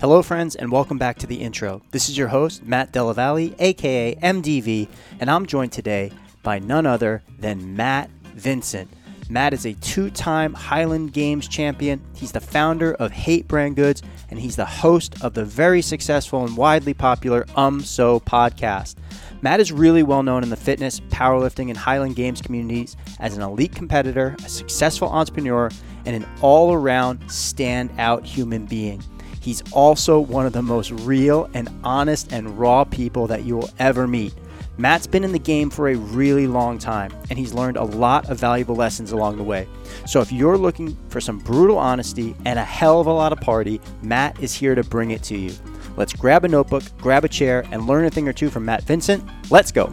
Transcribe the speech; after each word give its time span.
Hello, 0.00 0.22
friends, 0.22 0.54
and 0.54 0.70
welcome 0.70 0.96
back 0.96 1.18
to 1.18 1.26
the 1.26 1.40
intro. 1.40 1.82
This 1.90 2.08
is 2.08 2.16
your 2.16 2.28
host, 2.28 2.64
Matt 2.64 2.92
Delavalle, 2.92 3.52
aka 3.58 4.14
MDV, 4.14 4.88
and 5.18 5.28
I'm 5.28 5.44
joined 5.44 5.72
today 5.72 6.12
by 6.44 6.60
none 6.60 6.86
other 6.86 7.24
than 7.40 7.74
Matt 7.74 8.08
Vincent. 8.36 8.88
Matt 9.28 9.54
is 9.54 9.66
a 9.66 9.72
two 9.74 10.08
time 10.10 10.54
Highland 10.54 11.12
Games 11.12 11.48
champion. 11.48 12.00
He's 12.14 12.30
the 12.30 12.40
founder 12.40 12.94
of 12.94 13.10
Hate 13.10 13.48
Brand 13.48 13.74
Goods, 13.74 14.04
and 14.30 14.38
he's 14.38 14.54
the 14.54 14.64
host 14.64 15.20
of 15.24 15.34
the 15.34 15.44
very 15.44 15.82
successful 15.82 16.44
and 16.44 16.56
widely 16.56 16.94
popular 16.94 17.44
Um 17.56 17.80
So 17.80 18.20
podcast. 18.20 18.94
Matt 19.42 19.58
is 19.58 19.72
really 19.72 20.04
well 20.04 20.22
known 20.22 20.44
in 20.44 20.50
the 20.50 20.56
fitness, 20.56 21.00
powerlifting, 21.08 21.70
and 21.70 21.76
Highland 21.76 22.14
Games 22.14 22.40
communities 22.40 22.96
as 23.18 23.36
an 23.36 23.42
elite 23.42 23.74
competitor, 23.74 24.36
a 24.44 24.48
successful 24.48 25.08
entrepreneur, 25.08 25.70
and 26.06 26.14
an 26.14 26.28
all 26.40 26.72
around 26.72 27.18
standout 27.22 28.24
human 28.24 28.64
being. 28.64 29.02
He's 29.48 29.62
also 29.72 30.20
one 30.20 30.44
of 30.44 30.52
the 30.52 30.60
most 30.60 30.90
real 30.90 31.48
and 31.54 31.70
honest 31.82 32.34
and 32.34 32.58
raw 32.58 32.84
people 32.84 33.26
that 33.28 33.44
you 33.44 33.56
will 33.56 33.70
ever 33.78 34.06
meet. 34.06 34.34
Matt's 34.76 35.06
been 35.06 35.24
in 35.24 35.32
the 35.32 35.38
game 35.38 35.70
for 35.70 35.88
a 35.88 35.94
really 35.94 36.46
long 36.46 36.76
time, 36.76 37.10
and 37.30 37.38
he's 37.38 37.54
learned 37.54 37.78
a 37.78 37.82
lot 37.82 38.28
of 38.28 38.38
valuable 38.38 38.76
lessons 38.76 39.10
along 39.10 39.38
the 39.38 39.42
way. 39.42 39.66
So, 40.06 40.20
if 40.20 40.30
you're 40.30 40.58
looking 40.58 40.98
for 41.08 41.18
some 41.22 41.38
brutal 41.38 41.78
honesty 41.78 42.36
and 42.44 42.58
a 42.58 42.62
hell 42.62 43.00
of 43.00 43.06
a 43.06 43.10
lot 43.10 43.32
of 43.32 43.40
party, 43.40 43.80
Matt 44.02 44.38
is 44.38 44.52
here 44.52 44.74
to 44.74 44.84
bring 44.84 45.12
it 45.12 45.22
to 45.22 45.38
you. 45.38 45.54
Let's 45.96 46.12
grab 46.12 46.44
a 46.44 46.48
notebook, 46.48 46.82
grab 46.98 47.24
a 47.24 47.28
chair, 47.28 47.64
and 47.72 47.86
learn 47.86 48.04
a 48.04 48.10
thing 48.10 48.28
or 48.28 48.34
two 48.34 48.50
from 48.50 48.66
Matt 48.66 48.82
Vincent. 48.82 49.24
Let's 49.50 49.72
go. 49.72 49.90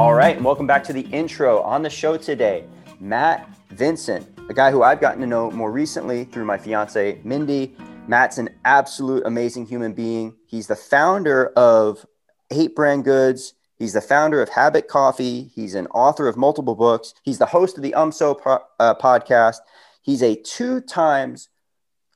All 0.00 0.14
right, 0.14 0.34
and 0.34 0.46
welcome 0.46 0.66
back 0.66 0.82
to 0.84 0.94
the 0.94 1.02
intro. 1.10 1.60
On 1.60 1.82
the 1.82 1.90
show 1.90 2.16
today, 2.16 2.64
Matt 3.00 3.46
Vincent, 3.68 4.26
a 4.48 4.54
guy 4.54 4.70
who 4.70 4.82
I've 4.82 4.98
gotten 4.98 5.20
to 5.20 5.26
know 5.26 5.50
more 5.50 5.70
recently 5.70 6.24
through 6.24 6.46
my 6.46 6.56
fiance, 6.56 7.20
Mindy. 7.22 7.76
Matt's 8.06 8.38
an 8.38 8.48
absolute 8.64 9.26
amazing 9.26 9.66
human 9.66 9.92
being. 9.92 10.34
He's 10.46 10.68
the 10.68 10.74
founder 10.74 11.48
of 11.48 12.06
Hate 12.48 12.74
Brand 12.74 13.04
Goods. 13.04 13.52
He's 13.78 13.92
the 13.92 14.00
founder 14.00 14.40
of 14.40 14.48
Habit 14.48 14.88
Coffee. 14.88 15.50
He's 15.54 15.74
an 15.74 15.86
author 15.88 16.28
of 16.28 16.36
multiple 16.38 16.74
books. 16.74 17.12
He's 17.22 17.36
the 17.36 17.44
host 17.44 17.76
of 17.76 17.82
the 17.82 17.92
UMSO 17.92 18.40
po- 18.40 18.64
uh, 18.78 18.94
podcast. 18.94 19.58
He's 20.00 20.22
a 20.22 20.34
two 20.34 20.80
times 20.80 21.50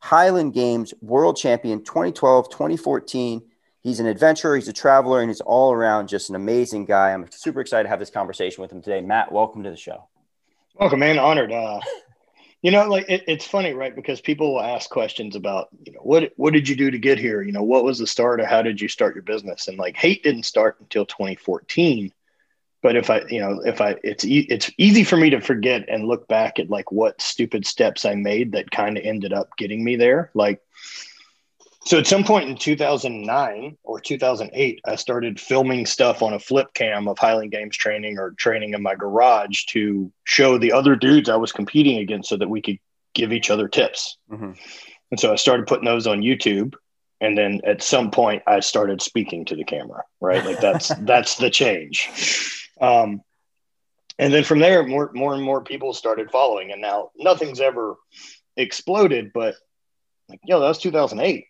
Highland 0.00 0.55
Games 0.55 0.94
world 1.03 1.37
champion 1.37 1.84
2012, 1.84 2.48
2014. 2.48 3.42
He's 3.85 4.01
an 4.01 4.07
adventurer, 4.07 4.57
he's 4.57 4.67
a 4.67 4.73
traveler, 4.73 5.21
and 5.21 5.29
he's 5.29 5.43
all 5.43 5.71
around 5.71 6.09
just 6.09 6.31
an 6.31 6.37
amazing 6.37 6.87
guy. 6.87 7.13
I'm 7.13 7.31
super 7.31 7.61
excited 7.61 7.83
to 7.83 7.91
have 7.91 7.99
this 7.99 8.09
conversation 8.09 8.63
with 8.63 8.73
him 8.73 8.81
today. 8.81 9.03
Matt, 9.03 9.31
welcome 9.31 9.63
to 9.63 9.71
the 9.71 9.77
show. 9.77 10.09
Welcome, 10.81 11.01
man. 11.01 11.19
Honored. 11.19 11.53
Uh, 11.53 11.81
you 12.62 12.71
know, 12.71 12.89
like 12.89 13.05
it, 13.11 13.25
it's 13.29 13.47
funny, 13.47 13.75
right? 13.75 13.95
Because 13.95 14.23
people 14.23 14.55
will 14.55 14.62
ask 14.62 14.89
questions 14.89 15.37
about, 15.37 15.69
you 15.85 15.93
know, 15.93 16.01
what 16.01 16.33
what 16.37 16.55
did 16.55 16.67
you 16.67 16.77
do 16.77 16.91
to 16.91 16.99
get 16.99 17.19
here? 17.19 17.43
You 17.43 17.53
know, 17.53 17.62
what 17.62 17.85
was 17.85 17.99
the 17.99 18.07
start, 18.07 18.41
or 18.41 18.47
how 18.47 18.62
did 18.62 18.81
you 18.81 18.89
start 18.89 19.15
your 19.15 19.23
business? 19.23 19.69
And 19.69 19.77
like, 19.77 19.97
hate 19.97 20.23
didn't 20.23 20.45
start 20.45 20.79
until 20.81 21.05
2014. 21.05 22.11
But 22.81 22.97
if 22.97 23.11
I, 23.11 23.21
you 23.29 23.41
know, 23.41 23.61
if 23.67 23.83
I, 23.83 23.97
it's 24.03 24.25
e- 24.25 24.47
it's 24.49 24.71
easy 24.79 25.05
for 25.05 25.19
me 25.19 25.29
to 25.29 25.43
forget 25.43 25.91
and 25.91 26.09
look 26.09 26.27
back 26.27 26.59
at 26.59 26.71
like 26.71 26.91
what 26.91 27.21
stupid 27.21 27.67
steps 27.67 28.07
I 28.07 28.15
made 28.15 28.53
that 28.53 28.71
kind 28.71 28.97
of 28.97 29.05
ended 29.05 29.35
up 29.35 29.55
getting 29.59 29.85
me 29.85 29.97
there. 29.97 30.31
Like, 30.33 30.62
so 31.87 31.99
at 31.99 32.07
some 32.07 32.25
point 32.25 32.49
in 32.49 32.57
2009 32.57 33.77
or 33.83 34.01
2008, 34.01 34.81
I 34.87 34.97
started 34.97 35.39
filming 35.39 35.85
stuff 35.85 36.23
on 36.23 36.33
a 36.33 36.39
flip 36.39 36.73
cam 36.73 37.07
of 37.09 37.19
Highland 37.19 37.53
Games 37.53 37.77
training 37.77 38.19
or 38.19 38.31
training 38.33 38.73
in 38.73 38.83
my 38.83 38.95
garage 38.95 39.65
to 39.67 40.11
show 40.25 40.57
the 40.57 40.73
other 40.73 40.97
dudes 40.97 41.29
I 41.29 41.37
was 41.37 41.53
competing 41.53 41.99
against 41.99 42.31
so 42.31 42.39
that 42.39 42.49
we 42.49 42.62
could 42.62 42.78
give 43.12 43.33
each 43.33 43.50
other 43.50 43.69
tips. 43.69 44.17
Mm-hmm. 44.31 44.53
And 45.11 45.21
so 45.21 45.31
I 45.31 45.37
started 45.37 45.67
putting 45.67 45.84
those 45.84 46.06
on 46.06 46.23
YouTube. 46.23 46.75
And 47.21 47.37
then 47.37 47.61
at 47.65 47.83
some 47.83 48.11
point 48.11 48.43
I 48.47 48.61
started 48.61 49.03
speaking 49.03 49.44
to 49.47 49.56
the 49.56 49.65
camera, 49.65 50.05
right? 50.21 50.44
Like 50.44 50.61
that's, 50.61 50.89
that's 51.00 51.37
the 51.37 51.50
change. 51.50 52.71
Um, 52.81 53.21
and 54.19 54.33
then 54.33 54.44
from 54.44 54.59
there, 54.59 54.87
more, 54.87 55.11
more 55.15 55.34
and 55.34 55.43
more 55.43 55.62
people 55.62 55.93
started 55.93 56.31
following 56.31 56.73
and 56.73 56.81
now 56.81 57.11
nothing's 57.17 57.61
ever 57.61 57.97
exploded, 58.56 59.33
but 59.34 59.55
like, 60.31 60.41
yo, 60.47 60.61
that 60.61 60.69
was 60.69 60.78
2008 60.78 61.47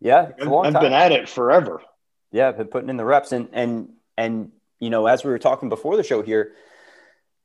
yeah, 0.00 0.30
I've 0.40 0.72
been 0.72 0.92
at 0.92 1.12
it 1.12 1.28
forever. 1.28 1.80
Yeah, 2.32 2.48
I've 2.48 2.58
been 2.58 2.68
putting 2.68 2.90
in 2.90 2.96
the 2.96 3.04
reps, 3.04 3.32
and 3.32 3.48
and 3.52 3.90
and 4.16 4.52
you 4.78 4.90
know, 4.90 5.06
as 5.06 5.24
we 5.24 5.30
were 5.30 5.38
talking 5.38 5.68
before 5.68 5.96
the 5.96 6.02
show 6.02 6.22
here, 6.22 6.52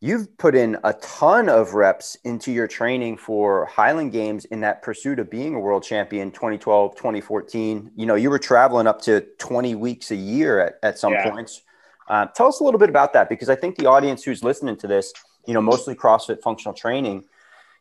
you've 0.01 0.37
put 0.37 0.55
in 0.55 0.77
a 0.83 0.93
ton 0.93 1.47
of 1.47 1.73
reps 1.73 2.17
into 2.23 2.51
your 2.51 2.67
training 2.67 3.17
for 3.17 3.65
Highland 3.65 4.11
Games 4.11 4.45
in 4.45 4.61
that 4.61 4.81
pursuit 4.81 5.19
of 5.19 5.29
being 5.29 5.55
a 5.55 5.59
world 5.59 5.83
champion 5.83 6.31
2012, 6.31 6.95
2014. 6.95 7.91
You 7.95 8.05
know, 8.05 8.15
you 8.15 8.29
were 8.29 8.39
traveling 8.39 8.87
up 8.87 9.01
to 9.03 9.21
20 9.37 9.75
weeks 9.75 10.11
a 10.11 10.15
year 10.15 10.59
at, 10.59 10.73
at 10.83 10.99
some 10.99 11.13
yeah. 11.13 11.29
points. 11.29 11.61
Uh, 12.07 12.25
tell 12.25 12.47
us 12.47 12.59
a 12.59 12.63
little 12.63 12.79
bit 12.79 12.89
about 12.89 13.13
that 13.13 13.29
because 13.29 13.47
I 13.47 13.55
think 13.55 13.77
the 13.77 13.85
audience 13.85 14.23
who's 14.23 14.43
listening 14.43 14.75
to 14.77 14.87
this, 14.87 15.13
you 15.45 15.53
know, 15.53 15.61
mostly 15.61 15.95
CrossFit 15.95 16.41
functional 16.41 16.73
training, 16.73 17.23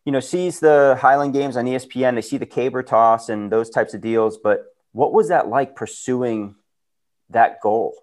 you 0.04 0.12
know, 0.12 0.20
sees 0.20 0.60
the 0.60 0.96
Highland 1.00 1.32
Games 1.32 1.56
on 1.56 1.66
ESPN, 1.66 2.14
they 2.14 2.22
see 2.22 2.38
the 2.38 2.46
caber 2.46 2.82
toss 2.82 3.28
and 3.28 3.50
those 3.50 3.70
types 3.70 3.94
of 3.94 4.00
deals. 4.00 4.38
But 4.38 4.64
what 4.92 5.12
was 5.12 5.28
that 5.28 5.48
like 5.48 5.76
pursuing 5.76 6.54
that 7.30 7.60
goal? 7.60 7.94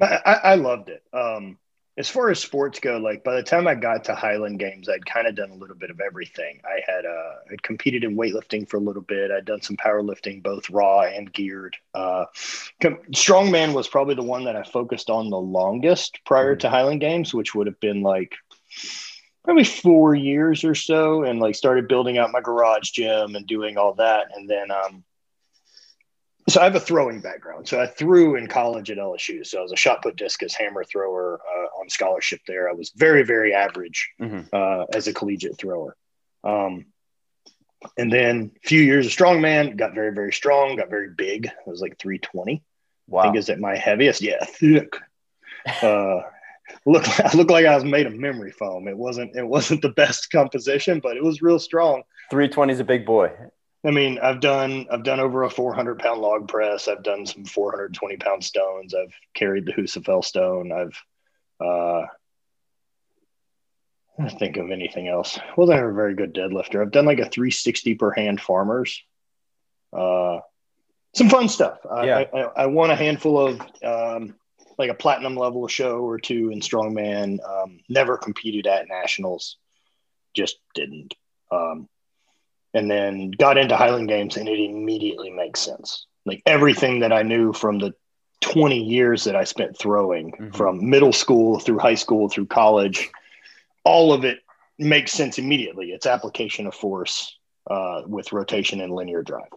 I, 0.00 0.40
I 0.44 0.54
loved 0.54 0.88
it. 0.88 1.02
Um, 1.12 1.58
as 1.98 2.08
far 2.08 2.30
as 2.30 2.38
sports 2.38 2.78
go, 2.78 2.98
like 2.98 3.24
by 3.24 3.34
the 3.34 3.42
time 3.42 3.66
I 3.66 3.74
got 3.74 4.04
to 4.04 4.14
Highland 4.14 4.60
Games, 4.60 4.88
I'd 4.88 5.04
kind 5.04 5.26
of 5.26 5.34
done 5.34 5.50
a 5.50 5.56
little 5.56 5.74
bit 5.74 5.90
of 5.90 6.00
everything. 6.00 6.60
I 6.64 6.80
had 6.86 7.04
uh, 7.04 7.34
I'd 7.50 7.62
competed 7.64 8.04
in 8.04 8.16
weightlifting 8.16 8.68
for 8.68 8.76
a 8.76 8.80
little 8.80 9.02
bit. 9.02 9.32
I'd 9.32 9.44
done 9.44 9.60
some 9.60 9.76
powerlifting, 9.76 10.40
both 10.40 10.70
raw 10.70 11.00
and 11.00 11.32
geared. 11.32 11.76
Uh, 11.92 12.26
com- 12.80 13.00
strongman 13.12 13.74
was 13.74 13.88
probably 13.88 14.14
the 14.14 14.22
one 14.22 14.44
that 14.44 14.54
I 14.54 14.62
focused 14.62 15.10
on 15.10 15.28
the 15.28 15.40
longest 15.40 16.20
prior 16.24 16.52
mm-hmm. 16.52 16.60
to 16.60 16.70
Highland 16.70 17.00
Games, 17.00 17.34
which 17.34 17.56
would 17.56 17.66
have 17.66 17.80
been 17.80 18.02
like 18.02 18.36
probably 19.48 19.64
four 19.64 20.14
years 20.14 20.62
or 20.62 20.74
so 20.74 21.22
and 21.22 21.40
like 21.40 21.54
started 21.54 21.88
building 21.88 22.18
out 22.18 22.30
my 22.30 22.40
garage 22.42 22.90
gym 22.90 23.34
and 23.34 23.46
doing 23.46 23.78
all 23.78 23.94
that. 23.94 24.26
And 24.36 24.46
then, 24.46 24.70
um, 24.70 25.02
so 26.50 26.60
I 26.60 26.64
have 26.64 26.74
a 26.74 26.80
throwing 26.80 27.20
background. 27.20 27.66
So 27.66 27.80
I 27.80 27.86
threw 27.86 28.36
in 28.36 28.46
college 28.46 28.90
at 28.90 28.98
LSU. 28.98 29.46
So 29.46 29.58
I 29.58 29.62
was 29.62 29.72
a 29.72 29.76
shot 29.76 30.02
put 30.02 30.16
discus 30.16 30.54
hammer 30.54 30.84
thrower 30.84 31.40
uh, 31.40 31.80
on 31.80 31.88
scholarship 31.88 32.40
there. 32.46 32.68
I 32.68 32.74
was 32.74 32.92
very, 32.94 33.22
very 33.22 33.54
average 33.54 34.10
mm-hmm. 34.20 34.42
uh, 34.52 34.84
as 34.92 35.08
a 35.08 35.14
collegiate 35.14 35.56
thrower. 35.56 35.96
Um, 36.44 36.84
and 37.96 38.12
then 38.12 38.50
a 38.62 38.68
few 38.68 38.82
years 38.82 39.06
of 39.06 39.12
strongman, 39.12 39.78
got 39.78 39.94
very, 39.94 40.12
very 40.12 40.34
strong, 40.34 40.76
got 40.76 40.90
very 40.90 41.08
big. 41.08 41.46
I 41.46 41.70
was 41.70 41.80
like 41.80 41.96
320. 41.98 42.62
Wow. 43.06 43.20
I 43.20 43.22
think 43.22 43.36
is 43.36 43.48
at 43.48 43.60
my 43.60 43.78
heaviest. 43.78 44.20
Yeah, 44.20 44.44
thick. 44.44 44.92
Uh, 45.80 46.20
look 46.86 47.08
I 47.20 47.36
looked 47.36 47.50
like 47.50 47.66
I 47.66 47.74
was 47.74 47.84
made 47.84 48.06
of 48.06 48.14
memory 48.14 48.52
foam. 48.52 48.88
It 48.88 48.96
wasn't 48.96 49.36
it 49.36 49.46
wasn't 49.46 49.82
the 49.82 49.90
best 49.90 50.30
composition, 50.30 51.00
but 51.00 51.16
it 51.16 51.24
was 51.24 51.42
real 51.42 51.58
strong. 51.58 52.02
320 52.30 52.72
is 52.72 52.80
a 52.80 52.84
big 52.84 53.06
boy. 53.06 53.32
I 53.86 53.90
mean, 53.90 54.18
I've 54.18 54.40
done 54.40 54.86
I've 54.90 55.04
done 55.04 55.20
over 55.20 55.44
a 55.44 55.50
400 55.50 55.98
pound 55.98 56.20
log 56.20 56.48
press. 56.48 56.88
I've 56.88 57.02
done 57.02 57.26
some 57.26 57.44
420 57.44 58.16
pound 58.16 58.44
stones. 58.44 58.94
I've 58.94 59.14
carried 59.34 59.66
the 59.66 59.72
Husafell 59.72 60.24
stone. 60.24 60.72
I've 60.72 61.02
uh, 61.64 62.06
I 64.20 64.28
think 64.30 64.56
of 64.56 64.70
anything 64.70 65.06
else. 65.06 65.38
Well, 65.56 65.68
Wasn't 65.68 65.78
a 65.78 65.92
very 65.92 66.14
good 66.14 66.34
deadlifter. 66.34 66.82
I've 66.82 66.90
done 66.90 67.06
like 67.06 67.20
a 67.20 67.28
360 67.28 67.94
per 67.94 68.10
hand 68.12 68.40
farmers. 68.40 69.02
Uh, 69.92 70.40
some 71.14 71.30
fun 71.30 71.48
stuff. 71.48 71.78
Yeah. 71.84 72.24
I, 72.32 72.38
I, 72.38 72.42
I 72.56 72.66
won 72.66 72.90
a 72.90 72.96
handful 72.96 73.38
of 73.38 73.60
um, 73.82 74.34
like 74.78 74.90
a 74.90 74.94
platinum 74.94 75.36
level 75.36 75.66
show 75.66 75.98
or 75.98 76.18
two 76.18 76.50
in 76.50 76.60
strongman. 76.60 77.38
Um, 77.46 77.80
never 77.88 78.16
competed 78.16 78.66
at 78.66 78.88
nationals, 78.88 79.56
just 80.34 80.58
didn't. 80.74 81.14
Um, 81.50 81.88
and 82.74 82.90
then 82.90 83.30
got 83.32 83.58
into 83.58 83.76
Highland 83.76 84.08
Games, 84.08 84.36
and 84.36 84.48
it 84.48 84.60
immediately 84.60 85.30
makes 85.30 85.60
sense. 85.60 86.06
Like 86.26 86.42
everything 86.46 87.00
that 87.00 87.12
I 87.12 87.22
knew 87.22 87.52
from 87.52 87.78
the 87.78 87.94
20 88.42 88.84
years 88.84 89.24
that 89.24 89.34
I 89.34 89.44
spent 89.44 89.78
throwing, 89.78 90.32
mm-hmm. 90.32 90.50
from 90.50 90.88
middle 90.88 91.12
school 91.12 91.58
through 91.58 91.78
high 91.78 91.94
school 91.94 92.28
through 92.28 92.46
college, 92.46 93.08
all 93.84 94.12
of 94.12 94.24
it 94.24 94.40
makes 94.78 95.12
sense 95.12 95.38
immediately. 95.38 95.90
It's 95.90 96.06
application 96.06 96.66
of 96.66 96.74
force 96.74 97.37
uh, 97.68 98.02
with 98.06 98.32
rotation 98.32 98.80
and 98.80 98.94
linear 98.94 99.22
drive. 99.22 99.48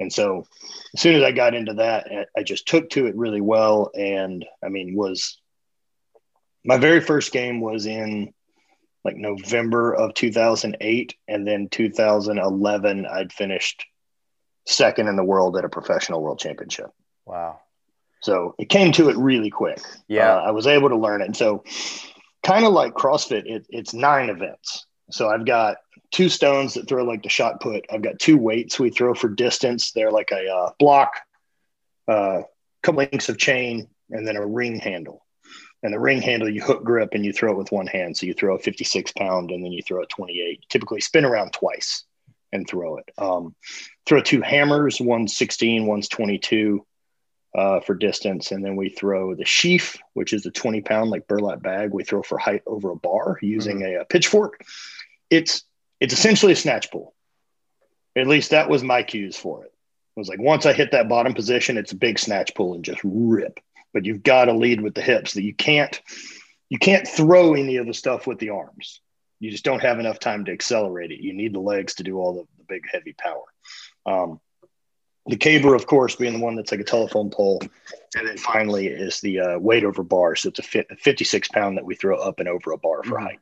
And 0.00 0.12
so 0.12 0.46
as 0.94 1.00
soon 1.00 1.16
as 1.16 1.22
I 1.22 1.32
got 1.32 1.54
into 1.54 1.74
that, 1.74 2.06
I 2.36 2.42
just 2.42 2.66
took 2.66 2.90
to 2.90 3.06
it 3.06 3.16
really 3.16 3.40
well. 3.40 3.90
And 3.94 4.44
I 4.64 4.68
mean, 4.68 4.94
was 4.94 5.38
my 6.64 6.76
very 6.76 7.00
first 7.00 7.32
game 7.32 7.60
was 7.60 7.86
in 7.86 8.34
like 9.04 9.16
November 9.16 9.94
of 9.94 10.14
2008. 10.14 11.14
And 11.28 11.46
then 11.46 11.68
2011, 11.70 13.06
I'd 13.06 13.32
finished 13.32 13.86
second 14.66 15.06
in 15.06 15.16
the 15.16 15.24
world 15.24 15.56
at 15.56 15.64
a 15.64 15.68
professional 15.68 16.20
world 16.20 16.40
championship. 16.40 16.90
Wow. 17.24 17.60
So 18.20 18.56
it 18.58 18.68
came 18.68 18.92
to 18.92 19.08
it 19.08 19.16
really 19.16 19.50
quick. 19.50 19.80
Yeah. 20.08 20.34
Uh, 20.34 20.40
I 20.40 20.50
was 20.50 20.66
able 20.66 20.88
to 20.88 20.96
learn 20.96 21.22
it. 21.22 21.26
And 21.26 21.36
so, 21.36 21.62
kind 22.42 22.64
of 22.64 22.72
like 22.72 22.94
CrossFit, 22.94 23.44
it, 23.46 23.66
it's 23.68 23.94
nine 23.94 24.28
events. 24.28 24.86
So 25.10 25.28
I've 25.28 25.46
got 25.46 25.76
two 26.10 26.28
stones 26.28 26.74
that 26.74 26.88
throw 26.88 27.04
like 27.04 27.22
the 27.22 27.28
shot 27.28 27.60
put. 27.60 27.86
I've 27.90 28.02
got 28.02 28.18
two 28.18 28.38
weights 28.38 28.78
we 28.78 28.90
throw 28.90 29.14
for 29.14 29.28
distance. 29.28 29.92
They're 29.92 30.10
like 30.10 30.30
a 30.32 30.48
uh, 30.48 30.70
block, 30.78 31.14
a 32.08 32.12
uh, 32.12 32.42
couple 32.82 33.00
links 33.10 33.28
of 33.28 33.38
chain, 33.38 33.88
and 34.10 34.26
then 34.26 34.36
a 34.36 34.46
ring 34.46 34.78
handle. 34.78 35.24
And 35.82 35.92
the 35.92 36.00
ring 36.00 36.22
handle, 36.22 36.48
you 36.48 36.62
hook 36.62 36.84
grip 36.84 37.10
and 37.12 37.24
you 37.24 37.32
throw 37.32 37.52
it 37.52 37.58
with 37.58 37.70
one 37.70 37.86
hand. 37.86 38.16
So 38.16 38.26
you 38.26 38.34
throw 38.34 38.56
a 38.56 38.58
56 38.58 39.12
pound 39.12 39.50
and 39.50 39.64
then 39.64 39.72
you 39.72 39.82
throw 39.82 40.02
a 40.02 40.06
28. 40.06 40.64
typically 40.68 41.00
spin 41.00 41.24
around 41.24 41.52
twice 41.52 42.04
and 42.52 42.66
throw 42.66 42.96
it. 42.96 43.10
Um, 43.18 43.54
throw 44.06 44.20
two 44.20 44.40
hammers, 44.40 45.00
one's 45.00 45.36
16, 45.36 45.86
one's 45.86 46.08
22 46.08 46.84
uh, 47.56 47.80
for 47.80 47.94
distance. 47.94 48.52
And 48.52 48.64
then 48.64 48.76
we 48.76 48.88
throw 48.88 49.34
the 49.34 49.44
sheaf, 49.44 49.96
which 50.14 50.32
is 50.32 50.46
a 50.46 50.50
20 50.50 50.80
pound 50.80 51.10
like 51.10 51.28
burlap 51.28 51.62
bag 51.62 51.92
we 51.92 52.04
throw 52.04 52.22
for 52.22 52.38
height 52.38 52.62
over 52.66 52.90
a 52.90 52.96
bar 52.96 53.38
using 53.42 53.78
mm-hmm. 53.78 53.98
a, 53.98 54.02
a 54.02 54.04
pitchfork. 54.06 54.60
It's 55.30 55.64
it's 56.00 56.12
essentially 56.12 56.52
a 56.52 56.56
snatch 56.56 56.90
pull. 56.90 57.14
At 58.16 58.26
least 58.26 58.50
that 58.50 58.68
was 58.68 58.82
my 58.82 59.02
cues 59.02 59.36
for 59.36 59.64
it. 59.64 59.72
It 60.16 60.20
was 60.20 60.28
like 60.28 60.40
once 60.40 60.64
I 60.66 60.72
hit 60.72 60.92
that 60.92 61.08
bottom 61.08 61.34
position, 61.34 61.76
it's 61.76 61.92
a 61.92 61.96
big 61.96 62.18
snatch 62.18 62.54
pull 62.54 62.74
and 62.74 62.84
just 62.84 63.00
rip. 63.04 63.60
But 63.92 64.04
you've 64.04 64.22
got 64.22 64.46
to 64.46 64.52
lead 64.52 64.80
with 64.80 64.94
the 64.94 65.02
hips. 65.02 65.34
That 65.34 65.42
you 65.42 65.54
can't 65.54 66.00
you 66.68 66.78
can't 66.78 67.06
throw 67.06 67.54
any 67.54 67.76
of 67.76 67.86
the 67.86 67.94
stuff 67.94 68.26
with 68.26 68.38
the 68.38 68.50
arms. 68.50 69.00
You 69.38 69.50
just 69.50 69.64
don't 69.64 69.82
have 69.82 69.98
enough 69.98 70.18
time 70.18 70.46
to 70.46 70.52
accelerate 70.52 71.12
it. 71.12 71.20
You 71.20 71.34
need 71.34 71.54
the 71.54 71.60
legs 71.60 71.96
to 71.96 72.02
do 72.02 72.18
all 72.18 72.34
the, 72.34 72.44
the 72.58 72.64
big 72.64 72.84
heavy 72.90 73.12
power. 73.12 73.44
Um, 74.06 74.40
the 75.26 75.36
caber, 75.36 75.74
of 75.74 75.86
course, 75.86 76.16
being 76.16 76.34
the 76.34 76.44
one 76.44 76.54
that's 76.54 76.70
like 76.70 76.80
a 76.80 76.84
telephone 76.84 77.30
pole, 77.30 77.60
and 78.16 78.28
then 78.28 78.38
finally 78.38 78.86
is 78.86 79.20
the 79.20 79.40
uh, 79.40 79.58
weight 79.58 79.84
over 79.84 80.02
bar. 80.02 80.36
So 80.36 80.48
it's 80.48 80.60
a, 80.60 80.62
fi- 80.62 80.86
a 80.88 80.96
56 80.96 81.48
pound 81.48 81.76
that 81.76 81.84
we 81.84 81.96
throw 81.96 82.16
up 82.16 82.38
and 82.38 82.48
over 82.48 82.72
a 82.72 82.78
bar 82.78 83.02
for 83.02 83.16
mm-hmm. 83.16 83.24
height. 83.24 83.40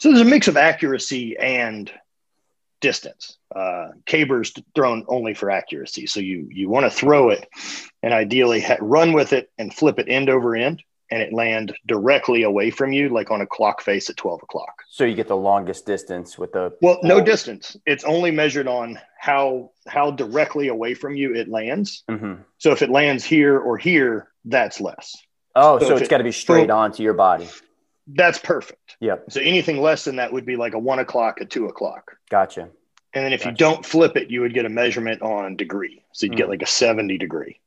So 0.00 0.08
there's 0.10 0.20
a 0.20 0.24
mix 0.24 0.48
of 0.48 0.56
accuracy 0.56 1.36
and 1.38 1.90
distance. 2.82 3.38
Uh, 3.54 3.88
caber's 4.04 4.52
thrown 4.74 5.06
only 5.08 5.32
for 5.32 5.50
accuracy. 5.50 6.06
So 6.06 6.20
you 6.20 6.48
you 6.50 6.68
want 6.68 6.84
to 6.84 6.90
throw 6.90 7.30
it 7.30 7.48
and 8.02 8.12
ideally 8.12 8.60
ha- 8.60 8.76
run 8.80 9.14
with 9.14 9.32
it 9.32 9.50
and 9.56 9.72
flip 9.72 9.98
it 9.98 10.08
end 10.08 10.28
over 10.28 10.54
end 10.54 10.82
and 11.10 11.22
it 11.22 11.32
land 11.32 11.74
directly 11.86 12.42
away 12.42 12.70
from 12.70 12.92
you, 12.92 13.10
like 13.10 13.30
on 13.30 13.42
a 13.42 13.46
clock 13.46 13.82
face 13.82 14.08
at 14.08 14.16
12 14.16 14.42
o'clock. 14.42 14.82
So 14.88 15.04
you 15.04 15.14
get 15.14 15.28
the 15.28 15.36
longest 15.36 15.84
distance 15.84 16.38
with 16.38 16.52
the 16.52 16.74
well, 16.80 16.98
no 17.02 17.20
distance. 17.20 17.76
It's 17.86 18.04
only 18.04 18.30
measured 18.30 18.66
on 18.66 18.98
how 19.18 19.70
how 19.86 20.10
directly 20.10 20.68
away 20.68 20.94
from 20.94 21.14
you 21.14 21.34
it 21.34 21.48
lands. 21.48 22.02
Mm-hmm. 22.10 22.42
So 22.58 22.72
if 22.72 22.82
it 22.82 22.90
lands 22.90 23.24
here 23.24 23.58
or 23.58 23.78
here, 23.78 24.28
that's 24.44 24.80
less. 24.80 25.14
Oh, 25.54 25.78
so, 25.78 25.88
so 25.88 25.92
it's 25.96 26.04
it, 26.04 26.08
got 26.08 26.18
to 26.18 26.24
be 26.24 26.32
straight 26.32 26.68
so, 26.68 26.76
onto 26.76 27.02
your 27.02 27.12
body 27.14 27.48
that's 28.06 28.38
perfect. 28.38 28.96
Yeah. 29.00 29.16
So 29.28 29.40
anything 29.40 29.80
less 29.80 30.04
than 30.04 30.16
that 30.16 30.32
would 30.32 30.44
be 30.44 30.56
like 30.56 30.74
a 30.74 30.78
one 30.78 30.98
o'clock, 30.98 31.40
a 31.40 31.44
two 31.44 31.66
o'clock. 31.66 32.16
Gotcha. 32.30 32.68
And 33.14 33.24
then 33.24 33.32
if 33.32 33.40
gotcha. 33.40 33.50
you 33.50 33.56
don't 33.56 33.84
flip 33.84 34.16
it, 34.16 34.30
you 34.30 34.40
would 34.40 34.54
get 34.54 34.64
a 34.64 34.70
measurement 34.70 35.22
on 35.22 35.56
degree. 35.56 36.02
So 36.12 36.26
you'd 36.26 36.34
mm. 36.34 36.38
get 36.38 36.48
like 36.48 36.62
a 36.62 36.66
70 36.66 37.18
degree. 37.18 37.60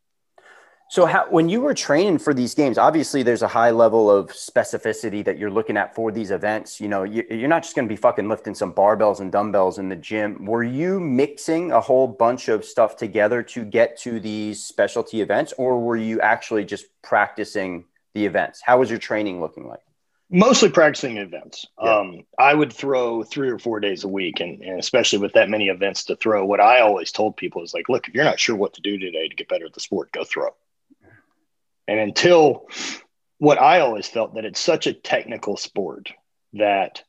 So 0.87 1.07
how, 1.07 1.27
when 1.29 1.49
you 1.49 1.61
were 1.61 1.73
training 1.73 2.19
for 2.19 2.33
these 2.33 2.53
games, 2.53 2.77
obviously 2.77 3.23
there's 3.23 3.41
a 3.41 3.47
high 3.47 3.71
level 3.71 4.09
of 4.09 4.29
specificity 4.29 5.25
that 5.25 5.37
you're 5.37 5.49
looking 5.49 5.77
at 5.77 5.95
for 5.95 6.11
these 6.11 6.29
events. 6.29 6.79
You 6.79 6.87
know, 6.87 7.03
you, 7.03 7.25
are 7.31 7.47
not 7.47 7.63
just 7.63 7.75
going 7.75 7.87
to 7.87 7.91
be 7.91 7.95
fucking 7.95 8.29
lifting 8.29 8.53
some 8.53 8.71
barbells 8.71 9.19
and 9.19 9.31
dumbbells 9.31 9.79
in 9.79 9.89
the 9.89 9.95
gym. 9.95 10.45
Were 10.45 10.63
you 10.63 10.99
mixing 10.99 11.71
a 11.71 11.81
whole 11.81 12.07
bunch 12.07 12.49
of 12.49 12.63
stuff 12.63 12.97
together 12.97 13.41
to 13.43 13.65
get 13.65 13.97
to 14.01 14.19
these 14.19 14.63
specialty 14.63 15.21
events, 15.21 15.53
or 15.57 15.79
were 15.79 15.97
you 15.97 16.21
actually 16.21 16.65
just 16.65 16.85
practicing 17.01 17.85
the 18.13 18.25
events? 18.25 18.61
How 18.63 18.79
was 18.79 18.89
your 18.89 18.99
training 18.99 19.41
looking 19.41 19.67
like? 19.67 19.84
Mostly 20.29 20.69
practicing 20.69 21.17
events. 21.17 21.65
Yeah. 21.81 21.99
Um, 21.99 22.23
I 22.37 22.53
would 22.53 22.73
throw 22.73 23.23
three 23.23 23.49
or 23.49 23.59
four 23.59 23.79
days 23.79 24.03
a 24.03 24.07
week, 24.07 24.39
and, 24.39 24.61
and, 24.61 24.79
especially 24.79 25.19
with 25.19 25.33
that 25.33 25.49
many 25.49 25.67
events 25.67 26.05
to 26.05 26.15
throw, 26.15 26.45
what 26.45 26.59
I 26.59 26.81
always 26.81 27.11
told 27.11 27.37
people 27.37 27.63
is 27.63 27.73
like, 27.73 27.89
look, 27.89 28.07
if 28.07 28.13
you're 28.13 28.23
not 28.23 28.39
sure 28.39 28.55
what 28.55 28.73
to 28.73 28.81
do 28.81 28.97
today 28.97 29.27
to 29.27 29.35
get 29.35 29.49
better 29.49 29.65
at 29.65 29.73
the 29.73 29.79
sport, 29.79 30.11
go 30.11 30.23
throw. 30.23 30.49
And 31.87 31.99
until 31.99 32.67
what 33.37 33.61
I 33.61 33.81
always 33.81 34.07
felt 34.07 34.35
that 34.35 34.45
it's 34.45 34.59
such 34.59 34.87
a 34.87 34.93
technical 34.93 35.57
sport 35.57 36.11
that 36.53 37.03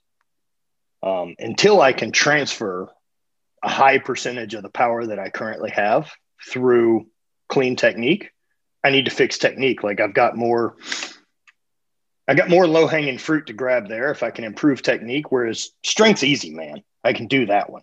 um, 1.03 1.35
until 1.39 1.81
I 1.81 1.93
can 1.93 2.13
transfer 2.13 2.89
a 3.63 3.69
high 3.69 3.99
percentage 3.99 4.55
of 4.55 4.63
the 4.63 4.69
power 4.69 5.07
that 5.07 5.19
I 5.19 5.31
currently 5.31 5.71
have 5.71 6.11
through 6.47 7.07
clean 7.49 7.77
technique, 7.77 8.31
I 8.85 8.91
need 8.91 9.07
to 9.07 9.11
fix 9.11 9.39
technique. 9.39 9.83
Like 9.83 10.01
I've 10.01 10.15
got 10.15 10.37
more 10.37 10.77
I 12.29 12.35
got 12.35 12.51
more 12.51 12.67
low 12.67 12.87
hanging 12.87 13.19
fruit 13.19 13.47
to 13.47 13.53
grab 13.53 13.89
there 13.89 14.11
if 14.11 14.23
I 14.23 14.31
can 14.31 14.45
improve 14.45 14.83
technique. 14.83 15.31
Whereas 15.31 15.71
strength's 15.85 16.25
easy, 16.25 16.51
man. 16.51 16.83
I 17.05 17.13
can 17.13 17.29
do 17.29 17.47
that 17.47 17.71
one. 17.71 17.83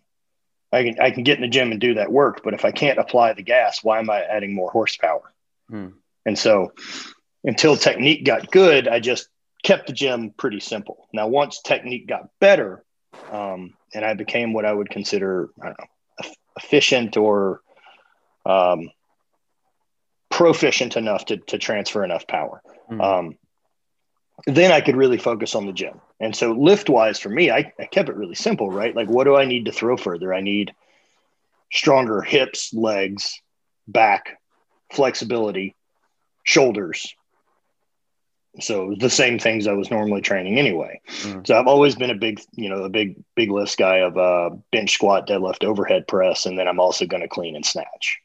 I 0.71 0.83
can 0.83 0.99
I 0.99 1.11
can 1.11 1.23
get 1.23 1.37
in 1.37 1.43
the 1.43 1.47
gym 1.47 1.71
and 1.71 1.79
do 1.79 1.93
that 1.95 2.11
work. 2.11 2.41
But 2.43 2.53
if 2.53 2.65
I 2.65 2.71
can't 2.71 2.99
apply 2.99 3.33
the 3.33 3.43
gas, 3.43 3.83
why 3.83 3.99
am 3.99 4.09
I 4.09 4.21
adding 4.21 4.53
more 4.53 4.71
horsepower? 4.71 5.31
Hmm. 5.69 5.89
And 6.25 6.37
so 6.37 6.73
until 7.43 7.77
technique 7.77 8.25
got 8.25 8.51
good, 8.51 8.87
I 8.87 8.99
just 8.99 9.27
kept 9.63 9.87
the 9.87 9.93
gym 9.93 10.31
pretty 10.31 10.59
simple. 10.59 11.07
Now 11.13 11.27
once 11.27 11.61
technique 11.61 12.07
got 12.07 12.29
better, 12.39 12.83
um, 13.31 13.75
and 13.93 14.03
I 14.03 14.13
became 14.13 14.51
what 14.51 14.65
I 14.65 14.73
would 14.73 14.89
consider 14.89 15.49
I 15.61 15.67
don't 15.67 15.79
know 15.79 16.31
efficient 16.57 17.17
or 17.17 17.61
um, 18.45 18.89
proficient 20.29 20.97
enough 20.97 21.25
to 21.25 21.37
to 21.37 21.57
transfer 21.57 22.03
enough 22.03 22.27
power. 22.27 22.61
Hmm. 22.89 23.01
Um, 23.01 23.37
then 24.47 24.71
I 24.71 24.81
could 24.81 24.95
really 24.95 25.17
focus 25.17 25.55
on 25.55 25.65
the 25.65 25.73
gym. 25.73 26.01
And 26.19 26.35
so 26.35 26.51
lift 26.51 26.89
wise 26.89 27.19
for 27.19 27.29
me, 27.29 27.51
I, 27.51 27.71
I 27.79 27.85
kept 27.85 28.09
it 28.09 28.15
really 28.15 28.35
simple, 28.35 28.69
right? 28.69 28.95
Like 28.95 29.09
what 29.09 29.25
do 29.25 29.35
I 29.35 29.45
need 29.45 29.65
to 29.65 29.71
throw 29.71 29.97
further? 29.97 30.33
I 30.33 30.41
need 30.41 30.73
stronger 31.71 32.21
hips, 32.21 32.73
legs, 32.73 33.41
back, 33.87 34.39
flexibility, 34.91 35.75
shoulders. 36.43 37.13
So 38.59 38.95
the 38.99 39.09
same 39.09 39.39
things 39.39 39.65
I 39.65 39.73
was 39.73 39.89
normally 39.89 40.21
training 40.21 40.59
anyway. 40.59 41.01
Mm. 41.07 41.47
So 41.47 41.57
I've 41.57 41.67
always 41.67 41.95
been 41.95 42.11
a 42.11 42.15
big, 42.15 42.39
you 42.51 42.69
know, 42.69 42.83
a 42.83 42.89
big, 42.89 43.15
big 43.35 43.49
list 43.49 43.79
guy 43.79 43.97
of 43.97 44.17
uh, 44.17 44.51
bench 44.71 44.93
squat, 44.93 45.27
deadlift, 45.27 45.63
overhead 45.63 46.07
press, 46.07 46.45
and 46.45 46.57
then 46.57 46.67
I'm 46.67 46.79
also 46.79 47.07
going 47.07 47.23
to 47.23 47.27
clean 47.27 47.55
and 47.55 47.65
snatch. 47.65 48.19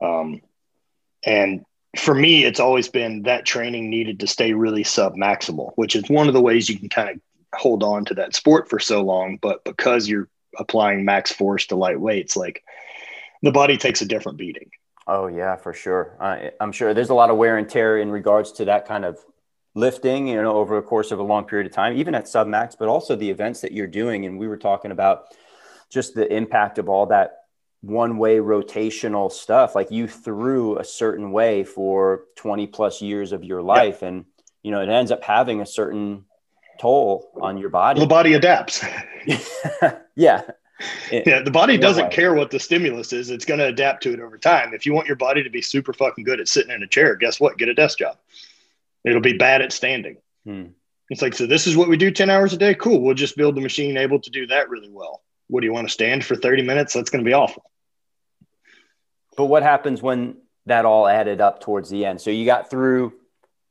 Um, 0.00 0.40
and 1.24 1.64
for 1.96 2.14
me, 2.14 2.44
it's 2.44 2.60
always 2.60 2.88
been 2.88 3.22
that 3.22 3.44
training 3.44 3.90
needed 3.90 4.20
to 4.20 4.26
stay 4.26 4.52
really 4.52 4.84
sub 4.84 5.14
maximal, 5.14 5.72
which 5.76 5.94
is 5.94 6.08
one 6.08 6.28
of 6.28 6.34
the 6.34 6.40
ways 6.40 6.68
you 6.68 6.78
can 6.78 6.88
kind 6.88 7.10
of 7.10 7.20
hold 7.54 7.82
on 7.82 8.04
to 8.06 8.14
that 8.14 8.34
sport 8.34 8.68
for 8.70 8.78
so 8.78 9.02
long. 9.02 9.38
But 9.40 9.62
because 9.64 10.08
you're 10.08 10.28
applying 10.58 11.04
max 11.04 11.32
force 11.32 11.66
to 11.66 11.76
light 11.76 12.00
weights, 12.00 12.36
like 12.36 12.62
the 13.42 13.52
body 13.52 13.76
takes 13.76 14.00
a 14.00 14.06
different 14.06 14.38
beating. 14.38 14.70
Oh 15.06 15.26
yeah, 15.26 15.56
for 15.56 15.74
sure. 15.74 16.16
Uh, 16.20 16.50
I'm 16.60 16.72
sure 16.72 16.94
there's 16.94 17.10
a 17.10 17.14
lot 17.14 17.30
of 17.30 17.36
wear 17.36 17.58
and 17.58 17.68
tear 17.68 17.98
in 17.98 18.10
regards 18.10 18.52
to 18.52 18.64
that 18.66 18.86
kind 18.86 19.04
of 19.04 19.18
lifting, 19.74 20.28
you 20.28 20.40
know, 20.40 20.56
over 20.56 20.76
the 20.76 20.82
course 20.82 21.10
of 21.10 21.18
a 21.18 21.22
long 21.22 21.44
period 21.44 21.66
of 21.66 21.72
time, 21.72 21.96
even 21.96 22.14
at 22.14 22.28
sub 22.28 22.46
max, 22.46 22.74
but 22.74 22.88
also 22.88 23.16
the 23.16 23.28
events 23.28 23.60
that 23.62 23.72
you're 23.72 23.86
doing. 23.86 24.24
And 24.26 24.38
we 24.38 24.46
were 24.46 24.56
talking 24.56 24.92
about 24.92 25.24
just 25.90 26.14
the 26.14 26.32
impact 26.32 26.78
of 26.78 26.88
all 26.88 27.06
that 27.06 27.41
one 27.82 28.16
way 28.16 28.36
rotational 28.36 29.30
stuff 29.30 29.74
like 29.74 29.90
you 29.90 30.06
threw 30.06 30.78
a 30.78 30.84
certain 30.84 31.32
way 31.32 31.64
for 31.64 32.22
20 32.36 32.68
plus 32.68 33.02
years 33.02 33.32
of 33.32 33.44
your 33.44 33.60
life 33.60 34.02
and 34.02 34.24
you 34.62 34.70
know 34.70 34.80
it 34.80 34.88
ends 34.88 35.10
up 35.10 35.22
having 35.22 35.60
a 35.60 35.66
certain 35.66 36.24
toll 36.80 37.30
on 37.40 37.58
your 37.58 37.68
body. 37.68 38.00
The 38.00 38.06
body 38.06 38.34
adapts. 38.34 38.84
Yeah. 40.14 40.42
Yeah 41.12 41.42
the 41.42 41.50
body 41.52 41.78
doesn't 41.78 42.10
care 42.10 42.34
what 42.34 42.50
the 42.50 42.58
stimulus 42.58 43.12
is 43.12 43.30
it's 43.30 43.44
going 43.44 43.60
to 43.60 43.66
adapt 43.66 44.02
to 44.02 44.12
it 44.12 44.18
over 44.18 44.36
time. 44.36 44.74
If 44.74 44.84
you 44.84 44.92
want 44.92 45.06
your 45.06 45.16
body 45.16 45.44
to 45.44 45.50
be 45.50 45.62
super 45.62 45.92
fucking 45.92 46.24
good 46.24 46.40
at 46.40 46.48
sitting 46.48 46.72
in 46.72 46.82
a 46.82 46.88
chair 46.88 47.14
guess 47.14 47.38
what? 47.38 47.56
Get 47.56 47.68
a 47.68 47.74
desk 47.74 47.98
job. 47.98 48.18
It'll 49.04 49.20
be 49.20 49.38
bad 49.38 49.62
at 49.62 49.72
standing. 49.72 50.16
Hmm. 50.44 50.66
it's 51.08 51.22
like 51.22 51.34
so 51.34 51.46
this 51.46 51.68
is 51.68 51.76
what 51.76 51.88
we 51.88 51.96
do 51.96 52.10
10 52.10 52.30
hours 52.30 52.52
a 52.52 52.56
day? 52.56 52.74
Cool 52.74 53.00
we'll 53.00 53.14
just 53.14 53.36
build 53.36 53.54
the 53.54 53.60
machine 53.60 53.96
able 53.96 54.18
to 54.20 54.30
do 54.30 54.48
that 54.48 54.68
really 54.70 54.90
well 54.90 55.22
what 55.52 55.60
do 55.60 55.66
you 55.66 55.72
want 55.72 55.86
to 55.86 55.92
stand 55.92 56.24
for 56.24 56.34
30 56.34 56.62
minutes 56.62 56.94
that's 56.94 57.10
going 57.10 57.24
to 57.24 57.28
be 57.28 57.34
awful 57.34 57.64
but 59.36 59.46
what 59.46 59.62
happens 59.62 60.02
when 60.02 60.36
that 60.66 60.84
all 60.84 61.06
added 61.06 61.40
up 61.40 61.60
towards 61.60 61.90
the 61.90 62.04
end? 62.04 62.20
So 62.20 62.30
you 62.30 62.44
got 62.44 62.70
through 62.70 63.14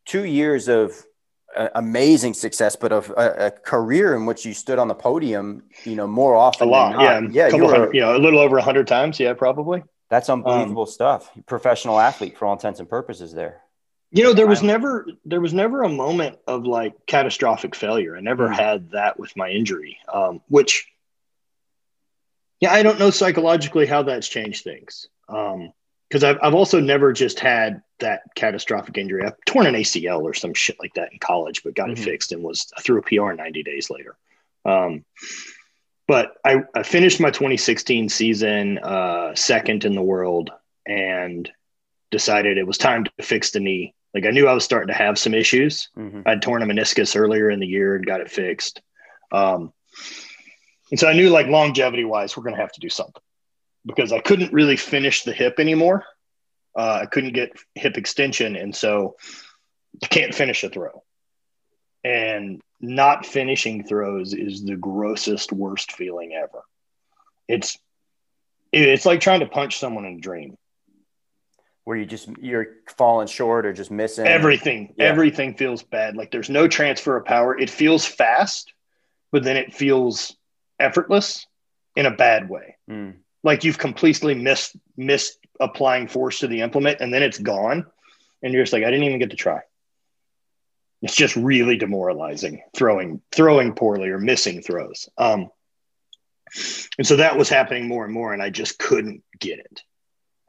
two 0.06 0.26
years 0.26 0.68
of 0.68 0.94
uh, 1.56 1.70
amazing 1.76 2.34
success, 2.34 2.76
but 2.76 2.92
of 2.92 3.10
a, 3.12 3.48
a, 3.48 3.52
career 3.52 4.16
in 4.16 4.26
which 4.26 4.46
you 4.46 4.54
stood 4.54 4.80
on 4.80 4.88
the 4.88 4.96
podium, 4.96 5.64
you 5.84 5.96
know, 5.96 6.08
more 6.08 6.36
often. 6.36 6.70
A 6.70 6.72
lot, 6.72 7.00
yeah, 7.02 7.22
yeah, 7.30 7.56
you 7.56 7.66
were, 7.66 7.94
you 7.94 8.00
know, 8.00 8.16
a 8.16 8.20
little 8.20 8.40
over 8.40 8.58
a 8.58 8.62
hundred 8.62 8.88
times, 8.88 9.20
yeah, 9.20 9.34
probably. 9.34 9.84
That's 10.10 10.30
unbelievable 10.30 10.84
um, 10.84 10.90
stuff. 10.90 11.30
Professional 11.46 12.00
athlete 12.00 12.38
for 12.38 12.46
all 12.46 12.54
intents 12.54 12.80
and 12.80 12.90
purposes. 12.90 13.34
There. 13.34 13.62
You 14.12 14.24
know, 14.24 14.34
there 14.34 14.48
was 14.48 14.64
never 14.64 15.06
there 15.26 15.42
was 15.42 15.54
never 15.54 15.84
a 15.84 15.90
moment 15.90 16.38
of 16.48 16.66
like 16.66 16.94
catastrophic 17.06 17.76
failure. 17.76 18.16
I 18.16 18.22
never 18.22 18.46
mm-hmm. 18.46 18.56
had 18.56 18.92
that 18.92 19.20
with 19.20 19.36
my 19.36 19.50
injury, 19.50 19.98
um, 20.14 20.42
which 20.48 20.91
yeah, 22.62 22.72
I 22.72 22.84
don't 22.84 23.00
know 23.00 23.10
psychologically 23.10 23.86
how 23.86 24.04
that's 24.04 24.28
changed 24.28 24.64
things. 24.64 25.08
Um, 25.28 25.74
because 26.08 26.26
I've, 26.26 26.40
I've 26.44 26.54
also 26.54 26.82
never 26.82 27.14
just 27.14 27.40
had 27.40 27.82
that 28.00 28.24
catastrophic 28.36 28.98
injury. 28.98 29.26
I've 29.26 29.38
torn 29.46 29.66
an 29.66 29.76
ACL 29.76 30.24
or 30.24 30.34
some 30.34 30.54
shit 30.54 30.76
like 30.78 30.94
that 30.96 31.14
in 31.14 31.20
college, 31.20 31.64
but 31.64 31.74
got 31.74 31.88
mm-hmm. 31.88 32.02
it 32.02 32.06
fixed 32.06 32.34
and 32.34 32.44
was 32.44 32.70
through 32.82 33.00
a 33.00 33.02
PR 33.04 33.32
90 33.32 33.64
days 33.64 33.90
later. 33.90 34.18
Um, 34.66 35.06
but 36.10 36.34
I, 36.44 36.64
I, 36.76 36.84
finished 36.84 37.22
my 37.22 37.30
2016 37.30 38.10
season 38.10 38.78
uh, 38.80 39.34
second 39.36 39.86
in 39.86 39.96
the 39.96 40.02
world 40.02 40.52
and 40.86 41.50
decided 42.12 42.58
it 42.58 42.68
was 42.68 42.78
time 42.78 43.06
to 43.06 43.12
fix 43.22 43.52
the 43.52 43.62
knee. 43.62 43.94
Like 44.14 44.26
I 44.26 44.32
knew 44.32 44.50
I 44.50 44.54
was 44.54 44.66
starting 44.66 44.90
to 44.90 44.94
have 44.94 45.18
some 45.18 45.34
issues. 45.34 45.88
Mm-hmm. 45.98 46.24
I'd 46.26 46.42
torn 46.42 46.62
a 46.62 46.66
meniscus 46.66 47.16
earlier 47.16 47.50
in 47.50 47.62
the 47.62 47.68
year 47.68 47.96
and 47.96 48.06
got 48.06 48.20
it 48.20 48.30
fixed. 48.30 48.82
Um, 49.32 49.72
and 50.92 51.00
so 51.00 51.08
I 51.08 51.14
knew 51.14 51.30
like 51.30 51.48
longevity 51.48 52.04
wise, 52.04 52.36
we're 52.36 52.44
going 52.44 52.56
to 52.56 52.62
have 52.62 52.74
to 52.74 52.82
do 52.82 52.90
something 52.90 53.22
because 53.86 54.12
I 54.12 54.20
couldn't 54.20 54.54
really 54.54 54.76
finish 54.76 55.24
the 55.24 55.32
hip 55.32 55.56
anymore. 55.58 56.04
Uh, 56.78 57.00
I 57.04 57.06
couldn't 57.06 57.34
get 57.34 57.52
hip 57.76 57.98
extension. 57.98 58.56
And 58.56 58.76
so 58.76 59.16
I 60.04 60.08
can't 60.08 60.36
finish 60.36 60.64
a 60.64 60.70
throw. 60.70 61.04
And 62.04 62.62
not 62.82 63.26
finishing 63.26 63.86
throws 63.86 64.34
is 64.34 64.64
the 64.64 64.76
grossest, 64.76 65.52
worst 65.52 65.94
feeling 65.94 66.34
ever. 66.34 66.64
It's, 67.48 67.78
it's 68.72 69.06
like 69.06 69.22
trying 69.22 69.42
to 69.42 69.48
punch 69.48 69.80
someone 69.80 70.06
in 70.06 70.18
a 70.18 70.22
dream 70.22 70.58
where 71.84 71.98
you 71.98 72.06
just 72.06 72.30
you're 72.40 72.68
falling 72.96 73.28
short 73.28 73.66
or 73.66 73.74
just 73.74 73.90
missing 73.90 74.28
everything 74.28 74.94
yeah. 74.98 75.06
everything 75.06 75.56
feels 75.56 75.82
bad 75.82 76.16
like 76.16 76.30
there's 76.30 76.50
no 76.50 76.68
transfer 76.68 77.18
of 77.18 77.26
power 77.26 77.58
it 77.58 77.72
feels 77.72 78.06
fast 78.06 78.72
but 79.32 79.44
then 79.44 79.58
it 79.58 79.74
feels 79.74 80.38
effortless 80.82 81.46
in 81.96 82.06
a 82.06 82.16
bad 82.16 82.50
way 82.50 82.76
mm. 82.90 83.14
like 83.44 83.64
you've 83.64 83.78
completely 83.78 84.34
missed 84.34 84.76
missed 84.98 85.38
applying 85.60 86.08
force 86.08 86.40
to 86.40 86.48
the 86.48 86.62
implement 86.62 87.02
and 87.02 87.14
then 87.14 87.24
it's 87.24 87.40
gone 87.40 87.86
and 88.42 88.54
you're 88.54 88.64
just 88.64 88.74
like 88.74 88.84
i 88.84 88.90
didn't 88.90 89.06
even 89.06 89.20
get 89.20 89.32
to 89.32 89.36
try 89.36 89.62
it's 91.02 91.16
just 91.16 91.36
really 91.36 91.78
demoralizing 91.78 92.62
throwing 92.76 93.22
throwing 93.32 93.74
poorly 93.74 94.10
or 94.10 94.20
missing 94.20 94.62
throws 94.62 95.10
um 95.18 95.50
and 96.98 97.08
so 97.08 97.16
that 97.16 97.38
was 97.38 97.48
happening 97.50 97.88
more 97.88 98.04
and 98.04 98.14
more 98.14 98.34
and 98.34 98.42
i 98.42 98.50
just 98.50 98.78
couldn't 98.80 99.24
get 99.40 99.60
it 99.60 99.82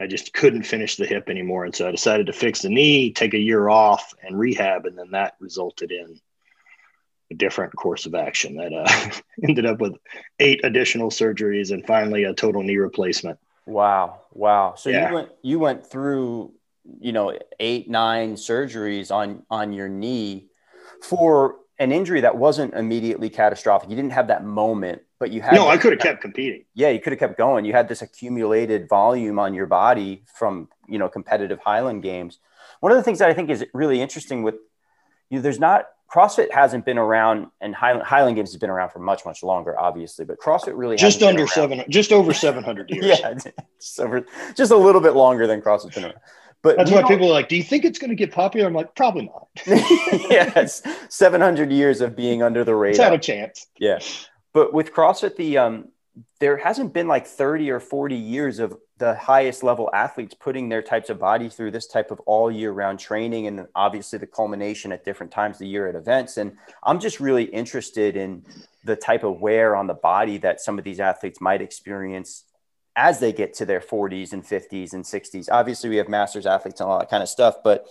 I 0.03 0.09
just 0.09 0.33
couldn't 0.33 0.65
finish 0.65 0.97
the 0.97 1.07
hip 1.07 1.31
anymore. 1.31 1.65
And 1.65 1.75
so 1.75 1.87
I 1.87 1.93
decided 1.93 2.27
to 2.27 2.33
fix 2.33 2.63
the 2.63 2.69
knee, 2.69 3.13
take 3.13 3.35
a 3.35 3.39
year 3.39 3.69
off, 3.69 4.13
and 4.21 4.37
rehab. 4.37 4.85
And 4.85 4.99
then 4.99 5.13
that 5.13 5.37
resulted 5.39 5.93
in 5.93 6.21
different 7.35 7.75
course 7.75 8.07
of 8.07 8.15
action 8.15 8.57
that 8.57 8.73
uh, 8.73 9.21
ended 9.49 9.67
up 9.67 9.81
with 9.81 9.97
eight 10.39 10.61
additional 10.65 11.11
surgeries 11.11 11.71
and 11.71 11.87
finally 11.87 12.25
a 12.25 12.35
total 12.35 12.63
knee 12.63 12.77
replacement. 12.77 13.39
Wow. 13.67 14.23
Wow. 14.33 14.75
So 14.77 14.91
yeah. 14.91 15.09
you 15.09 15.15
went 15.15 15.29
you 15.43 15.59
went 15.59 15.87
through, 15.87 16.53
you 17.01 17.13
know, 17.13 17.39
eight, 17.61 17.89
nine 17.89 18.35
surgeries 18.35 19.11
on 19.11 19.45
on 19.51 19.73
your 19.73 19.89
knee 19.89 20.49
for 21.03 21.57
an 21.79 21.93
injury 21.93 22.21
that 22.21 22.37
wasn't 22.37 22.75
immediately 22.75 23.31
catastrophic. 23.31 23.91
You 23.91 23.97
didn't 23.97 24.13
have 24.13 24.29
that 24.29 24.45
moment 24.45 25.03
but 25.23 25.31
you 25.31 25.41
had 25.41 25.55
no. 25.55 25.69
I 25.69 25.77
could 25.77 25.93
have 25.93 26.01
kept 26.01 26.21
competing. 26.21 26.65
Yeah, 26.75 26.89
you 26.89 26.99
could 26.99 27.13
have 27.13 27.21
kept 27.21 27.39
going. 27.39 27.65
You 27.65 27.73
had 27.73 27.87
this 27.89 28.03
accumulated 28.03 28.89
volume 28.89 29.39
on 29.39 29.55
your 29.55 29.67
body 29.67 30.25
from 30.35 30.69
you 30.89 30.99
know 30.99 31.09
competitive 31.09 31.61
Highland 31.61 32.03
games. 32.03 32.41
One 32.81 32.91
of 32.91 32.99
the 32.99 33.05
things 33.05 33.21
that 33.21 33.31
I 33.31 33.33
think 33.33 33.49
is 33.49 33.65
really 33.73 34.03
interesting 34.03 34.43
with 34.43 34.57
you, 35.31 35.39
know, 35.39 35.43
there's 35.43 35.61
not 35.61 35.87
CrossFit 36.13 36.53
hasn't 36.53 36.85
been 36.85 36.99
around, 36.99 37.47
and 37.61 37.75
Highland, 37.75 38.07
Highland 38.07 38.37
Games 38.37 38.51
has 38.53 38.59
been 38.59 38.71
around 38.71 38.91
for 38.91 38.99
much, 38.99 39.25
much 39.25 39.43
longer, 39.43 39.79
obviously. 39.79 40.25
But 40.25 40.39
CrossFit 40.39 40.77
really 40.77 40.97
just 40.97 41.23
under 41.23 41.47
seven, 41.47 41.85
just 41.89 42.13
over 42.13 42.35
seven 42.35 42.63
hundred 42.63 42.91
years. 42.91 43.07
yeah, 43.07 43.35
just, 43.81 43.99
over, 43.99 44.27
just 44.55 44.71
a 44.71 44.77
little 44.77 45.01
bit 45.01 45.15
longer 45.15 45.47
than 45.47 45.63
CrossFit's 45.63 45.95
been 45.95 46.05
around. 46.05 46.17
But 46.63 46.77
that's 46.77 46.91
why 46.91 47.03
people 47.03 47.29
are 47.29 47.33
like, 47.33 47.49
"Do 47.49 47.57
you 47.57 47.63
think 47.63 47.85
it's 47.85 47.99
going 47.99 48.11
to 48.11 48.17
get 48.17 48.31
popular?" 48.31 48.67
I'm 48.67 48.75
like, 48.75 48.95
"Probably 48.95 49.25
not." 49.25 49.49
yes, 49.67 50.83
seven 51.09 51.41
hundred 51.41 51.73
years 51.73 52.01
of 52.01 52.15
being 52.15 52.43
under 52.43 52.63
the 52.63 52.75
radar. 52.75 52.91
It's 52.91 52.99
had 52.99 53.13
a 53.13 53.19
chance. 53.19 53.67
Yeah, 53.79 53.99
but 54.53 54.75
with 54.75 54.93
CrossFit, 54.93 55.37
the 55.37 55.59
um, 55.59 55.89
there 56.41 56.57
hasn't 56.57 56.93
been 56.93 57.09
like 57.09 57.27
30 57.27 57.71
or 57.71 57.81
40 57.81 58.15
years 58.17 58.59
of 58.59 58.77
the 59.03 59.15
highest 59.17 59.65
level 59.65 59.91
athletes 59.93 60.33
putting 60.33 60.69
their 60.69 60.81
types 60.81 61.11
of 61.11 61.19
body 61.19 61.49
through 61.49 61.73
this 61.73 61.89
type 61.89 62.13
of 62.13 62.21
all 62.21 62.53
year 62.53 62.71
round 62.71 63.01
training 63.01 63.49
and 63.49 63.67
obviously 63.75 64.17
the 64.17 64.27
culmination 64.27 64.93
at 64.93 65.05
different 65.05 65.33
times 65.33 65.57
of 65.57 65.61
the 65.61 65.67
year 65.67 65.89
at 65.89 65.97
events 65.97 66.37
and 66.37 66.57
i'm 66.85 67.01
just 67.01 67.19
really 67.19 67.43
interested 67.45 68.17
in 68.17 68.45
the 68.85 68.95
type 68.95 69.25
of 69.25 69.41
wear 69.41 69.75
on 69.75 69.89
the 69.89 69.95
body 69.95 70.39
that 70.39 70.61
some 70.61 70.79
of 70.79 70.85
these 70.85 71.01
athletes 71.01 71.41
might 71.41 71.61
experience 71.61 72.45
as 72.95 73.19
they 73.19 73.33
get 73.33 73.55
to 73.55 73.67
their 73.67 73.81
40s 73.81 74.33
and 74.33 74.45
50s 74.45 74.93
and 74.93 75.05
60s 75.05 75.49
obviously 75.51 75.91
we 75.91 75.97
have 75.97 76.09
masters 76.09 76.47
athletes 76.47 76.81
and 76.81 76.89
all 76.89 77.01
that 77.01 77.11
kind 77.11 77.25
of 77.25 77.29
stuff 77.29 77.57
but 77.65 77.87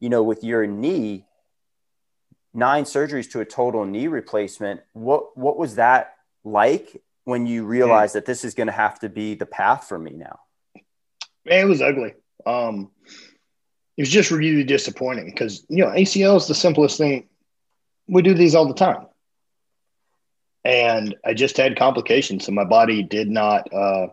you 0.00 0.08
know 0.08 0.24
with 0.24 0.42
your 0.42 0.66
knee 0.66 1.24
nine 2.58 2.84
surgeries 2.84 3.30
to 3.30 3.40
a 3.40 3.44
total 3.44 3.84
knee 3.84 4.08
replacement. 4.08 4.80
What 4.92 5.36
what 5.36 5.56
was 5.56 5.76
that 5.76 6.14
like 6.44 7.00
when 7.24 7.46
you 7.46 7.62
mm-hmm. 7.62 7.70
realized 7.70 8.14
that 8.14 8.26
this 8.26 8.44
is 8.44 8.54
going 8.54 8.66
to 8.66 8.72
have 8.72 8.98
to 9.00 9.08
be 9.08 9.34
the 9.34 9.46
path 9.46 9.88
for 9.88 9.98
me 9.98 10.12
now? 10.12 10.40
Man, 11.44 11.66
it 11.66 11.68
was 11.68 11.82
ugly. 11.82 12.14
Um, 12.46 12.90
it 13.96 14.02
was 14.02 14.10
just 14.10 14.30
really 14.30 14.64
disappointing 14.64 15.26
because 15.26 15.64
you 15.68 15.84
know 15.84 15.90
ACL 15.90 16.36
is 16.36 16.46
the 16.46 16.54
simplest 16.54 16.98
thing. 16.98 17.28
We 18.06 18.22
do 18.22 18.34
these 18.34 18.54
all 18.54 18.66
the 18.66 18.74
time, 18.74 19.06
and 20.64 21.16
I 21.24 21.34
just 21.34 21.56
had 21.56 21.78
complications. 21.78 22.46
So 22.46 22.52
my 22.52 22.64
body 22.64 23.02
did 23.02 23.28
not 23.28 23.72
uh, 23.72 24.08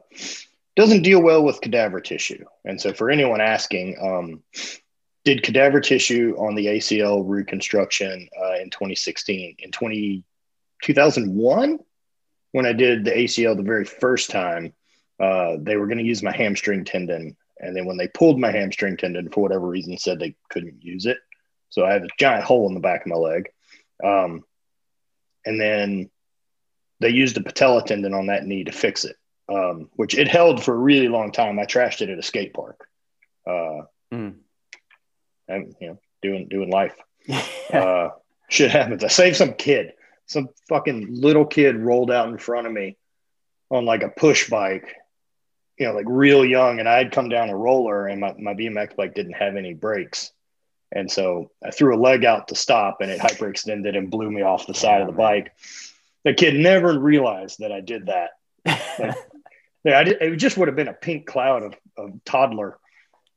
doesn't 0.76 1.04
deal 1.04 1.22
well 1.22 1.44
with 1.44 1.62
cadaver 1.62 2.02
tissue. 2.02 2.44
And 2.66 2.80
so 2.80 2.94
for 2.94 3.10
anyone 3.10 3.42
asking, 3.42 3.98
um, 4.02 4.44
did 5.24 5.42
cadaver 5.42 5.80
tissue 5.80 6.36
on 6.38 6.56
the 6.56 6.68
ACL 6.68 7.24
reconstruction 7.26 8.30
uh, 8.40 8.56
in 8.56 8.70
2016. 8.70 9.56
In 9.60 9.72
20, 9.72 10.24
2001, 10.84 11.80
when 12.52 12.66
I 12.66 12.74
did 12.74 13.06
the 13.06 13.12
ACL 13.12 13.56
the 13.56 13.64
very 13.64 13.86
first 13.86 14.30
time, 14.30 14.74
uh, 15.20 15.58
they 15.60 15.76
were 15.76 15.88
going 15.88 15.98
to 15.98 16.04
use 16.04 16.24
my 16.24 16.36
hamstring 16.36 16.86
tendon. 16.86 17.36
And 17.60 17.76
then 17.76 17.86
when 17.86 17.98
they 17.98 18.08
pulled 18.08 18.40
my 18.40 18.52
hamstring 18.52 18.98
tendon, 18.98 19.30
for 19.30 19.42
whatever 19.42 19.68
reason, 19.68 19.98
said 19.98 20.20
they 20.20 20.36
couldn't 20.50 20.84
use 20.84 21.06
it. 21.06 21.18
So 21.70 21.86
I 21.86 21.94
have 21.94 22.04
a 22.04 22.10
giant 22.20 22.44
hole 22.44 22.68
in 22.68 22.74
the 22.74 22.80
back 22.80 23.02
of 23.02 23.08
my 23.08 23.16
leg. 23.16 23.50
Um, 24.04 24.44
and 25.46 25.60
then 25.60 26.10
they 27.00 27.10
used 27.10 27.38
a 27.38 27.44
patella 27.44 27.84
tendon 27.86 28.14
on 28.14 28.28
that 28.28 28.46
knee 28.46 28.66
to 28.66 28.72
fix 28.72 29.06
it, 29.06 29.16
um, 29.50 29.90
which 29.94 30.18
it 30.18 30.28
held 30.28 30.64
for 30.64 30.74
a 30.74 30.78
really 30.78 31.08
long 31.08 31.32
time. 31.32 31.60
I 31.60 31.66
trashed 31.66 32.02
it 32.02 32.10
at 32.10 32.20
a 32.20 32.24
skate 32.24 32.54
park. 32.54 32.88
Uh, 33.48 33.84
mm 34.14 34.36
and 35.48 35.76
you 35.80 35.88
know, 35.88 36.00
doing 36.22 36.48
doing 36.48 36.70
life. 36.70 36.96
uh, 37.74 38.10
shit 38.50 38.72
happens. 38.72 39.04
I 39.04 39.08
saved 39.08 39.38
some 39.38 39.54
kid. 39.54 39.94
Some 40.28 40.50
fucking 40.70 41.08
little 41.12 41.46
kid 41.46 41.78
rolled 41.78 42.12
out 42.12 42.30
in 42.30 42.38
front 42.38 42.68
of 42.68 42.74
me 42.74 42.98
on 43.70 43.86
like 43.86 44.04
a 44.04 44.10
push 44.10 44.50
bike, 44.50 44.96
you 45.78 45.86
know, 45.86 45.94
like 45.94 46.06
real 46.08 46.46
young. 46.46 46.80
And 46.80 46.88
I'd 46.88 47.12
come 47.12 47.30
down 47.30 47.50
a 47.50 47.56
roller 47.56 48.08
and 48.08 48.22
my, 48.22 48.34
my 48.40 48.54
BMX 48.54 48.96
bike 48.96 49.14
didn't 49.14 49.34
have 49.34 49.56
any 49.56 49.74
brakes. 49.74 50.32
And 50.92 51.12
so 51.12 51.52
I 51.64 51.72
threw 51.72 51.96
a 51.96 52.00
leg 52.00 52.24
out 52.24 52.50
to 52.50 52.56
stop 52.56 52.98
and 53.02 53.12
it 53.12 53.20
hyperextended 53.20 53.98
and 53.98 54.12
blew 54.12 54.32
me 54.32 54.42
off 54.42 54.68
the 54.68 54.74
oh, 54.74 54.78
side 54.78 55.02
of 55.02 55.08
the 55.08 55.14
bike. 55.14 55.52
The 56.24 56.34
kid 56.34 56.56
never 56.56 56.98
realized 56.98 57.60
that 57.60 57.72
I 57.72 57.82
did 57.82 58.08
that. 58.08 58.32
Like, 58.66 59.16
yeah, 59.84 60.00
I 60.00 60.04
did, 60.04 60.22
it 60.22 60.36
just 60.38 60.58
would 60.58 60.68
have 60.68 60.76
been 60.76 60.88
a 60.88 60.94
pink 60.94 61.28
cloud 61.28 61.64
of, 61.64 61.76
of 61.98 62.24
toddler 62.24 62.78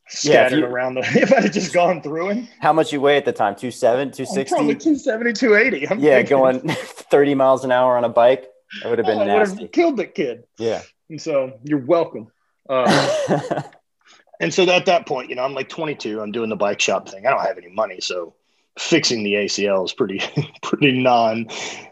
scattered 0.08 0.60
yeah, 0.60 0.66
you, 0.66 0.72
around 0.72 0.94
the 0.94 1.00
if 1.20 1.32
I 1.32 1.42
had 1.42 1.52
just 1.52 1.72
gone 1.72 2.02
through 2.02 2.30
him. 2.30 2.48
How 2.60 2.72
much 2.72 2.92
you 2.92 3.00
weigh 3.00 3.16
at 3.16 3.24
the 3.24 3.32
time? 3.32 3.54
27, 3.54 4.12
260? 4.12 4.54
Probably 4.54 4.74
270, 4.74 5.32
280. 5.32 5.88
I'm 5.88 5.98
yeah, 5.98 6.16
thinking. 6.16 6.36
going 6.36 6.60
30 6.68 7.34
miles 7.34 7.64
an 7.64 7.72
hour 7.72 7.96
on 7.96 8.04
a 8.04 8.08
bike. 8.08 8.46
That 8.82 8.90
would 8.90 8.98
have 8.98 9.06
been 9.06 9.18
oh, 9.18 9.24
nasty. 9.24 9.54
Would 9.54 9.62
have 9.62 9.72
killed 9.72 9.96
the 9.96 10.06
kid. 10.06 10.44
Yeah. 10.58 10.82
And 11.08 11.20
so 11.20 11.58
you're 11.64 11.84
welcome. 11.84 12.28
Uh, 12.68 13.62
and 14.40 14.52
so 14.52 14.68
at 14.68 14.86
that 14.86 15.06
point, 15.06 15.30
you 15.30 15.36
know, 15.36 15.42
I'm 15.42 15.54
like 15.54 15.68
22. 15.68 16.20
I'm 16.20 16.32
doing 16.32 16.50
the 16.50 16.56
bike 16.56 16.80
shop 16.80 17.08
thing. 17.08 17.26
I 17.26 17.30
don't 17.30 17.44
have 17.44 17.58
any 17.58 17.70
money, 17.70 18.00
so 18.00 18.34
fixing 18.78 19.24
the 19.24 19.34
ACL 19.34 19.84
is 19.84 19.92
pretty 19.92 20.20
pretty 20.62 21.00
non 21.00 21.46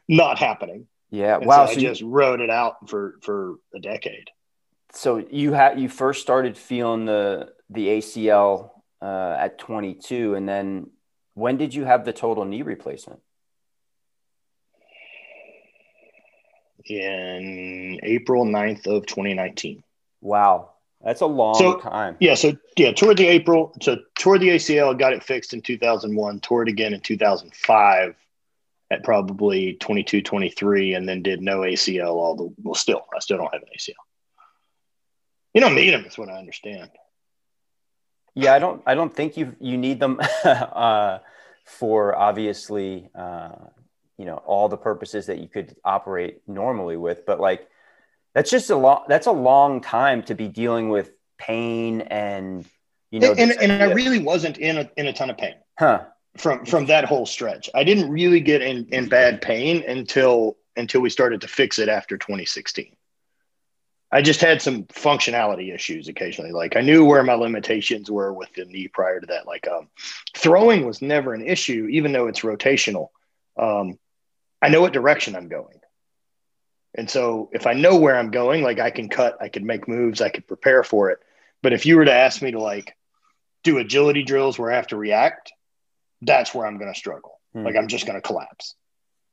not 0.09 0.39
happening. 0.39 0.87
Yeah. 1.11 1.37
And 1.37 1.47
wow. 1.47 1.67
So, 1.67 1.73
so 1.73 1.79
I 1.79 1.83
you, 1.83 1.89
just 1.89 2.03
rode 2.03 2.41
it 2.41 2.51
out 2.51 2.89
for 2.89 3.19
for 3.23 3.57
a 3.75 3.81
decade. 3.81 4.31
So 4.93 5.19
you 5.31 5.53
had 5.53 5.81
you 5.81 5.89
first 5.89 6.23
started 6.23 6.57
feeling 6.57 7.07
the 7.07 7.53
the 7.71 7.89
ACL 7.89 8.71
uh, 9.03 9.37
at 9.39 9.59
22, 9.59 10.35
and 10.35 10.49
then 10.49 10.91
when 11.35 11.57
did 11.57 11.75
you 11.75 11.85
have 11.85 12.05
the 12.05 12.13
total 12.13 12.45
knee 12.45 12.63
replacement? 12.63 13.21
In 16.89 18.01
April 18.03 18.45
9th 18.45 18.87
of 18.87 19.07
2019. 19.07 19.83
Wow. 20.21 20.71
That's 21.05 21.21
a 21.21 21.27
long 21.27 21.55
so, 21.55 21.79
time. 21.79 22.17
Yeah. 22.21 22.35
So, 22.35 22.57
yeah, 22.77 22.93
toward 22.93 23.17
the 23.17 23.27
April, 23.27 23.75
so 23.83 23.99
toward 24.19 24.41
the 24.41 24.49
ACL, 24.51 24.99
got 24.99 25.13
it 25.13 25.23
fixed 25.23 25.53
in 25.53 25.63
2001, 25.63 26.41
tore 26.41 26.63
it 26.63 26.69
again 26.69 26.95
in 26.95 27.01
2005 27.01 28.15
at 28.91 29.05
probably 29.05 29.75
22, 29.75 30.23
23, 30.23 30.95
and 30.95 31.09
then 31.09 31.23
did 31.23 31.43
no 31.43 31.61
ACL 31.61 32.15
all 32.15 32.37
the, 32.37 32.55
well, 32.63 32.75
still, 32.75 33.05
I 33.15 33.19
still 33.19 33.39
don't 33.39 33.53
have 33.53 33.63
an 33.63 33.69
ACL. 33.77 33.95
You 35.55 35.61
don't 35.61 35.75
need 35.75 35.91
them, 35.91 36.05
is 36.05 36.19
what 36.19 36.29
I 36.29 36.39
understand. 36.39 36.91
Yeah, 38.37 38.53
I 38.53 38.59
don't 38.59 38.83
I 38.87 38.95
don't 38.95 39.13
think 39.17 39.39
you 39.39 39.57
you 39.59 39.79
need 39.79 39.99
them 39.99 40.21
uh, 40.45 41.19
for 41.65 42.15
obviously 42.15 43.09
uh, 43.15 43.53
you 44.19 44.25
know 44.25 44.37
all 44.37 44.69
the 44.69 44.77
purposes 44.77 45.27
that 45.27 45.39
you 45.39 45.49
could 45.49 45.77
operate 45.85 46.41
normally 46.47 46.97
with, 46.97 47.27
but 47.27 47.41
like 47.41 47.69
that's 48.35 48.51
just 48.51 48.71
a 48.71 48.77
long 48.77 49.05
that's 49.09 49.27
a 49.27 49.33
long 49.33 49.81
time 49.81 50.23
to 50.25 50.35
be 50.35 50.49
dealing 50.49 50.89
with 50.89 51.11
pain 51.39 52.03
and 52.03 52.67
you 53.11 53.21
know 53.21 53.33
and, 53.33 53.53
and, 53.53 53.73
and 53.73 53.83
I 53.83 53.93
really 53.93 54.19
wasn't 54.19 54.59
in 54.59 54.79
a 54.79 54.91
in 54.97 55.07
a 55.07 55.13
ton 55.13 55.31
of 55.31 55.39
pain. 55.39 55.55
Huh. 55.79 56.05
From 56.37 56.67
from 56.67 56.87
that 56.87 57.05
whole 57.05 57.27
stretch. 57.27 57.71
I 57.75 57.85
didn't 57.85 58.11
really 58.11 58.41
get 58.41 58.61
in, 58.63 58.87
in 58.91 59.09
bad 59.09 59.41
pain 59.41 59.83
until 59.89 60.59
until 60.77 61.01
we 61.01 61.11
started 61.11 61.41
to 61.41 61.49
fix 61.49 61.79
it 61.79 61.89
after 61.89 62.19
2016. 62.19 62.95
I 64.13 64.23
just 64.23 64.41
had 64.41 64.63
some 64.63 64.85
functionality 64.85 65.75
issues 65.75 66.09
occasionally. 66.09 66.53
Like 66.53 66.77
I 66.77 66.81
knew 66.81 67.05
where 67.05 67.23
my 67.25 67.35
limitations 67.35 68.11
were 68.11 68.33
with 68.33 68.53
the 68.55 68.65
knee 68.65 68.89
prior 68.89 69.21
to 69.21 69.27
that. 69.27 69.47
Like 69.47 69.67
um, 69.67 69.89
throwing 70.37 70.87
was 70.87 71.03
never 71.03 71.35
an 71.35 71.47
issue, 71.47 71.89
even 71.91 72.13
though 72.13 72.29
it's 72.29 72.41
rotational. 72.41 73.09
Um, 73.59 73.99
I 74.67 74.69
know 74.69 74.81
what 74.81 74.93
direction 74.93 75.37
I'm 75.37 75.47
going. 75.47 75.79
And 76.97 77.09
so 77.09 77.51
if 77.53 77.69
I 77.69 77.75
know 77.75 77.99
where 77.99 78.17
I'm 78.17 78.33
going, 78.33 78.65
like 78.65 78.81
I 78.81 78.91
can 78.91 79.09
cut, 79.09 79.41
I 79.41 79.49
can 79.49 79.65
make 79.65 79.87
moves, 79.87 80.21
I 80.21 80.29
could 80.29 80.49
prepare 80.49 80.83
for 80.83 81.11
it. 81.11 81.21
But 81.63 81.73
if 81.73 81.87
you 81.87 81.97
were 81.97 82.05
to 82.05 82.13
ask 82.13 82.43
me 82.43 82.51
to 82.51 82.59
like 82.59 82.97
do 83.63 83.79
agility 83.79 84.25
drills 84.25 84.59
where 84.59 84.73
I 84.73 84.75
have 84.75 84.89
to 84.89 84.97
react, 84.97 85.53
that's 86.21 86.53
where 86.53 86.67
I'm 86.67 86.79
going 86.79 86.93
to 86.93 86.99
struggle. 86.99 87.39
Hmm. 87.53 87.65
Like 87.65 87.77
I'm 87.77 87.87
just 87.87 88.07
going 88.07 88.17
to 88.17 88.27
collapse 88.27 88.75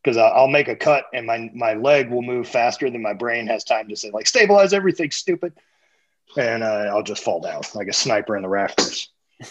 because 0.03 0.17
I'll 0.17 0.47
make 0.47 0.67
a 0.67 0.75
cut 0.75 1.05
and 1.15 1.25
my 1.25 1.49
my 1.55 1.73
leg 1.73 2.11
will 2.11 2.21
move 2.21 2.47
faster 2.47 2.87
than 2.87 3.01
my 3.01 3.13
brain 3.13 3.47
has 3.47 3.63
time 3.63 3.87
to 3.89 3.95
say 3.95 4.11
like 4.11 4.27
stabilize 4.27 4.71
everything, 4.71 5.09
stupid, 5.09 5.53
and 6.37 6.61
uh, 6.61 6.91
I'll 6.91 7.01
just 7.01 7.23
fall 7.23 7.41
down 7.41 7.63
like 7.73 7.87
a 7.87 7.93
sniper 7.93 8.35
in 8.35 8.43
the 8.43 8.49
rafters. 8.49 9.09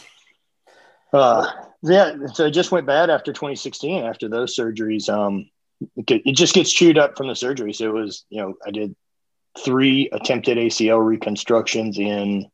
Uh, 1.14 1.46
yeah, 1.82 2.14
so 2.32 2.46
it 2.46 2.52
just 2.52 2.72
went 2.72 2.86
bad 2.86 3.10
after 3.10 3.34
2016. 3.34 4.02
After 4.02 4.30
those 4.30 4.56
surgeries, 4.56 5.10
um, 5.12 5.50
it, 5.96 6.34
just 6.34 6.54
gets 6.54 6.72
chewed 6.72 6.98
up 6.98 7.16
from 7.16 7.28
the 7.28 7.34
surgery. 7.34 7.72
So 7.72 7.86
it 7.86 8.00
was, 8.00 8.24
you 8.28 8.40
know, 8.40 8.54
I 8.66 8.70
did 8.70 8.94
three 9.58 10.08
attempted 10.12 10.58
ACL 10.58 11.04
reconstructions 11.04 11.98
in 11.98 12.50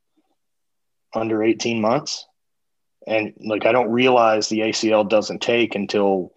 under 1.14 1.42
18 1.42 1.80
months. 1.80 2.26
And 3.06 3.34
like, 3.40 3.66
I 3.66 3.72
don't 3.72 3.90
realize 3.90 4.48
the 4.48 4.60
ACL 4.60 5.08
doesn't 5.08 5.40
take 5.40 5.74
until 5.74 6.32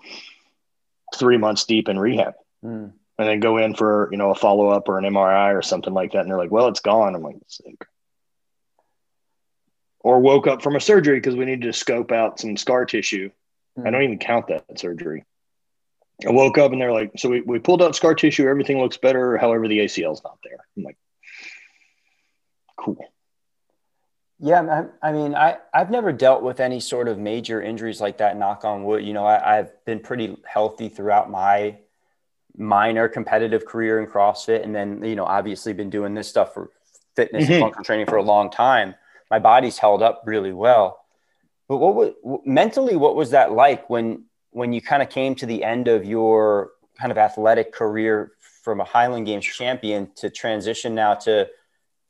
three 1.15 1.37
months 1.37 1.65
deep 1.65 1.89
in 1.89 1.99
rehab 1.99 2.33
mm. 2.63 2.91
and 3.17 3.27
then 3.27 3.39
go 3.39 3.57
in 3.57 3.75
for, 3.75 4.07
you 4.11 4.17
know, 4.17 4.31
a 4.31 4.35
follow 4.35 4.69
up 4.69 4.87
or 4.87 4.97
an 4.97 5.05
MRI 5.05 5.53
or 5.57 5.61
something 5.61 5.93
like 5.93 6.13
that. 6.13 6.21
And 6.21 6.29
they're 6.29 6.37
like, 6.37 6.51
well, 6.51 6.67
it's 6.67 6.79
gone. 6.79 7.15
I'm 7.15 7.23
like, 7.23 7.35
sick. 7.47 7.85
Or 9.99 10.19
woke 10.19 10.47
up 10.47 10.61
from 10.61 10.75
a 10.75 10.79
surgery 10.79 11.17
because 11.17 11.35
we 11.35 11.45
needed 11.45 11.63
to 11.63 11.73
scope 11.73 12.11
out 12.11 12.39
some 12.39 12.55
scar 12.57 12.85
tissue. 12.85 13.29
Mm. 13.77 13.87
I 13.87 13.91
don't 13.91 14.03
even 14.03 14.19
count 14.19 14.47
that 14.47 14.79
surgery. 14.79 15.25
I 16.25 16.31
woke 16.31 16.57
up 16.57 16.71
and 16.71 16.79
they're 16.79 16.91
like, 16.91 17.11
so 17.17 17.29
we, 17.29 17.41
we 17.41 17.59
pulled 17.59 17.81
out 17.81 17.95
scar 17.95 18.13
tissue. 18.13 18.47
Everything 18.47 18.79
looks 18.79 18.97
better. 18.97 19.37
However, 19.37 19.67
the 19.67 19.79
ACL 19.79 20.13
is 20.13 20.21
not 20.23 20.37
there. 20.43 20.57
I'm 20.77 20.83
like, 20.83 20.97
cool. 22.77 22.97
Yeah, 24.43 24.85
I 25.03 25.11
mean, 25.11 25.35
I, 25.35 25.57
I've 25.71 25.91
never 25.91 26.11
dealt 26.11 26.41
with 26.41 26.59
any 26.59 26.79
sort 26.79 27.07
of 27.07 27.19
major 27.19 27.61
injuries 27.61 28.01
like 28.01 28.17
that, 28.17 28.37
knock 28.37 28.65
on 28.65 28.83
wood. 28.83 29.03
You 29.03 29.13
know, 29.13 29.25
I, 29.25 29.59
I've 29.59 29.85
been 29.85 29.99
pretty 29.99 30.35
healthy 30.45 30.89
throughout 30.89 31.29
my 31.29 31.77
minor 32.57 33.07
competitive 33.07 33.65
career 33.65 33.99
in 34.01 34.07
CrossFit. 34.07 34.63
And 34.63 34.73
then, 34.73 35.03
you 35.03 35.15
know, 35.15 35.25
obviously 35.25 35.73
been 35.73 35.91
doing 35.91 36.15
this 36.15 36.27
stuff 36.27 36.53
for 36.55 36.71
fitness 37.15 37.43
mm-hmm. 37.43 37.53
and 37.53 37.61
functional 37.61 37.83
training 37.83 38.05
for 38.07 38.15
a 38.15 38.23
long 38.23 38.49
time. 38.49 38.95
My 39.29 39.39
body's 39.39 39.77
held 39.77 40.01
up 40.01 40.23
really 40.25 40.53
well. 40.53 41.05
But 41.67 41.77
what 41.77 41.95
was 41.95 42.41
mentally, 42.43 42.95
what 42.95 43.15
was 43.15 43.31
that 43.31 43.51
like 43.51 43.89
when, 43.89 44.25
when 44.51 44.73
you 44.73 44.81
kind 44.81 45.01
of 45.01 45.09
came 45.09 45.35
to 45.35 45.45
the 45.45 45.63
end 45.63 45.87
of 45.87 46.05
your 46.05 46.71
kind 46.99 47.11
of 47.11 47.17
athletic 47.17 47.73
career 47.73 48.33
from 48.63 48.79
a 48.79 48.83
Highland 48.83 49.25
Games 49.25 49.45
champion 49.45 50.11
to 50.15 50.29
transition 50.29 50.93
now 50.93 51.15
to 51.15 51.47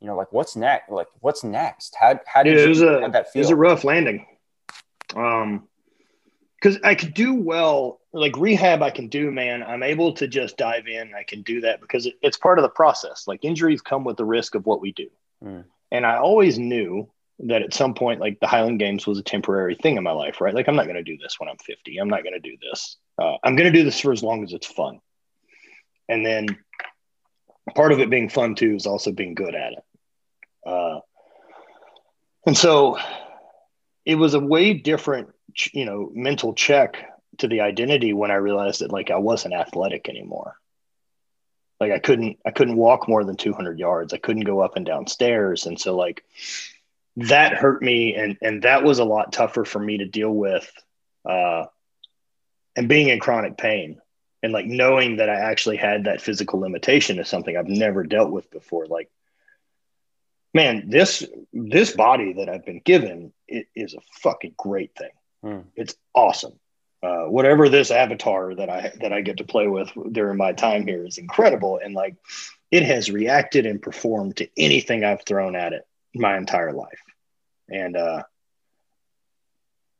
you 0.01 0.07
know, 0.07 0.15
like 0.15 0.33
what's 0.33 0.55
next? 0.55 0.89
Like 0.89 1.07
what's 1.19 1.43
next? 1.43 1.95
How 1.97 2.19
how 2.25 2.43
did 2.43 2.57
yeah, 2.57 2.65
it 2.65 2.69
was 2.69 2.81
a, 2.81 3.07
that 3.11 3.31
feel? 3.31 3.41
It 3.41 3.45
was 3.45 3.51
a 3.51 3.55
rough 3.55 3.83
landing. 3.83 4.25
Um, 5.15 5.67
because 6.59 6.77
I 6.83 6.93
could 6.93 7.15
do 7.15 7.33
well, 7.33 8.01
like 8.13 8.37
rehab, 8.37 8.83
I 8.83 8.91
can 8.91 9.07
do, 9.07 9.31
man. 9.31 9.63
I'm 9.63 9.81
able 9.81 10.13
to 10.13 10.27
just 10.27 10.57
dive 10.57 10.87
in. 10.87 11.11
I 11.15 11.23
can 11.23 11.41
do 11.41 11.61
that 11.61 11.81
because 11.81 12.05
it, 12.05 12.15
it's 12.21 12.37
part 12.37 12.59
of 12.59 12.63
the 12.63 12.69
process. 12.69 13.27
Like 13.27 13.43
injuries 13.43 13.81
come 13.81 14.03
with 14.03 14.17
the 14.17 14.25
risk 14.25 14.53
of 14.53 14.67
what 14.67 14.79
we 14.79 14.91
do. 14.91 15.07
Mm. 15.43 15.65
And 15.91 16.05
I 16.05 16.17
always 16.17 16.59
knew 16.59 17.09
that 17.47 17.61
at 17.61 17.73
some 17.73 17.93
point, 17.93 18.19
like 18.19 18.39
the 18.39 18.47
Highland 18.47 18.79
Games 18.79 19.07
was 19.07 19.17
a 19.17 19.23
temporary 19.23 19.75
thing 19.75 19.97
in 19.97 20.03
my 20.03 20.11
life, 20.11 20.41
right? 20.41 20.53
Like 20.53 20.67
I'm 20.67 20.75
not 20.75 20.85
going 20.85 20.95
to 20.95 21.03
do 21.03 21.17
this 21.17 21.39
when 21.39 21.49
I'm 21.49 21.57
50. 21.57 21.97
I'm 21.97 22.09
not 22.09 22.23
going 22.23 22.33
to 22.33 22.39
do 22.39 22.57
this. 22.61 22.97
Uh, 23.17 23.35
I'm 23.43 23.55
going 23.55 23.71
to 23.71 23.77
do 23.77 23.83
this 23.83 23.99
for 23.99 24.11
as 24.11 24.23
long 24.23 24.43
as 24.43 24.53
it's 24.53 24.67
fun. 24.67 24.99
And 26.07 26.25
then 26.25 26.47
part 27.75 27.91
of 27.91 27.99
it 27.99 28.09
being 28.09 28.29
fun 28.29 28.55
too 28.55 28.75
is 28.75 28.85
also 28.85 29.11
being 29.11 29.33
good 29.33 29.55
at 29.55 29.73
it. 29.73 29.83
Uh, 30.65 30.99
and 32.45 32.57
so 32.57 32.97
it 34.05 34.15
was 34.15 34.33
a 34.33 34.39
way 34.39 34.73
different, 34.73 35.29
you 35.73 35.85
know, 35.85 36.11
mental 36.13 36.53
check 36.53 36.97
to 37.39 37.47
the 37.47 37.61
identity 37.61 38.13
when 38.13 38.31
I 38.31 38.35
realized 38.35 38.81
that 38.81 38.91
like 38.91 39.09
I 39.09 39.17
wasn't 39.17 39.53
athletic 39.53 40.09
anymore. 40.09 40.57
Like 41.79 41.91
I 41.91 41.99
couldn't, 41.99 42.37
I 42.45 42.51
couldn't 42.51 42.75
walk 42.75 43.07
more 43.07 43.23
than 43.23 43.37
200 43.37 43.79
yards. 43.79 44.13
I 44.13 44.17
couldn't 44.17 44.43
go 44.43 44.59
up 44.59 44.75
and 44.75 44.85
down 44.85 45.07
stairs. 45.07 45.65
And 45.65 45.79
so 45.79 45.95
like 45.95 46.23
that 47.17 47.53
hurt 47.53 47.81
me. 47.81 48.15
And, 48.15 48.37
and 48.41 48.63
that 48.63 48.83
was 48.83 48.99
a 48.99 49.05
lot 49.05 49.33
tougher 49.33 49.65
for 49.65 49.79
me 49.79 49.97
to 49.99 50.05
deal 50.05 50.31
with. 50.31 50.71
Uh, 51.27 51.65
and 52.75 52.87
being 52.87 53.09
in 53.09 53.19
chronic 53.19 53.57
pain 53.57 54.01
and 54.41 54.53
like 54.53 54.65
knowing 54.65 55.17
that 55.17 55.29
I 55.29 55.35
actually 55.35 55.77
had 55.77 56.05
that 56.05 56.21
physical 56.21 56.59
limitation 56.59 57.19
is 57.19 57.27
something 57.27 57.55
I've 57.55 57.67
never 57.67 58.03
dealt 58.03 58.31
with 58.31 58.49
before. 58.49 58.85
Like 58.87 59.09
man, 60.53 60.89
this 60.89 61.25
this 61.53 61.95
body 61.95 62.33
that 62.33 62.49
I've 62.49 62.65
been 62.65 62.81
given 62.83 63.33
it 63.47 63.67
is 63.75 63.93
a 63.93 64.01
fucking 64.21 64.55
great 64.57 64.95
thing. 64.95 65.11
Hmm. 65.43 65.67
It's 65.75 65.95
awesome. 66.13 66.53
Uh, 67.03 67.23
whatever 67.25 67.67
this 67.67 67.89
avatar 67.89 68.53
that 68.55 68.69
I 68.69 68.91
that 69.01 69.11
I 69.11 69.21
get 69.21 69.37
to 69.37 69.43
play 69.43 69.67
with 69.67 69.89
during 70.11 70.37
my 70.37 70.53
time 70.53 70.85
here 70.85 71.05
is 71.05 71.17
incredible, 71.17 71.79
and 71.83 71.93
like 71.93 72.15
it 72.69 72.83
has 72.83 73.09
reacted 73.09 73.65
and 73.65 73.81
performed 73.81 74.37
to 74.37 74.47
anything 74.57 75.03
I've 75.03 75.25
thrown 75.25 75.55
at 75.55 75.73
it 75.73 75.85
my 76.13 76.37
entire 76.37 76.73
life, 76.73 77.01
and 77.69 77.95
uh, 77.95 78.23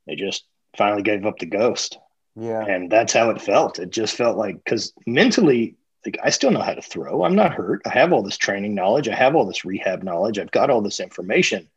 they 0.06 0.16
just 0.16 0.44
finally 0.76 1.02
gave 1.02 1.26
up 1.26 1.38
the 1.38 1.46
ghost. 1.46 1.98
Yeah, 2.34 2.64
and 2.64 2.90
that's 2.90 3.12
how 3.12 3.30
it 3.30 3.42
felt. 3.42 3.78
It 3.78 3.90
just 3.90 4.16
felt 4.16 4.36
like 4.36 4.56
because 4.56 4.92
mentally 5.06 5.76
like 6.04 6.18
I 6.22 6.30
still 6.30 6.50
know 6.50 6.62
how 6.62 6.74
to 6.74 6.82
throw. 6.82 7.24
I'm 7.24 7.34
not 7.34 7.54
hurt. 7.54 7.82
I 7.86 7.90
have 7.90 8.12
all 8.12 8.22
this 8.22 8.36
training 8.36 8.74
knowledge. 8.74 9.08
I 9.08 9.14
have 9.14 9.34
all 9.34 9.46
this 9.46 9.64
rehab 9.64 10.02
knowledge. 10.02 10.38
I've 10.38 10.50
got 10.50 10.70
all 10.70 10.82
this 10.82 11.00
information. 11.00 11.68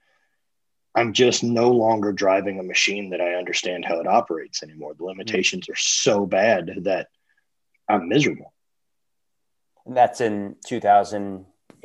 I'm 0.95 1.12
just 1.12 1.43
no 1.43 1.71
longer 1.71 2.13
driving 2.13 2.60
a 2.60 2.63
machine 2.63 3.10
that 3.10 3.21
I 3.21 3.36
understand 3.36 3.84
how 3.84 4.00
it 4.00 4.08
operates 4.08 4.63
anymore. 4.63 4.93
The 4.95 5.04
limitations 5.04 5.67
are 5.69 5.76
so 5.76 6.26
bad 6.26 6.71
that 6.84 7.10
I'm 7.89 8.08
miserable. 8.08 8.54
And 9.86 9.95
that's 9.95 10.21
in 10.21 10.56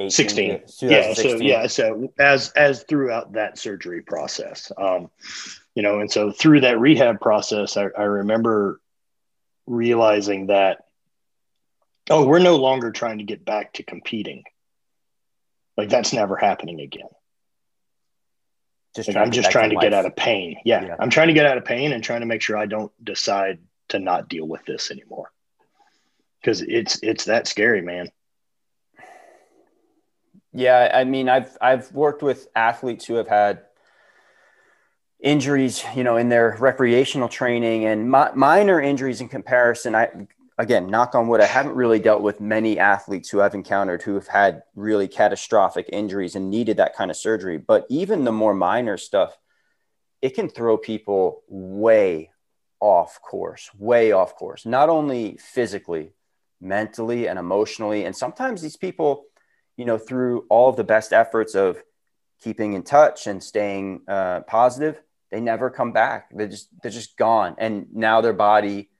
2018. 0.08 0.66
16. 0.66 0.90
Yeah. 0.90 1.14
So 1.14 1.36
yeah. 1.36 1.66
So 1.66 2.12
as 2.18 2.50
as 2.50 2.84
throughout 2.84 3.32
that 3.32 3.58
surgery 3.58 4.02
process, 4.02 4.72
um, 4.78 5.10
you 5.74 5.82
know, 5.82 6.00
and 6.00 6.10
so 6.10 6.32
through 6.32 6.62
that 6.62 6.80
rehab 6.80 7.20
process, 7.20 7.76
I, 7.76 7.88
I 7.96 8.02
remember 8.02 8.80
realizing 9.66 10.46
that 10.46 10.86
oh, 12.08 12.26
we're 12.26 12.38
no 12.38 12.56
longer 12.56 12.90
trying 12.90 13.18
to 13.18 13.24
get 13.24 13.44
back 13.44 13.74
to 13.74 13.82
competing. 13.82 14.44
Like 15.76 15.88
that's 15.88 16.12
never 16.12 16.36
happening 16.36 16.80
again. 16.80 17.08
Just 18.96 19.08
like 19.08 19.16
I'm 19.16 19.30
just 19.30 19.50
trying 19.50 19.70
to, 19.70 19.76
to 19.76 19.80
get 19.80 19.94
out 19.94 20.06
of 20.06 20.16
pain. 20.16 20.56
Yeah, 20.64 20.84
yeah, 20.84 20.96
I'm 20.98 21.10
trying 21.10 21.28
to 21.28 21.34
get 21.34 21.46
out 21.46 21.58
of 21.58 21.64
pain 21.64 21.92
and 21.92 22.02
trying 22.02 22.20
to 22.20 22.26
make 22.26 22.42
sure 22.42 22.56
I 22.56 22.66
don't 22.66 22.92
decide 23.04 23.58
to 23.90 23.98
not 23.98 24.28
deal 24.28 24.46
with 24.46 24.64
this 24.64 24.90
anymore. 24.90 25.30
Because 26.40 26.62
it's 26.62 26.98
it's 27.02 27.26
that 27.26 27.46
scary, 27.46 27.82
man. 27.82 28.10
Yeah, 30.52 30.90
I 30.92 31.04
mean, 31.04 31.28
I've 31.28 31.56
I've 31.60 31.92
worked 31.92 32.22
with 32.22 32.48
athletes 32.56 33.04
who 33.04 33.14
have 33.14 33.28
had 33.28 33.62
injuries, 35.20 35.84
you 35.94 36.02
know, 36.02 36.16
in 36.16 36.28
their 36.28 36.56
recreational 36.58 37.28
training 37.28 37.84
and 37.84 38.10
mi- 38.10 38.34
minor 38.34 38.80
injuries 38.80 39.20
in 39.20 39.28
comparison. 39.28 39.94
I 39.94 40.08
again, 40.58 40.88
knock 40.88 41.14
on 41.14 41.26
wood, 41.28 41.40
I 41.40 41.46
haven't 41.46 41.74
really 41.74 41.98
dealt 41.98 42.20
with 42.20 42.38
many 42.40 42.78
athletes 42.78 43.30
who 43.30 43.40
I've 43.40 43.54
encountered 43.54 44.02
who 44.02 44.14
have 44.14 44.26
had 44.28 44.62
really 44.74 45.08
catastrophic 45.08 45.88
injuries 45.90 46.34
and 46.36 46.50
needed 46.50 46.76
that 46.76 46.94
kind 46.94 47.10
of 47.10 47.16
surgery. 47.16 47.56
But 47.56 47.86
even 47.88 48.24
the 48.24 48.32
more 48.32 48.52
minor 48.52 48.98
stuff, 48.98 49.38
it 50.20 50.34
can 50.34 50.50
throw 50.50 50.76
people 50.76 51.42
way 51.48 52.30
off 52.78 53.20
course, 53.22 53.70
way 53.78 54.12
off 54.12 54.34
course, 54.36 54.66
not 54.66 54.90
only 54.90 55.38
physically, 55.38 56.12
mentally, 56.60 57.26
and 57.26 57.38
emotionally. 57.38 58.04
And 58.04 58.14
sometimes 58.14 58.60
these 58.60 58.76
people, 58.76 59.24
you 59.76 59.84
know, 59.84 59.98
through 59.98 60.46
all 60.48 60.68
of 60.68 60.76
the 60.76 60.84
best 60.84 61.12
efforts 61.12 61.54
of 61.54 61.82
keeping 62.42 62.72
in 62.72 62.82
touch 62.82 63.26
and 63.26 63.42
staying 63.42 64.02
uh, 64.08 64.40
positive, 64.40 65.00
they 65.30 65.40
never 65.40 65.70
come 65.70 65.92
back. 65.92 66.30
They're 66.32 66.48
just 66.48 66.68
they're 66.82 66.90
just 66.90 67.16
gone, 67.16 67.56
and 67.58 67.86
now 67.92 68.20
their 68.20 68.32
body 68.32 68.90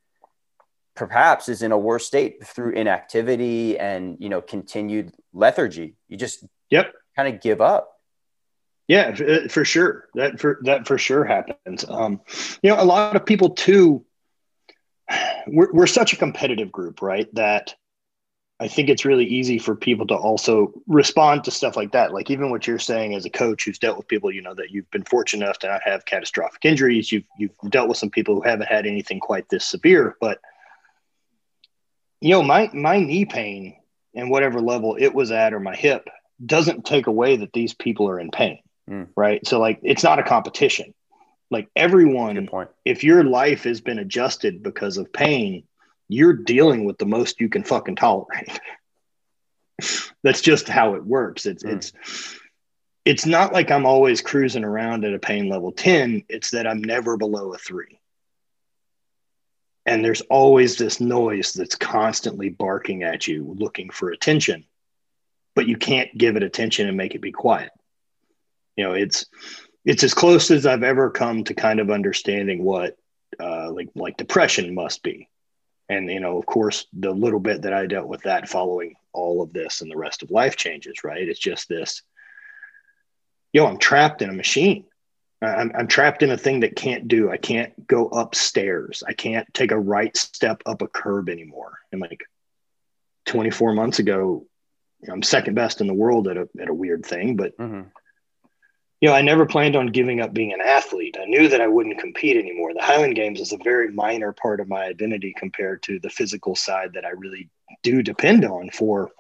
perhaps 0.94 1.48
is 1.48 1.62
in 1.62 1.72
a 1.72 1.78
worse 1.78 2.06
state 2.06 2.44
through 2.44 2.72
inactivity 2.72 3.78
and 3.78 4.16
you 4.20 4.28
know 4.28 4.40
continued 4.40 5.12
lethargy. 5.33 5.94
You 6.09 6.16
just 6.16 6.44
yep 6.70 6.92
kind 7.16 7.35
of 7.35 7.40
give 7.40 7.61
up. 7.61 7.92
Yeah, 8.87 9.16
uh, 9.16 9.48
for 9.48 9.64
sure. 9.64 10.09
That 10.14 10.40
for 10.40 10.59
that 10.64 10.87
for 10.87 10.98
sure 10.98 11.24
happens. 11.24 11.85
Um, 11.88 12.20
you 12.62 12.70
know, 12.70 12.83
a 12.83 12.85
lot 12.85 13.16
of 13.16 13.24
people 13.24 13.50
too. 13.50 14.04
We're 15.46 15.72
we're 15.72 15.87
such 15.87 16.12
a 16.12 16.16
competitive 16.16 16.70
group, 16.70 17.00
right? 17.00 17.26
That 17.35 17.74
I 18.61 18.68
think 18.68 18.90
it's 18.90 19.07
really 19.07 19.25
easy 19.25 19.59
for 19.59 19.75
people 19.75 20.07
to 20.09 20.14
also 20.14 20.75
respond 20.87 21.44
to 21.44 21.51
stuff 21.51 21.77
like 21.77 21.92
that. 21.92 22.12
Like 22.12 22.31
even 22.31 22.51
what 22.51 22.66
you're 22.66 22.79
saying 22.79 23.14
as 23.14 23.25
a 23.25 23.31
coach 23.31 23.64
who's 23.64 23.79
dealt 23.79 23.96
with 23.96 24.07
people, 24.07 24.31
you 24.31 24.42
know, 24.42 24.53
that 24.55 24.70
you've 24.70 24.90
been 24.90 25.05
fortunate 25.05 25.46
enough 25.46 25.59
to 25.61 25.68
not 25.68 25.81
have 25.83 26.05
catastrophic 26.05 26.62
injuries. 26.66 27.11
You've 27.11 27.25
you've 27.38 27.53
dealt 27.70 27.88
with 27.88 27.96
some 27.96 28.11
people 28.11 28.35
who 28.35 28.42
haven't 28.42 28.68
had 28.68 28.85
anything 28.85 29.18
quite 29.18 29.49
this 29.49 29.64
severe, 29.64 30.14
but 30.20 30.40
you 32.20 32.31
know, 32.31 32.42
my 32.42 32.70
my 32.75 33.01
knee 33.01 33.25
pain 33.25 33.77
and 34.14 34.31
whatever 34.31 34.61
level 34.61 34.94
it 34.99 35.14
was 35.14 35.31
at 35.31 35.55
or 35.55 35.61
my 35.61 35.75
hip 35.75 36.07
doesn't 36.44 36.85
take 36.85 37.07
away 37.07 37.37
that 37.37 37.55
these 37.55 37.73
people 37.73 38.11
are 38.11 38.20
in 38.20 38.31
pain. 38.31 38.59
Mm. 38.90 39.09
Right. 39.16 39.46
So 39.46 39.59
like 39.59 39.81
it's 39.83 40.05
not 40.05 40.18
a 40.18 40.23
competition. 40.23 40.92
Like 41.51 41.68
everyone, 41.75 42.49
if 42.85 43.05
your 43.05 43.25
life 43.25 43.64
has 43.64 43.81
been 43.81 43.99
adjusted 43.99 44.62
because 44.62 44.99
of 44.99 45.12
pain, 45.12 45.64
you're 46.11 46.33
dealing 46.33 46.85
with 46.85 46.99
the 46.99 47.07
most 47.07 47.40
you 47.40 47.49
can 47.49 47.62
fucking 47.62 47.96
tolerate. 47.96 48.61
That's 50.23 50.40
just 50.40 50.68
how 50.68 50.94
it 50.94 51.05
works. 51.05 51.46
It's 51.46 51.62
mm. 51.62 51.77
it's 51.77 51.92
it's 53.05 53.27
not 53.27 53.53
like 53.53 53.70
I'm 53.70 53.87
always 53.87 54.20
cruising 54.20 54.64
around 54.64 55.05
at 55.05 55.14
a 55.14 55.18
pain 55.18 55.49
level 55.49 55.73
10. 55.73 56.25
It's 56.29 56.51
that 56.51 56.66
I'm 56.66 56.83
never 56.83 57.16
below 57.16 57.55
a 57.55 57.59
three. 57.59 57.99
And 59.87 60.05
there's 60.05 60.20
always 60.23 60.77
this 60.77 61.01
noise 61.01 61.55
that's 61.55 61.75
constantly 61.77 62.51
barking 62.51 63.03
at 63.03 63.27
you, 63.27 63.55
looking 63.59 63.88
for 63.88 64.11
attention, 64.11 64.66
but 65.55 65.66
you 65.66 65.77
can't 65.77 66.16
give 66.16 66.37
it 66.37 66.42
attention 66.42 66.88
and 66.88 66.96
make 66.96 67.14
it 67.14 67.23
be 67.23 67.33
quiet. 67.33 67.70
You 68.77 68.85
know, 68.85 68.92
it's 68.92 69.27
it's 69.85 70.05
as 70.05 70.12
close 70.12 70.51
as 70.51 70.66
I've 70.66 70.83
ever 70.83 71.11
come 71.11 71.44
to 71.44 71.55
kind 71.55 71.81
of 71.81 71.90
understanding 71.90 72.62
what 72.62 72.96
uh, 73.38 73.70
like 73.70 73.88
like 73.94 74.16
depression 74.16 74.75
must 74.75 75.03
be. 75.03 75.29
And 75.90 76.09
you 76.09 76.20
know, 76.20 76.38
of 76.38 76.46
course, 76.46 76.87
the 76.92 77.11
little 77.11 77.40
bit 77.40 77.62
that 77.62 77.72
I 77.72 77.87
dealt 77.87 78.07
with 78.07 78.22
that 78.22 78.48
following 78.48 78.94
all 79.12 79.42
of 79.42 79.53
this 79.53 79.81
and 79.81 79.90
the 79.90 79.96
rest 79.96 80.22
of 80.22 80.31
life 80.31 80.57
changes, 80.57 81.03
right? 81.03 81.29
It's 81.29 81.38
just 81.38 81.68
this, 81.68 82.03
yo, 83.53 83.66
I'm 83.66 83.76
trapped 83.76 84.22
in 84.22 84.31
a 84.31 84.33
machine. 84.33 84.85
I'm, 85.42 85.72
I'm 85.76 85.88
trapped 85.88 86.22
in 86.22 86.31
a 86.31 86.37
thing 86.37 86.61
that 86.61 86.76
can't 86.76 87.09
do. 87.09 87.29
I 87.29 87.38
can't 87.38 87.88
go 87.88 88.07
upstairs. 88.07 89.03
I 89.05 89.14
can't 89.14 89.53
take 89.53 89.72
a 89.72 89.79
right 89.79 90.16
step 90.16 90.62
up 90.64 90.81
a 90.81 90.87
curb 90.87 91.29
anymore. 91.29 91.79
And 91.90 92.00
like 92.00 92.22
24 93.26 93.72
months 93.72 93.98
ago, 93.98 94.46
I'm 95.11 95.24
second 95.24 95.55
best 95.55 95.81
in 95.81 95.88
the 95.88 95.94
world 95.94 96.29
at 96.29 96.37
a, 96.37 96.48
at 96.61 96.68
a 96.68 96.74
weird 96.74 97.05
thing, 97.05 97.35
but 97.35 97.59
mm-hmm 97.59 97.88
you 99.01 99.09
know, 99.09 99.15
I 99.15 99.23
never 99.23 99.47
planned 99.47 99.77
on 99.77 99.87
giving 99.87 100.21
up 100.21 100.35
being 100.35 100.53
an 100.53 100.61
athlete. 100.61 101.17
I 101.21 101.25
knew 101.25 101.49
that 101.49 101.61
I 101.61 101.67
wouldn't 101.67 101.99
compete 101.99 102.37
anymore. 102.37 102.75
The 102.75 102.83
Highland 102.83 103.15
Games 103.15 103.41
is 103.41 103.53
a 103.53 103.59
very 103.59 103.91
minor 103.91 104.33
part 104.33 104.61
of 104.61 104.69
my 104.69 104.85
identity 104.85 105.35
compared 105.37 105.83
to 105.85 105.99
the 105.99 106.11
physical 106.11 106.55
side 106.55 106.93
that 106.95 107.07
I 107.07 107.11
really 107.11 107.49
do 107.83 108.03
depend 108.03 108.45
on 108.45 108.71
for 108.71 109.11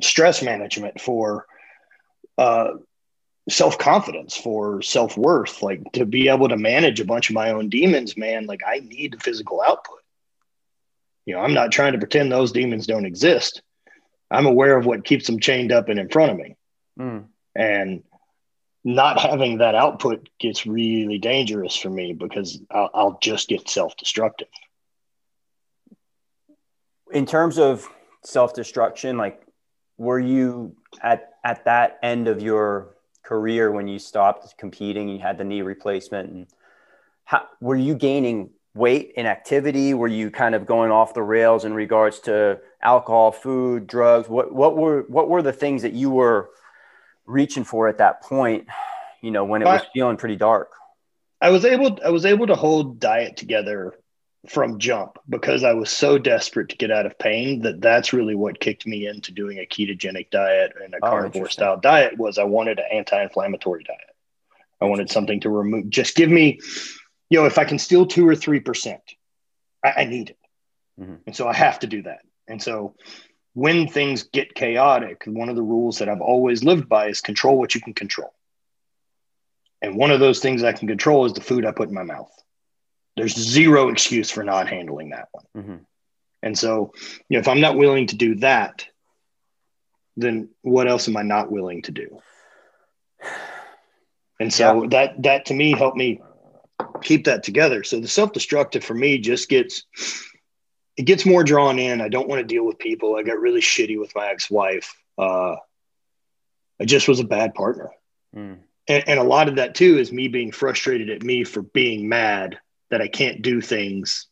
stress 0.00 0.42
management, 0.42 0.98
for 0.98 1.46
uh, 2.38 2.72
self 3.50 3.76
confidence, 3.76 4.34
for 4.34 4.80
self 4.80 5.18
worth. 5.18 5.62
Like 5.62 5.92
to 5.92 6.06
be 6.06 6.28
able 6.30 6.48
to 6.48 6.56
manage 6.56 6.98
a 6.98 7.04
bunch 7.04 7.28
of 7.28 7.34
my 7.34 7.50
own 7.50 7.68
demons, 7.68 8.16
man, 8.16 8.46
like 8.46 8.62
I 8.66 8.78
need 8.78 9.12
the 9.12 9.20
physical 9.20 9.60
output. 9.60 9.98
You 11.26 11.34
know, 11.34 11.40
I'm 11.40 11.54
not 11.54 11.70
trying 11.70 11.92
to 11.92 11.98
pretend 11.98 12.32
those 12.32 12.52
demons 12.52 12.86
don't 12.86 13.04
exist. 13.04 13.60
I'm 14.30 14.46
aware 14.46 14.76
of 14.76 14.86
what 14.86 15.04
keeps 15.04 15.26
them 15.26 15.38
chained 15.38 15.70
up 15.70 15.90
and 15.90 16.00
in 16.00 16.08
front 16.08 16.32
of 16.32 16.38
me. 16.38 16.56
Mm. 16.98 17.24
And 17.54 18.02
not 18.86 19.18
having 19.18 19.58
that 19.58 19.74
output 19.74 20.28
gets 20.38 20.64
really 20.64 21.18
dangerous 21.18 21.74
for 21.74 21.90
me 21.90 22.12
because 22.12 22.60
I'll, 22.70 22.88
I'll 22.94 23.18
just 23.20 23.48
get 23.48 23.68
self-destructive. 23.68 24.46
In 27.10 27.26
terms 27.26 27.58
of 27.58 27.88
self-destruction, 28.22 29.18
like 29.18 29.42
were 29.98 30.20
you 30.20 30.76
at 31.02 31.30
at 31.42 31.64
that 31.64 31.98
end 32.00 32.28
of 32.28 32.40
your 32.40 32.94
career 33.24 33.72
when 33.72 33.88
you 33.88 33.98
stopped 33.98 34.56
competing, 34.56 35.08
you 35.08 35.18
had 35.18 35.36
the 35.36 35.44
knee 35.44 35.62
replacement, 35.62 36.30
and 36.30 36.46
how, 37.24 37.42
were 37.60 37.74
you 37.74 37.96
gaining 37.96 38.50
weight 38.72 39.14
in 39.16 39.26
activity? 39.26 39.94
Were 39.94 40.06
you 40.06 40.30
kind 40.30 40.54
of 40.54 40.64
going 40.64 40.92
off 40.92 41.12
the 41.12 41.24
rails 41.24 41.64
in 41.64 41.74
regards 41.74 42.20
to 42.20 42.60
alcohol, 42.80 43.32
food, 43.32 43.88
drugs? 43.88 44.28
What 44.28 44.54
what 44.54 44.76
were 44.76 45.02
what 45.08 45.28
were 45.28 45.42
the 45.42 45.52
things 45.52 45.82
that 45.82 45.92
you 45.92 46.10
were 46.10 46.50
reaching 47.26 47.64
for 47.64 47.88
at 47.88 47.98
that 47.98 48.22
point, 48.22 48.66
you 49.22 49.30
know, 49.30 49.44
when 49.44 49.62
it 49.62 49.66
was 49.66 49.82
feeling 49.92 50.16
pretty 50.16 50.36
dark? 50.36 50.72
I 51.40 51.50
was 51.50 51.64
able 51.64 51.98
I 52.04 52.10
was 52.10 52.24
able 52.24 52.46
to 52.46 52.54
hold 52.54 52.98
diet 52.98 53.36
together 53.36 53.94
from 54.48 54.78
jump 54.78 55.18
because 55.28 55.64
I 55.64 55.72
was 55.72 55.90
so 55.90 56.18
desperate 56.18 56.68
to 56.70 56.76
get 56.76 56.90
out 56.90 57.04
of 57.04 57.18
pain 57.18 57.62
that 57.62 57.80
that's 57.80 58.12
really 58.12 58.34
what 58.34 58.60
kicked 58.60 58.86
me 58.86 59.06
into 59.06 59.32
doing 59.32 59.58
a 59.58 59.66
ketogenic 59.66 60.30
diet 60.30 60.72
and 60.82 60.94
a 60.94 60.98
oh, 61.02 61.10
carnivore 61.10 61.48
style 61.48 61.78
diet 61.78 62.16
was 62.16 62.38
I 62.38 62.44
wanted 62.44 62.78
an 62.78 62.86
anti-inflammatory 62.92 63.84
diet. 63.84 64.00
I 64.80 64.84
wanted 64.84 65.10
something 65.10 65.40
to 65.40 65.50
remove 65.50 65.90
just 65.90 66.14
give 66.14 66.30
me 66.30 66.60
you 67.28 67.40
know 67.40 67.46
if 67.46 67.58
I 67.58 67.64
can 67.64 67.78
steal 67.78 68.06
2 68.06 68.26
or 68.26 68.34
3% 68.34 68.98
I, 69.84 70.02
I 70.02 70.04
need 70.04 70.30
it. 70.30 70.38
Mm-hmm. 71.00 71.14
And 71.26 71.36
so 71.36 71.46
I 71.46 71.54
have 71.54 71.80
to 71.80 71.86
do 71.86 72.02
that. 72.02 72.20
And 72.48 72.62
so 72.62 72.94
when 73.56 73.88
things 73.88 74.24
get 74.24 74.54
chaotic, 74.54 75.22
one 75.24 75.48
of 75.48 75.56
the 75.56 75.62
rules 75.62 75.98
that 75.98 76.10
I've 76.10 76.20
always 76.20 76.62
lived 76.62 76.90
by 76.90 77.06
is 77.06 77.22
control 77.22 77.58
what 77.58 77.74
you 77.74 77.80
can 77.80 77.94
control. 77.94 78.34
And 79.80 79.96
one 79.96 80.10
of 80.10 80.20
those 80.20 80.40
things 80.40 80.62
I 80.62 80.72
can 80.72 80.88
control 80.88 81.24
is 81.24 81.32
the 81.32 81.40
food 81.40 81.64
I 81.64 81.72
put 81.72 81.88
in 81.88 81.94
my 81.94 82.02
mouth. 82.02 82.30
There's 83.16 83.34
zero 83.34 83.88
excuse 83.88 84.30
for 84.30 84.44
not 84.44 84.68
handling 84.68 85.08
that 85.10 85.28
one. 85.32 85.44
Mm-hmm. 85.56 85.76
And 86.42 86.58
so, 86.58 86.92
you 87.30 87.36
know, 87.36 87.40
if 87.40 87.48
I'm 87.48 87.62
not 87.62 87.78
willing 87.78 88.08
to 88.08 88.16
do 88.16 88.34
that, 88.36 88.84
then 90.18 90.50
what 90.60 90.86
else 90.86 91.08
am 91.08 91.16
I 91.16 91.22
not 91.22 91.50
willing 91.50 91.80
to 91.82 91.92
do? 91.92 92.20
And 94.38 94.52
so 94.52 94.82
yeah. 94.82 94.88
that 94.90 95.22
that 95.22 95.46
to 95.46 95.54
me 95.54 95.72
helped 95.72 95.96
me 95.96 96.20
keep 97.00 97.24
that 97.24 97.42
together. 97.42 97.84
So 97.84 98.00
the 98.00 98.08
self-destructive 98.08 98.84
for 98.84 98.92
me 98.92 99.16
just 99.16 99.48
gets 99.48 99.84
it 100.96 101.04
gets 101.04 101.26
more 101.26 101.44
drawn 101.44 101.78
in. 101.78 102.00
I 102.00 102.08
don't 102.08 102.28
want 102.28 102.40
to 102.40 102.46
deal 102.46 102.64
with 102.64 102.78
people. 102.78 103.16
I 103.16 103.22
got 103.22 103.38
really 103.38 103.60
shitty 103.60 103.98
with 103.98 104.14
my 104.14 104.28
ex-wife. 104.28 104.96
Uh, 105.18 105.56
I 106.80 106.84
just 106.84 107.08
was 107.08 107.20
a 107.20 107.24
bad 107.24 107.54
partner. 107.54 107.90
Mm. 108.34 108.58
And, 108.88 109.08
and 109.08 109.20
a 109.20 109.24
lot 109.24 109.48
of 109.48 109.56
that 109.56 109.74
too 109.74 109.98
is 109.98 110.12
me 110.12 110.28
being 110.28 110.52
frustrated 110.52 111.10
at 111.10 111.22
me 111.22 111.44
for 111.44 111.62
being 111.62 112.08
mad 112.08 112.58
that 112.90 113.02
I 113.02 113.08
can't 113.08 113.42
do 113.42 113.60
things 113.60 114.26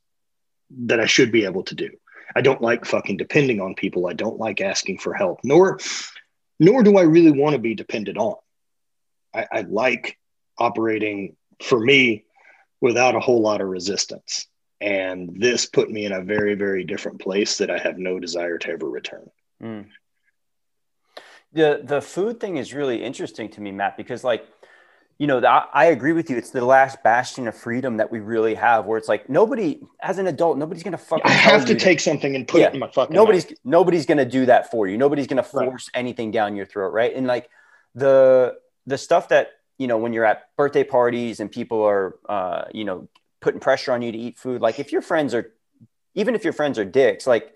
that 0.86 1.00
I 1.00 1.06
should 1.06 1.32
be 1.32 1.44
able 1.44 1.64
to 1.64 1.74
do. 1.74 1.90
I 2.34 2.40
don't 2.40 2.62
like 2.62 2.84
fucking 2.84 3.16
depending 3.16 3.60
on 3.60 3.74
people. 3.74 4.06
I 4.06 4.12
don't 4.12 4.38
like 4.38 4.60
asking 4.60 4.98
for 4.98 5.14
help, 5.14 5.40
nor 5.44 5.78
nor 6.60 6.82
do 6.82 6.96
I 6.96 7.02
really 7.02 7.32
want 7.32 7.54
to 7.54 7.58
be 7.58 7.74
dependent 7.74 8.16
on. 8.16 8.36
I, 9.34 9.46
I 9.50 9.60
like 9.62 10.18
operating 10.58 11.36
for 11.62 11.78
me 11.78 12.24
without 12.80 13.16
a 13.16 13.20
whole 13.20 13.40
lot 13.40 13.60
of 13.60 13.68
resistance. 13.68 14.46
And 14.84 15.40
this 15.40 15.64
put 15.64 15.90
me 15.90 16.04
in 16.04 16.12
a 16.12 16.20
very, 16.20 16.54
very 16.54 16.84
different 16.84 17.18
place 17.18 17.56
that 17.56 17.70
I 17.70 17.78
have 17.78 17.96
no 17.96 18.18
desire 18.18 18.58
to 18.58 18.68
ever 18.68 18.86
return. 18.86 19.30
Mm. 19.62 19.86
The 21.54 21.80
the 21.82 22.02
food 22.02 22.38
thing 22.38 22.58
is 22.58 22.74
really 22.74 23.02
interesting 23.02 23.48
to 23.50 23.62
me, 23.62 23.72
Matt, 23.72 23.96
because 23.96 24.24
like, 24.24 24.46
you 25.16 25.26
know, 25.26 25.40
the, 25.40 25.48
I 25.48 25.86
agree 25.86 26.12
with 26.12 26.28
you. 26.28 26.36
It's 26.36 26.50
the 26.50 26.62
last 26.62 27.02
bastion 27.02 27.48
of 27.48 27.56
freedom 27.56 27.96
that 27.96 28.12
we 28.12 28.20
really 28.20 28.54
have, 28.56 28.84
where 28.84 28.98
it's 28.98 29.08
like 29.08 29.30
nobody, 29.30 29.80
as 30.02 30.18
an 30.18 30.26
adult, 30.26 30.58
nobody's 30.58 30.82
gonna 30.82 30.98
fucking. 30.98 31.24
I 31.24 31.30
have 31.30 31.64
to 31.64 31.76
take 31.76 31.98
that. 31.98 32.04
something 32.04 32.36
and 32.36 32.46
put 32.46 32.60
yeah, 32.60 32.66
it 32.66 32.74
in 32.74 32.80
my 32.80 32.90
fucking. 32.90 33.14
Nobody's 33.14 33.46
mouth. 33.46 33.58
nobody's 33.64 34.04
gonna 34.04 34.26
do 34.26 34.44
that 34.44 34.70
for 34.70 34.86
you. 34.86 34.98
Nobody's 34.98 35.28
gonna 35.28 35.42
force 35.42 35.88
right. 35.94 35.98
anything 35.98 36.30
down 36.30 36.56
your 36.56 36.66
throat, 36.66 36.90
right? 36.90 37.14
And 37.14 37.26
like 37.26 37.48
the 37.94 38.58
the 38.84 38.98
stuff 38.98 39.30
that 39.30 39.48
you 39.78 39.86
know 39.86 39.96
when 39.96 40.12
you're 40.12 40.26
at 40.26 40.54
birthday 40.58 40.84
parties 40.84 41.40
and 41.40 41.50
people 41.50 41.82
are, 41.84 42.16
uh, 42.28 42.64
you 42.74 42.84
know, 42.84 43.08
putting 43.44 43.60
pressure 43.60 43.92
on 43.92 44.02
you 44.02 44.10
to 44.10 44.18
eat 44.18 44.38
food. 44.38 44.60
Like 44.62 44.80
if 44.80 44.90
your 44.90 45.02
friends 45.02 45.34
are, 45.34 45.52
even 46.14 46.34
if 46.34 46.42
your 46.44 46.52
friends 46.52 46.78
are 46.78 46.84
dicks, 46.84 47.26
like 47.26 47.52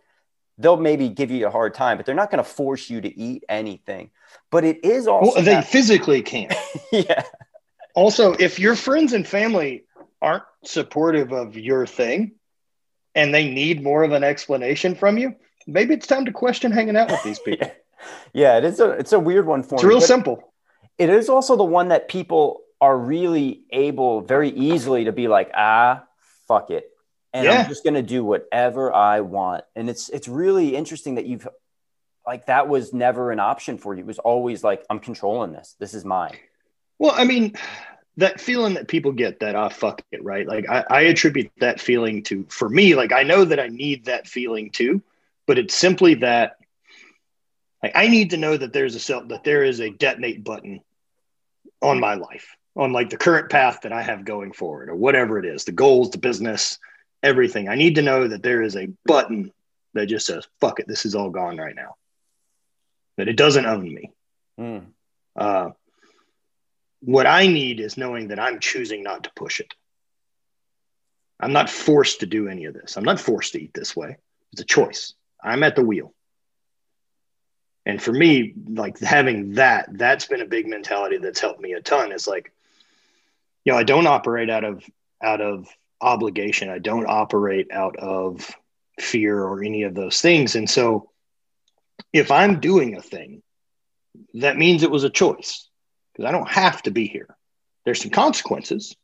they'll 0.58 0.76
maybe 0.76 1.08
give 1.08 1.30
you 1.30 1.46
a 1.46 1.50
hard 1.50 1.72
time, 1.74 1.96
but 1.96 2.04
they're 2.06 2.14
not 2.14 2.30
going 2.30 2.44
to 2.44 2.48
force 2.48 2.90
you 2.90 3.00
to 3.00 3.18
eat 3.18 3.44
anything. 3.48 4.10
But 4.50 4.64
it 4.64 4.84
is 4.84 5.06
also 5.08 5.34
well, 5.36 5.44
they 5.44 5.54
that- 5.54 5.66
physically 5.66 6.22
can't. 6.22 6.54
yeah. 6.92 7.22
Also, 7.94 8.34
if 8.34 8.58
your 8.60 8.76
friends 8.76 9.12
and 9.12 9.26
family 9.26 9.84
aren't 10.22 10.44
supportive 10.64 11.32
of 11.32 11.56
your 11.56 11.86
thing 11.86 12.32
and 13.14 13.32
they 13.34 13.50
need 13.50 13.82
more 13.82 14.02
of 14.04 14.12
an 14.12 14.22
explanation 14.22 14.94
from 14.94 15.16
you, 15.18 15.34
maybe 15.66 15.94
it's 15.94 16.06
time 16.06 16.24
to 16.26 16.32
question 16.32 16.70
hanging 16.70 16.96
out 16.96 17.10
with 17.10 17.22
these 17.24 17.38
people. 17.44 17.66
yeah. 17.66 17.72
yeah, 18.34 18.58
it 18.58 18.64
is 18.64 18.78
a 18.80 18.90
it's 18.90 19.12
a 19.12 19.18
weird 19.18 19.46
one 19.46 19.62
for 19.62 19.76
It's 19.76 19.84
me, 19.84 19.88
real 19.88 20.00
simple. 20.00 20.52
it 20.98 21.08
is 21.08 21.28
also 21.28 21.56
the 21.56 21.64
one 21.64 21.88
that 21.88 22.08
people 22.08 22.60
are 22.80 22.96
really 22.96 23.62
able 23.70 24.20
very 24.20 24.50
easily 24.50 25.04
to 25.04 25.12
be 25.12 25.28
like, 25.28 25.50
ah, 25.54 26.04
fuck 26.46 26.70
it. 26.70 26.90
And 27.32 27.44
yeah. 27.44 27.62
I'm 27.62 27.68
just 27.68 27.84
gonna 27.84 28.02
do 28.02 28.24
whatever 28.24 28.92
I 28.92 29.20
want. 29.20 29.64
And 29.76 29.90
it's 29.90 30.08
it's 30.08 30.28
really 30.28 30.74
interesting 30.74 31.16
that 31.16 31.26
you've 31.26 31.46
like 32.26 32.46
that 32.46 32.68
was 32.68 32.92
never 32.92 33.30
an 33.30 33.40
option 33.40 33.78
for 33.78 33.94
you. 33.94 34.00
It 34.00 34.06
was 34.06 34.18
always 34.18 34.62
like, 34.62 34.84
I'm 34.90 35.00
controlling 35.00 35.52
this. 35.52 35.74
This 35.78 35.94
is 35.94 36.04
mine. 36.04 36.36
Well, 36.98 37.14
I 37.16 37.24
mean, 37.24 37.54
that 38.18 38.40
feeling 38.40 38.74
that 38.74 38.88
people 38.88 39.12
get 39.12 39.40
that 39.40 39.54
ah 39.54 39.68
fuck 39.68 40.02
it, 40.10 40.22
right? 40.22 40.46
Like 40.46 40.68
I, 40.68 40.84
I 40.90 41.00
attribute 41.02 41.52
that 41.60 41.80
feeling 41.80 42.22
to 42.24 42.46
for 42.48 42.68
me, 42.68 42.94
like 42.94 43.12
I 43.12 43.22
know 43.22 43.44
that 43.44 43.60
I 43.60 43.68
need 43.68 44.06
that 44.06 44.26
feeling 44.26 44.70
too, 44.70 45.02
but 45.46 45.58
it's 45.58 45.74
simply 45.74 46.14
that 46.16 46.56
like 47.82 47.92
I 47.94 48.08
need 48.08 48.30
to 48.30 48.36
know 48.36 48.56
that 48.56 48.72
there's 48.72 48.96
a 48.96 49.00
self 49.00 49.28
that 49.28 49.44
there 49.44 49.62
is 49.62 49.80
a 49.80 49.90
detonate 49.90 50.42
button 50.42 50.80
on 51.80 52.00
my 52.00 52.14
life, 52.14 52.56
on 52.78 52.92
like 52.92 53.10
the 53.10 53.16
current 53.16 53.50
path 53.50 53.80
that 53.82 53.92
I 53.92 54.02
have 54.02 54.24
going 54.24 54.52
forward, 54.52 54.88
or 54.88 54.94
whatever 54.94 55.38
it 55.38 55.44
is, 55.44 55.64
the 55.64 55.72
goals, 55.72 56.10
the 56.10 56.18
business, 56.18 56.78
everything. 57.22 57.68
I 57.68 57.74
need 57.74 57.96
to 57.96 58.02
know 58.02 58.28
that 58.28 58.42
there 58.42 58.62
is 58.62 58.76
a 58.76 58.88
button 59.04 59.52
that 59.94 60.06
just 60.06 60.26
says, 60.26 60.46
fuck 60.60 60.78
it, 60.78 60.86
this 60.86 61.04
is 61.04 61.16
all 61.16 61.30
gone 61.30 61.56
right 61.56 61.74
now. 61.74 61.96
That 63.16 63.28
it 63.28 63.36
doesn't 63.36 63.66
own 63.66 63.92
me. 63.92 64.12
Mm. 64.60 64.86
Uh, 65.34 65.70
what 67.00 67.26
I 67.26 67.48
need 67.48 67.80
is 67.80 67.96
knowing 67.98 68.28
that 68.28 68.38
I'm 68.38 68.60
choosing 68.60 69.02
not 69.02 69.24
to 69.24 69.32
push 69.34 69.58
it. 69.58 69.74
I'm 71.40 71.52
not 71.52 71.68
forced 71.68 72.20
to 72.20 72.26
do 72.26 72.48
any 72.48 72.66
of 72.66 72.74
this. 72.74 72.96
I'm 72.96 73.04
not 73.04 73.20
forced 73.20 73.52
to 73.52 73.62
eat 73.62 73.74
this 73.74 73.96
way. 73.96 74.16
It's 74.52 74.62
a 74.62 74.64
choice. 74.64 75.14
I'm 75.42 75.64
at 75.64 75.74
the 75.74 75.84
wheel 75.84 76.14
and 77.88 78.00
for 78.00 78.12
me 78.12 78.52
like 78.68 79.00
having 79.00 79.54
that 79.54 79.88
that's 79.92 80.26
been 80.26 80.42
a 80.42 80.46
big 80.46 80.68
mentality 80.68 81.16
that's 81.16 81.40
helped 81.40 81.60
me 81.60 81.72
a 81.72 81.80
ton 81.80 82.12
is 82.12 82.28
like 82.28 82.52
you 83.64 83.72
know 83.72 83.78
i 83.78 83.82
don't 83.82 84.06
operate 84.06 84.50
out 84.50 84.64
of 84.64 84.84
out 85.22 85.40
of 85.40 85.66
obligation. 86.00 86.70
I 86.70 86.78
don't 86.78 87.08
operate 87.08 87.72
out 87.72 87.96
of 87.96 88.54
fear 89.00 89.42
or 89.42 89.64
any 89.64 89.82
of 89.82 89.94
those 89.94 90.20
things. 90.20 90.54
And 90.54 90.68
so 90.68 91.10
if 92.12 92.30
i'm 92.30 92.60
doing 92.60 92.96
a 92.96 93.02
thing 93.02 93.42
that 94.34 94.56
means 94.56 94.82
it 94.82 94.90
was 94.90 95.04
a 95.04 95.10
choice 95.10 95.68
because 96.12 96.28
i 96.28 96.32
don't 96.32 96.48
have 96.48 96.82
to 96.82 96.90
be 96.90 97.06
here. 97.06 97.36
There's 97.84 98.00
some 98.00 98.10
consequences 98.10 98.96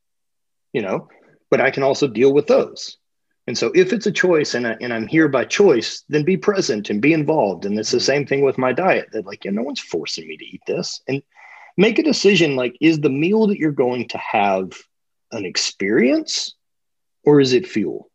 you 0.72 0.82
know 0.82 1.08
but 1.50 1.60
i 1.60 1.70
can 1.70 1.82
also 1.82 2.08
deal 2.08 2.32
with 2.32 2.46
those. 2.46 2.98
And 3.46 3.58
so 3.58 3.70
if 3.74 3.92
it's 3.92 4.06
a 4.06 4.12
choice 4.12 4.54
and, 4.54 4.66
I, 4.66 4.76
and 4.80 4.92
I'm 4.92 5.06
here 5.06 5.28
by 5.28 5.44
choice, 5.44 6.02
then 6.08 6.24
be 6.24 6.38
present 6.38 6.88
and 6.88 7.02
be 7.02 7.12
involved. 7.12 7.66
And 7.66 7.78
it's 7.78 7.90
the 7.90 7.98
mm-hmm. 7.98 8.04
same 8.04 8.26
thing 8.26 8.42
with 8.42 8.56
my 8.56 8.72
diet 8.72 9.08
that 9.12 9.26
like, 9.26 9.44
you 9.44 9.50
know, 9.50 9.60
no 9.60 9.66
one's 9.66 9.80
forcing 9.80 10.26
me 10.26 10.38
to 10.38 10.44
eat 10.44 10.62
this. 10.66 11.02
And 11.06 11.22
make 11.76 11.98
a 11.98 12.02
decision. 12.02 12.56
Like, 12.56 12.76
is 12.80 13.00
the 13.00 13.10
meal 13.10 13.48
that 13.48 13.58
you're 13.58 13.72
going 13.72 14.08
to 14.08 14.18
have 14.18 14.72
an 15.32 15.44
experience 15.44 16.54
or 17.24 17.40
is 17.40 17.52
it 17.52 17.68
fuel? 17.68 18.10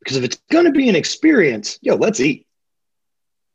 Because 0.00 0.16
if 0.16 0.24
it's 0.24 0.40
going 0.50 0.64
to 0.64 0.72
be 0.72 0.88
an 0.88 0.96
experience, 0.96 1.78
yo, 1.80 1.94
let's 1.94 2.20
eat. 2.20 2.46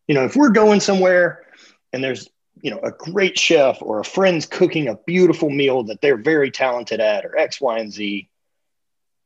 You 0.08 0.16
know, 0.16 0.24
if 0.24 0.36
we're 0.36 0.50
going 0.50 0.80
somewhere 0.80 1.44
and 1.92 2.04
there's, 2.04 2.30
you 2.62 2.72
know, 2.72 2.80
a 2.80 2.92
great 2.92 3.38
chef 3.38 3.82
or 3.82 4.00
a 4.00 4.06
friend's 4.06 4.46
cooking 4.46 4.88
a 4.88 4.96
beautiful 4.96 5.50
meal 5.50 5.84
that 5.84 6.02
they're 6.02 6.18
very 6.18 6.50
talented 6.50 7.02
at 7.02 7.26
or 7.26 7.38
X, 7.38 7.60
Y, 7.60 7.80
and 7.80 7.92
Z, 7.92 8.30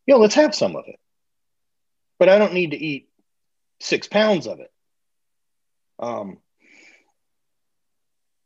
know, 0.08 0.20
let's 0.20 0.36
have 0.36 0.56
some 0.56 0.76
of 0.76 0.86
it 0.88 1.00
but 2.22 2.30
I 2.30 2.38
don't 2.38 2.54
need 2.54 2.70
to 2.70 2.78
eat 2.78 3.10
six 3.80 4.08
pounds 4.08 4.46
of 4.46 4.60
it. 4.60 4.72
Um, 5.98 6.38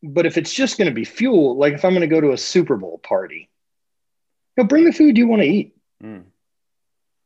but 0.03 0.25
if 0.25 0.37
it's 0.37 0.53
just 0.53 0.77
going 0.77 0.87
to 0.87 0.93
be 0.93 1.05
fuel, 1.05 1.57
like 1.57 1.73
if 1.73 1.85
I'm 1.85 1.93
going 1.93 2.01
to 2.01 2.13
go 2.13 2.21
to 2.21 2.31
a 2.31 2.37
Super 2.37 2.77
Bowl 2.77 2.99
party, 2.99 3.49
you 4.55 4.63
know, 4.63 4.67
bring 4.67 4.85
the 4.85 4.93
food 4.93 5.17
you 5.17 5.27
want 5.27 5.41
to 5.41 5.47
eat. 5.47 5.75
Mm. 6.03 6.23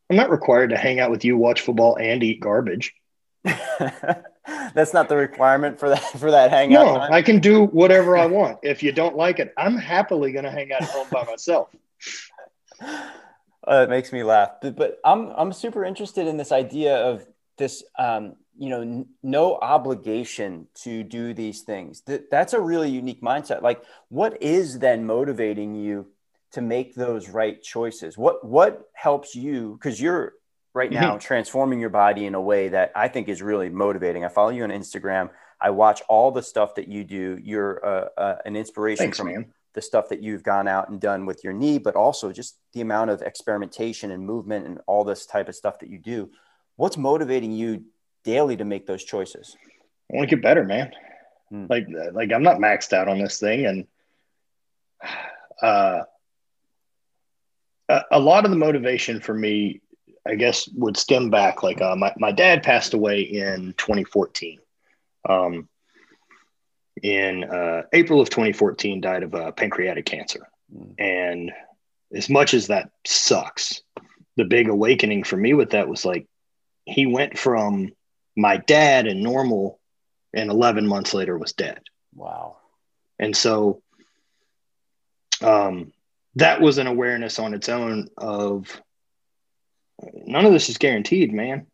I'm 0.10 0.16
not 0.16 0.32
required 0.32 0.72
to 0.72 0.78
hang 0.78 1.00
out 1.00 1.12
with 1.12 1.24
you, 1.24 1.38
watch 1.38 1.62
football, 1.62 1.98
and 1.98 2.24
eat 2.24 2.40
garbage. 2.40 2.94
That's 3.44 4.94
not 4.94 5.08
the 5.08 5.16
requirement 5.16 5.80
for 5.80 5.90
that 5.90 6.04
for 6.20 6.32
that 6.32 6.50
hangout. 6.50 6.86
No, 6.86 6.98
time. 6.98 7.14
I 7.14 7.22
can 7.22 7.40
do 7.40 7.66
whatever 7.66 8.18
I 8.18 8.26
want. 8.26 8.60
If 8.64 8.82
you 8.82 8.92
don't 8.92 9.16
like 9.16 9.40
it, 9.40 9.54
I'm 9.58 9.78
happily 9.78 10.32
going 10.32 10.46
to 10.46 10.52
hang 10.52 10.72
out 10.72 10.82
at 10.82 10.90
home 10.90 11.08
by 11.12 11.24
myself. 11.26 11.70
Uh, 13.68 13.84
it 13.84 13.90
makes 13.90 14.12
me 14.12 14.24
laugh. 14.24 14.54
But, 14.62 14.78
but 14.78 15.00
I'm 15.04 15.28
I'm 15.36 15.54
super 15.54 15.84
interested 15.84 16.26
in 16.26 16.38
this 16.38 16.52
idea 16.52 16.96
of 16.96 17.28
this. 17.58 17.84
Um, 18.00 18.36
you 18.60 18.70
know, 18.70 18.82
n- 18.82 19.08
no 19.24 19.56
obligation 19.56 20.68
to 20.84 21.04
do 21.04 21.34
these 21.34 21.62
things. 21.62 22.02
That 22.02 22.30
that's 22.30 22.54
a 22.54 22.60
really 22.60 22.90
unique 22.90 23.22
mindset. 23.22 23.62
Like, 23.62 23.84
what 24.10 24.42
is 24.42 24.80
then 24.80 25.06
motivating 25.06 25.76
you 25.76 26.08
to 26.52 26.62
make 26.62 26.94
those 26.94 27.30
right 27.30 27.62
choices? 27.62 28.18
What 28.18 28.46
what 28.46 28.90
helps 28.94 29.34
you? 29.34 29.74
Because 29.74 30.00
you're 30.00 30.34
right 30.74 30.92
now 30.92 31.12
mm-hmm. 31.12 31.20
transforming 31.20 31.80
your 31.80 31.90
body 31.90 32.26
in 32.26 32.36
a 32.36 32.42
way 32.42 32.70
that 32.70 32.92
I 32.96 33.08
think 33.08 33.30
is 33.30 33.42
really 33.42 33.70
motivating. 33.70 34.24
I 34.26 34.30
follow 34.30 34.50
you 34.50 34.64
on 34.64 34.70
Instagram. 34.70 35.30
I 35.62 35.72
watch 35.72 36.02
all 36.08 36.32
the 36.32 36.44
stuff 36.44 36.76
that 36.76 36.88
you 36.88 37.04
do. 37.04 37.40
You're 37.42 37.86
uh, 37.86 38.08
uh, 38.18 38.36
an 38.46 38.56
inspiration 38.56 39.06
Thanks, 39.06 39.18
from 39.18 39.28
man 39.28 39.54
the 39.74 39.82
stuff 39.82 40.10
that 40.10 40.22
you've 40.22 40.44
gone 40.44 40.68
out 40.68 40.90
and 40.90 41.00
done 41.00 41.26
with 41.26 41.44
your 41.44 41.54
knee, 41.54 41.78
but 41.78 41.96
also 41.96 42.32
just 42.32 42.58
the 42.74 42.82
amount 42.82 43.12
of 43.12 43.22
experimentation 43.22 44.12
and 44.12 44.26
movement 44.26 44.66
and 44.66 44.80
all 44.88 45.04
this 45.04 45.26
type 45.26 45.48
of 45.48 45.56
stuff 45.56 45.80
that 45.80 45.90
you 45.90 46.00
do. 46.00 46.30
What's 46.76 46.98
motivating 46.98 47.52
you 47.52 47.86
daily 48.24 48.58
to 48.58 48.66
make 48.66 48.86
those 48.86 49.04
choices? 49.04 49.56
I 50.12 50.18
want 50.18 50.30
to 50.30 50.36
get 50.36 50.44
better, 50.44 50.64
man. 50.64 50.92
Hmm. 51.50 51.66
Like, 51.70 51.88
like 52.12 52.32
I'm 52.32 52.44
not 52.44 52.58
maxed 52.58 52.94
out 52.94 53.08
on 53.08 53.20
this 53.20 53.40
thing, 53.40 53.66
and 53.66 53.88
uh, 55.62 56.04
a, 58.12 58.20
lot 58.20 58.46
of 58.46 58.52
the 58.52 58.58
motivation 58.58 59.20
for 59.20 59.34
me, 59.34 59.82
I 60.28 60.36
guess, 60.36 60.70
would 60.76 60.98
stem 60.98 61.30
back. 61.30 61.64
Like, 61.64 61.82
uh, 61.82 61.96
my 61.96 62.14
my 62.18 62.32
dad 62.32 62.64
passed 62.64 62.94
away 62.94 63.22
in 63.22 63.74
2014. 63.78 64.60
Um, 65.28 65.68
in 67.02 67.44
uh, 67.44 67.84
April 67.94 68.22
of 68.22 68.30
2014 68.30 69.02
died 69.02 69.24
of 69.24 69.34
uh, 69.34 69.52
pancreatic 69.52 70.06
cancer. 70.06 70.48
Mm. 70.74 70.94
And 70.98 71.52
as 72.14 72.30
much 72.30 72.54
as 72.54 72.68
that 72.68 72.92
sucks, 73.06 73.82
the 74.36 74.46
big 74.46 74.70
awakening 74.70 75.24
for 75.24 75.38
me 75.38 75.54
with 75.54 75.72
that 75.72 75.88
was 75.88 76.06
like 76.06 76.28
he 76.86 77.06
went 77.06 77.38
from 77.38 77.92
my 78.40 78.58
dad 78.58 79.08
and 79.08 79.22
normal, 79.22 79.80
and 80.34 80.50
11 80.50 80.88
months 80.88 81.14
later 81.14 81.38
was 81.38 81.54
dead. 81.54 81.80
Wow. 82.16 82.58
And 83.18 83.36
so 83.36 83.82
um, 85.42 85.92
that 86.36 86.62
was 86.62 86.78
an 86.78 86.88
awareness 86.88 87.40
on 87.40 87.54
its 87.54 87.70
own 87.70 88.08
of 88.18 88.82
none 90.14 90.46
of 90.46 90.54
this 90.54 90.70
is 90.70 90.78
guaranteed, 90.78 91.34
man. 91.34 91.68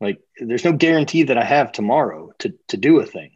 Like 0.00 0.20
there's 0.38 0.64
no 0.64 0.72
guarantee 0.72 1.24
that 1.24 1.38
I 1.38 1.44
have 1.44 1.72
tomorrow 1.72 2.32
to 2.40 2.54
to 2.68 2.76
do 2.76 3.00
a 3.00 3.06
thing. 3.06 3.32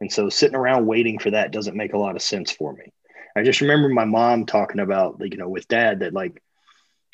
And 0.00 0.12
so 0.12 0.28
sitting 0.28 0.56
around 0.56 0.86
waiting 0.86 1.18
for 1.18 1.30
that 1.30 1.52
doesn't 1.52 1.76
make 1.76 1.94
a 1.94 1.98
lot 1.98 2.16
of 2.16 2.22
sense 2.22 2.50
for 2.50 2.72
me. 2.72 2.92
I 3.34 3.42
just 3.42 3.60
remember 3.60 3.88
my 3.88 4.04
mom 4.04 4.46
talking 4.46 4.80
about, 4.80 5.20
like, 5.20 5.32
you 5.32 5.38
know, 5.38 5.48
with 5.48 5.68
dad 5.68 6.00
that 6.00 6.14
like 6.14 6.42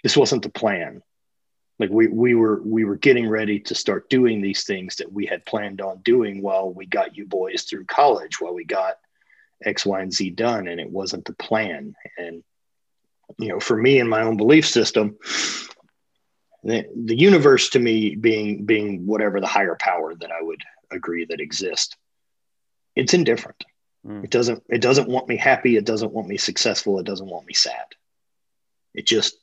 this 0.02 0.16
wasn't 0.16 0.42
the 0.42 0.50
plan. 0.50 1.02
Like 1.82 1.90
we 1.90 2.06
we 2.06 2.36
were 2.36 2.62
we 2.62 2.84
were 2.84 2.94
getting 2.94 3.28
ready 3.28 3.58
to 3.58 3.74
start 3.74 4.08
doing 4.08 4.40
these 4.40 4.62
things 4.62 4.94
that 4.96 5.12
we 5.12 5.26
had 5.26 5.44
planned 5.44 5.80
on 5.80 5.98
doing 6.02 6.40
while 6.40 6.72
we 6.72 6.86
got 6.86 7.16
you 7.16 7.26
boys 7.26 7.64
through 7.64 7.86
college, 7.86 8.40
while 8.40 8.54
we 8.54 8.64
got 8.64 8.98
X, 9.64 9.84
Y, 9.84 10.00
and 10.00 10.14
Z 10.14 10.30
done, 10.30 10.68
and 10.68 10.80
it 10.80 10.88
wasn't 10.88 11.24
the 11.24 11.32
plan. 11.32 11.96
And 12.16 12.44
you 13.36 13.48
know, 13.48 13.58
for 13.58 13.76
me 13.76 13.98
and 13.98 14.08
my 14.08 14.22
own 14.22 14.36
belief 14.36 14.64
system, 14.64 15.18
the, 16.62 16.86
the 16.94 17.18
universe 17.18 17.70
to 17.70 17.80
me 17.80 18.14
being 18.14 18.64
being 18.64 19.04
whatever 19.04 19.40
the 19.40 19.48
higher 19.48 19.76
power 19.80 20.14
that 20.14 20.30
I 20.30 20.40
would 20.40 20.62
agree 20.92 21.24
that 21.24 21.40
exists 21.40 21.96
it's 22.94 23.14
indifferent. 23.14 23.64
Mm. 24.06 24.22
It 24.22 24.30
doesn't 24.30 24.62
it 24.68 24.80
doesn't 24.80 25.08
want 25.08 25.26
me 25.26 25.36
happy, 25.36 25.76
it 25.76 25.84
doesn't 25.84 26.12
want 26.12 26.28
me 26.28 26.36
successful, 26.36 27.00
it 27.00 27.06
doesn't 27.06 27.28
want 27.28 27.44
me 27.44 27.54
sad. 27.54 27.86
It 28.94 29.04
just 29.04 29.34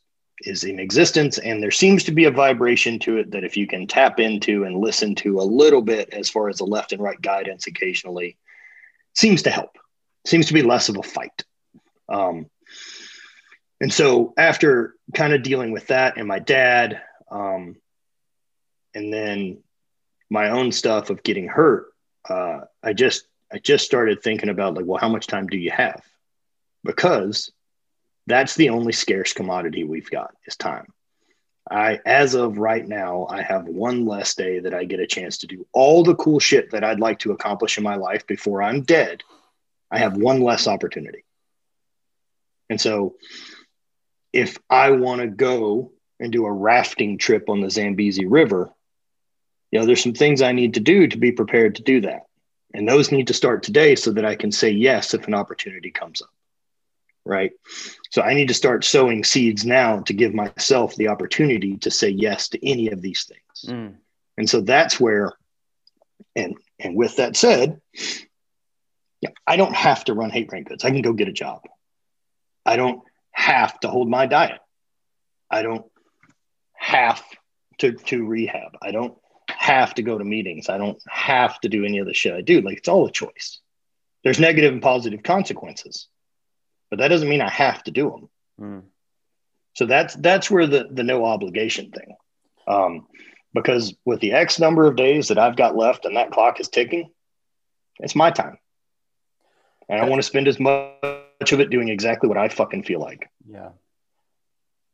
is 0.41 0.63
in 0.63 0.79
existence 0.79 1.37
and 1.37 1.61
there 1.61 1.71
seems 1.71 2.03
to 2.03 2.11
be 2.11 2.25
a 2.25 2.31
vibration 2.31 2.99
to 2.99 3.17
it 3.17 3.31
that 3.31 3.43
if 3.43 3.57
you 3.57 3.67
can 3.67 3.87
tap 3.87 4.19
into 4.19 4.63
and 4.63 4.77
listen 4.77 5.15
to 5.15 5.39
a 5.39 5.43
little 5.43 5.81
bit 5.81 6.13
as 6.13 6.29
far 6.29 6.49
as 6.49 6.57
the 6.57 6.65
left 6.65 6.93
and 6.93 7.01
right 7.01 7.21
guidance 7.21 7.67
occasionally 7.67 8.37
seems 9.13 9.43
to 9.43 9.49
help. 9.49 9.77
Seems 10.25 10.47
to 10.47 10.53
be 10.53 10.61
less 10.61 10.89
of 10.89 10.97
a 10.97 11.03
fight. 11.03 11.43
Um, 12.07 12.47
and 13.81 13.91
so 13.91 14.33
after 14.37 14.95
kind 15.13 15.33
of 15.33 15.43
dealing 15.43 15.71
with 15.71 15.87
that 15.87 16.17
and 16.17 16.27
my 16.27 16.39
dad 16.39 17.01
um, 17.31 17.75
and 18.93 19.13
then 19.13 19.61
my 20.29 20.49
own 20.49 20.71
stuff 20.71 21.09
of 21.09 21.23
getting 21.23 21.47
hurt 21.47 21.87
uh, 22.29 22.61
i 22.83 22.93
just 22.93 23.25
I 23.51 23.57
just 23.57 23.85
started 23.85 24.21
thinking 24.21 24.49
about 24.49 24.75
like, 24.75 24.85
well, 24.85 24.99
how 24.99 25.09
much 25.09 25.27
time 25.27 25.47
do 25.47 25.57
you 25.57 25.71
have? 25.71 26.03
Because 26.83 27.51
that's 28.29 28.55
the 28.55 28.69
only 28.69 28.93
scarce 28.93 29.33
commodity 29.33 29.83
we've 29.83 30.09
got 30.09 30.33
is 30.45 30.55
time. 30.55 30.87
I, 31.69 31.99
as 32.05 32.33
of 32.33 32.57
right 32.57 32.87
now, 32.87 33.27
I 33.29 33.41
have 33.41 33.65
one 33.67 34.05
less 34.05 34.33
day 34.33 34.59
that 34.59 34.73
I 34.73 34.85
get 34.85 34.99
a 34.99 35.07
chance 35.07 35.39
to 35.39 35.47
do 35.47 35.67
all 35.71 36.03
the 36.03 36.15
cool 36.15 36.39
shit 36.39 36.71
that 36.71 36.83
I'd 36.83 36.99
like 36.99 37.19
to 37.19 37.31
accomplish 37.31 37.77
in 37.77 37.83
my 37.83 37.95
life 37.95 38.25
before 38.25 38.63
I'm 38.63 38.81
dead. 38.81 39.23
I 39.91 39.99
have 39.99 40.17
one 40.17 40.41
less 40.41 40.67
opportunity. 40.67 41.25
And 42.69 42.79
so 42.79 43.15
if 44.33 44.57
I 44.69 44.91
want 44.91 45.21
to 45.21 45.27
go 45.27 45.91
and 46.19 46.31
do 46.31 46.45
a 46.45 46.51
rafting 46.51 47.17
trip 47.17 47.49
on 47.49 47.61
the 47.61 47.69
Zambezi 47.69 48.25
River, 48.25 48.71
you 49.71 49.79
know, 49.79 49.85
there's 49.85 50.03
some 50.03 50.13
things 50.13 50.41
I 50.41 50.51
need 50.51 50.75
to 50.75 50.79
do 50.79 51.07
to 51.07 51.17
be 51.17 51.31
prepared 51.31 51.75
to 51.75 51.83
do 51.83 52.01
that. 52.01 52.25
And 52.73 52.87
those 52.87 53.11
need 53.11 53.27
to 53.27 53.33
start 53.33 53.63
today 53.63 53.95
so 53.95 54.11
that 54.11 54.25
I 54.25 54.35
can 54.35 54.51
say 54.51 54.69
yes 54.69 55.13
if 55.13 55.27
an 55.27 55.33
opportunity 55.33 55.91
comes 55.91 56.21
up. 56.21 56.29
Right. 57.29 57.51
So 58.09 58.23
I 58.23 58.33
need 58.33 58.47
to 58.47 58.55
start 58.55 58.83
sowing 58.83 59.23
seeds 59.23 59.63
now 59.63 59.99
to 59.99 60.13
give 60.13 60.33
myself 60.33 60.95
the 60.95 61.09
opportunity 61.09 61.77
to 61.77 61.91
say 61.91 62.09
yes 62.09 62.49
to 62.49 62.67
any 62.67 62.89
of 62.89 63.03
these 63.03 63.25
things. 63.25 63.71
Mm. 63.71 63.97
And 64.39 64.49
so 64.49 64.61
that's 64.61 64.99
where, 64.99 65.33
and 66.35 66.55
and 66.79 66.95
with 66.95 67.17
that 67.17 67.35
said, 67.35 67.79
yeah, 69.21 69.29
I 69.45 69.57
don't 69.57 69.75
have 69.75 70.05
to 70.05 70.15
run 70.15 70.31
hate 70.31 70.49
brand 70.49 70.65
goods. 70.65 70.83
I 70.83 70.89
can 70.89 71.03
go 71.03 71.13
get 71.13 71.27
a 71.27 71.31
job. 71.31 71.61
I 72.65 72.77
don't 72.77 73.03
have 73.31 73.79
to 73.81 73.89
hold 73.89 74.09
my 74.09 74.25
diet. 74.25 74.61
I 75.51 75.61
don't 75.61 75.85
have 76.73 77.23
to 77.77 77.91
to 77.91 78.25
rehab. 78.25 78.71
I 78.81 78.89
don't 78.89 79.15
have 79.49 79.93
to 79.95 80.01
go 80.01 80.17
to 80.17 80.23
meetings. 80.23 80.67
I 80.67 80.79
don't 80.79 80.99
have 81.07 81.59
to 81.59 81.69
do 81.69 81.85
any 81.85 81.99
of 81.99 82.07
the 82.07 82.15
shit 82.15 82.33
I 82.33 82.41
do. 82.41 82.61
Like 82.61 82.79
it's 82.79 82.89
all 82.89 83.05
a 83.05 83.11
choice. 83.11 83.59
There's 84.23 84.39
negative 84.39 84.73
and 84.73 84.81
positive 84.81 85.21
consequences, 85.21 86.07
but 86.89 86.99
that 86.99 87.09
doesn't 87.09 87.29
mean 87.29 87.41
I 87.41 87.49
have 87.49 87.83
to 87.83 87.91
do 87.91 88.09
them. 88.09 88.29
Mm. 88.59 88.83
So 89.73 89.85
that's 89.85 90.15
that's 90.15 90.49
where 90.51 90.67
the 90.67 90.87
the 90.91 91.03
no 91.03 91.25
obligation 91.25 91.91
thing. 91.91 92.15
Um, 92.67 93.07
because 93.53 93.95
with 94.05 94.19
the 94.19 94.33
X 94.33 94.59
number 94.59 94.85
of 94.85 94.95
days 94.95 95.29
that 95.29 95.39
I've 95.39 95.55
got 95.55 95.75
left 95.75 96.05
and 96.05 96.17
that 96.17 96.31
clock 96.31 96.59
is 96.59 96.69
ticking, 96.69 97.09
it's 97.99 98.15
my 98.15 98.31
time. 98.31 98.57
And 99.87 99.99
I 99.99 100.07
want 100.07 100.19
to 100.19 100.27
spend 100.27 100.47
as 100.47 100.59
much 100.59 101.51
of 101.51 101.59
it 101.59 101.71
doing 101.71 101.89
exactly 101.89 102.29
what 102.29 102.37
I 102.37 102.49
fucking 102.49 102.83
feel 102.83 102.99
like. 102.99 103.29
Yeah. 103.47 103.69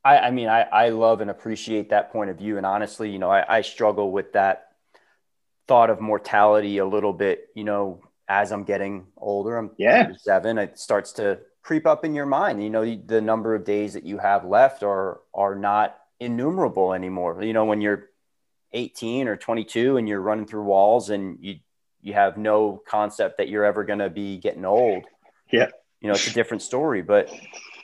I, 0.06 0.20
I 0.20 0.32
mean, 0.32 0.48
I, 0.48 0.62
I 0.62 0.90
love 0.90 1.20
and 1.20 1.30
appreciate 1.30 1.90
that 1.90 2.12
point 2.12 2.30
of 2.30 2.38
view. 2.38 2.58
And 2.58 2.66
honestly, 2.66 3.10
you 3.10 3.20
know, 3.20 3.30
I, 3.30 3.58
I 3.58 3.62
struggle 3.62 4.12
with 4.12 4.34
that 4.34 4.68
thought 5.68 5.90
of 5.90 6.00
mortality 6.00 6.78
a 6.78 6.86
little 6.86 7.12
bit, 7.12 7.50
you 7.56 7.64
know, 7.64 8.02
as 8.28 8.52
I'm 8.52 8.64
getting 8.64 9.08
older. 9.18 9.58
I'm 9.58 9.72
yeah. 9.78 10.12
seven. 10.18 10.58
It 10.58 10.80
starts 10.80 11.14
to 11.14 11.40
creep 11.66 11.88
up 11.88 12.06
in 12.06 12.14
your 12.14 12.28
mind. 12.28 12.64
You 12.64 12.70
know, 12.70 12.86
the, 12.86 13.20
number 13.20 13.56
of 13.56 13.66
days 13.66 13.94
that 13.96 14.06
you 14.06 14.20
have 14.20 14.46
left 14.46 14.84
are 14.84 15.22
are 15.34 15.56
not 15.56 15.98
innumerable 16.20 16.94
anymore. 16.94 17.42
You 17.42 17.54
know, 17.54 17.66
when 17.66 17.82
you're 17.82 18.10
18 18.74 19.28
or 19.28 19.36
22 19.36 19.98
and 19.98 20.08
you're 20.08 20.22
running 20.22 20.46
through 20.46 20.64
walls 20.64 21.10
and 21.10 21.40
you 21.42 21.56
you 22.02 22.14
have 22.14 22.38
no 22.38 22.84
concept 22.88 23.40
that 23.40 23.50
you're 23.50 23.66
ever 23.66 23.84
going 23.84 23.98
to 23.98 24.12
be 24.12 24.38
getting 24.38 24.64
old. 24.64 25.06
Yeah. 25.52 25.70
You 26.02 26.10
know, 26.10 26.14
it's 26.14 26.28
a 26.28 26.34
different 26.34 26.62
story, 26.62 27.02
but 27.02 27.34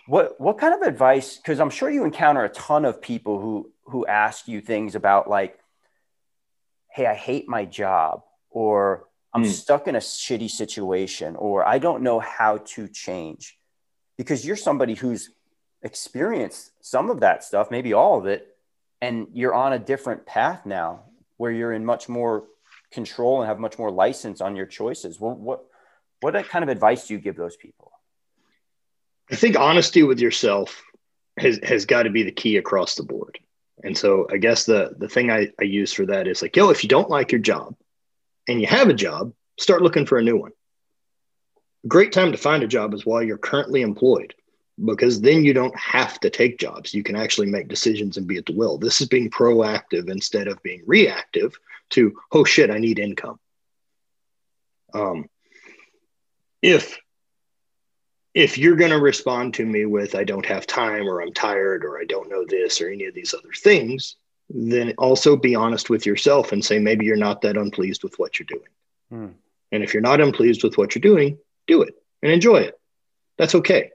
what 0.05 0.39
what 0.39 0.59
kind 0.59 0.75
of 0.75 0.87
advice? 0.87 1.37
Because 1.37 1.59
I'm 1.59 1.71
sure 1.71 1.89
you 1.89 2.03
encounter 2.03 2.43
a 2.43 2.49
ton 2.49 2.85
of 2.85 3.01
people 3.01 3.41
who 3.41 3.71
who 3.85 4.05
ask 4.05 4.47
you 4.47 4.61
things 4.61 4.93
about 4.93 5.27
like, 5.27 5.57
"Hey, 6.91 7.07
I 7.07 7.15
hate 7.15 7.49
my 7.49 7.65
job," 7.65 8.21
or 8.51 9.07
"I'm 9.33 9.43
mm. 9.43 9.49
stuck 9.49 9.87
in 9.87 9.95
a 9.95 9.99
shitty 9.99 10.51
situation," 10.51 11.35
or 11.35 11.67
"I 11.67 11.79
don't 11.79 12.03
know 12.03 12.19
how 12.19 12.57
to 12.75 12.87
change," 12.87 13.57
because 14.17 14.45
you're 14.45 14.55
somebody 14.55 14.95
who's 14.95 15.29
experienced 15.81 16.71
some 16.81 17.09
of 17.09 17.21
that 17.21 17.43
stuff, 17.43 17.71
maybe 17.71 17.93
all 17.93 18.19
of 18.19 18.25
it, 18.25 18.55
and 19.01 19.27
you're 19.33 19.53
on 19.53 19.73
a 19.73 19.79
different 19.79 20.25
path 20.25 20.65
now 20.65 21.01
where 21.37 21.51
you're 21.51 21.73
in 21.73 21.85
much 21.85 22.07
more 22.07 22.43
control 22.91 23.41
and 23.41 23.47
have 23.47 23.59
much 23.59 23.79
more 23.79 23.89
license 23.89 24.41
on 24.41 24.55
your 24.55 24.65
choices. 24.65 25.19
What 25.19 25.63
what 26.21 26.47
kind 26.49 26.63
of 26.63 26.69
advice 26.69 27.07
do 27.07 27.15
you 27.15 27.19
give 27.19 27.35
those 27.35 27.55
people? 27.55 27.91
I 29.31 29.35
think 29.35 29.57
honesty 29.57 30.03
with 30.03 30.19
yourself 30.19 30.83
has 31.37 31.59
has 31.63 31.85
got 31.85 32.03
to 32.03 32.09
be 32.09 32.23
the 32.23 32.31
key 32.31 32.57
across 32.57 32.95
the 32.95 33.03
board. 33.03 33.39
And 33.83 33.97
so 33.97 34.27
I 34.31 34.37
guess 34.37 34.65
the 34.65 34.93
the 34.97 35.07
thing 35.07 35.31
I, 35.31 35.49
I 35.59 35.63
use 35.63 35.91
for 35.93 36.05
that 36.05 36.27
is 36.27 36.41
like, 36.41 36.55
yo, 36.55 36.69
if 36.69 36.83
you 36.83 36.89
don't 36.89 37.09
like 37.09 37.31
your 37.31 37.41
job 37.41 37.75
and 38.47 38.61
you 38.61 38.67
have 38.67 38.89
a 38.89 38.93
job, 38.93 39.33
start 39.57 39.81
looking 39.81 40.05
for 40.05 40.17
a 40.17 40.23
new 40.23 40.37
one. 40.37 40.51
Great 41.87 42.11
time 42.11 42.31
to 42.31 42.37
find 42.37 42.63
a 42.63 42.67
job 42.67 42.93
is 42.93 43.05
while 43.05 43.23
you're 43.23 43.37
currently 43.37 43.81
employed, 43.81 44.35
because 44.83 45.21
then 45.21 45.43
you 45.43 45.53
don't 45.53 45.77
have 45.77 46.19
to 46.19 46.29
take 46.29 46.59
jobs. 46.59 46.93
You 46.93 47.03
can 47.03 47.15
actually 47.15 47.47
make 47.47 47.67
decisions 47.67 48.17
and 48.17 48.27
be 48.27 48.37
at 48.37 48.45
the 48.45 48.53
will. 48.53 48.77
This 48.77 49.01
is 49.01 49.07
being 49.07 49.29
proactive 49.29 50.09
instead 50.09 50.47
of 50.47 50.61
being 50.63 50.83
reactive 50.85 51.53
to, 51.91 52.15
oh 52.31 52.43
shit, 52.43 52.69
I 52.69 52.77
need 52.77 52.99
income. 52.99 53.39
Um, 54.93 55.29
if 56.61 56.99
if 58.33 58.57
you're 58.57 58.75
going 58.75 58.91
to 58.91 58.99
respond 58.99 59.53
to 59.53 59.65
me 59.65 59.85
with 59.85 60.15
i 60.15 60.23
don't 60.23 60.45
have 60.45 60.65
time 60.65 61.07
or 61.07 61.21
i'm 61.21 61.33
tired 61.33 61.83
or 61.83 61.97
i 61.97 62.05
don't 62.05 62.29
know 62.29 62.45
this 62.47 62.79
or 62.81 62.89
any 62.89 63.05
of 63.05 63.13
these 63.13 63.33
other 63.33 63.51
things 63.57 64.15
then 64.49 64.93
also 64.97 65.35
be 65.35 65.55
honest 65.55 65.89
with 65.89 66.05
yourself 66.05 66.51
and 66.51 66.63
say 66.63 66.77
maybe 66.77 67.05
you're 67.05 67.15
not 67.15 67.41
that 67.41 67.57
unpleased 67.57 68.03
with 68.03 68.17
what 68.19 68.39
you're 68.39 68.47
doing 68.47 68.69
hmm. 69.09 69.33
and 69.71 69.83
if 69.83 69.93
you're 69.93 70.01
not 70.01 70.21
unpleased 70.21 70.63
with 70.63 70.77
what 70.77 70.95
you're 70.95 71.01
doing 71.01 71.37
do 71.71 71.81
it 71.81 71.95
and 72.21 72.31
enjoy 72.31 72.57
it 72.57 72.79
that's 73.37 73.55
okay 73.55 73.91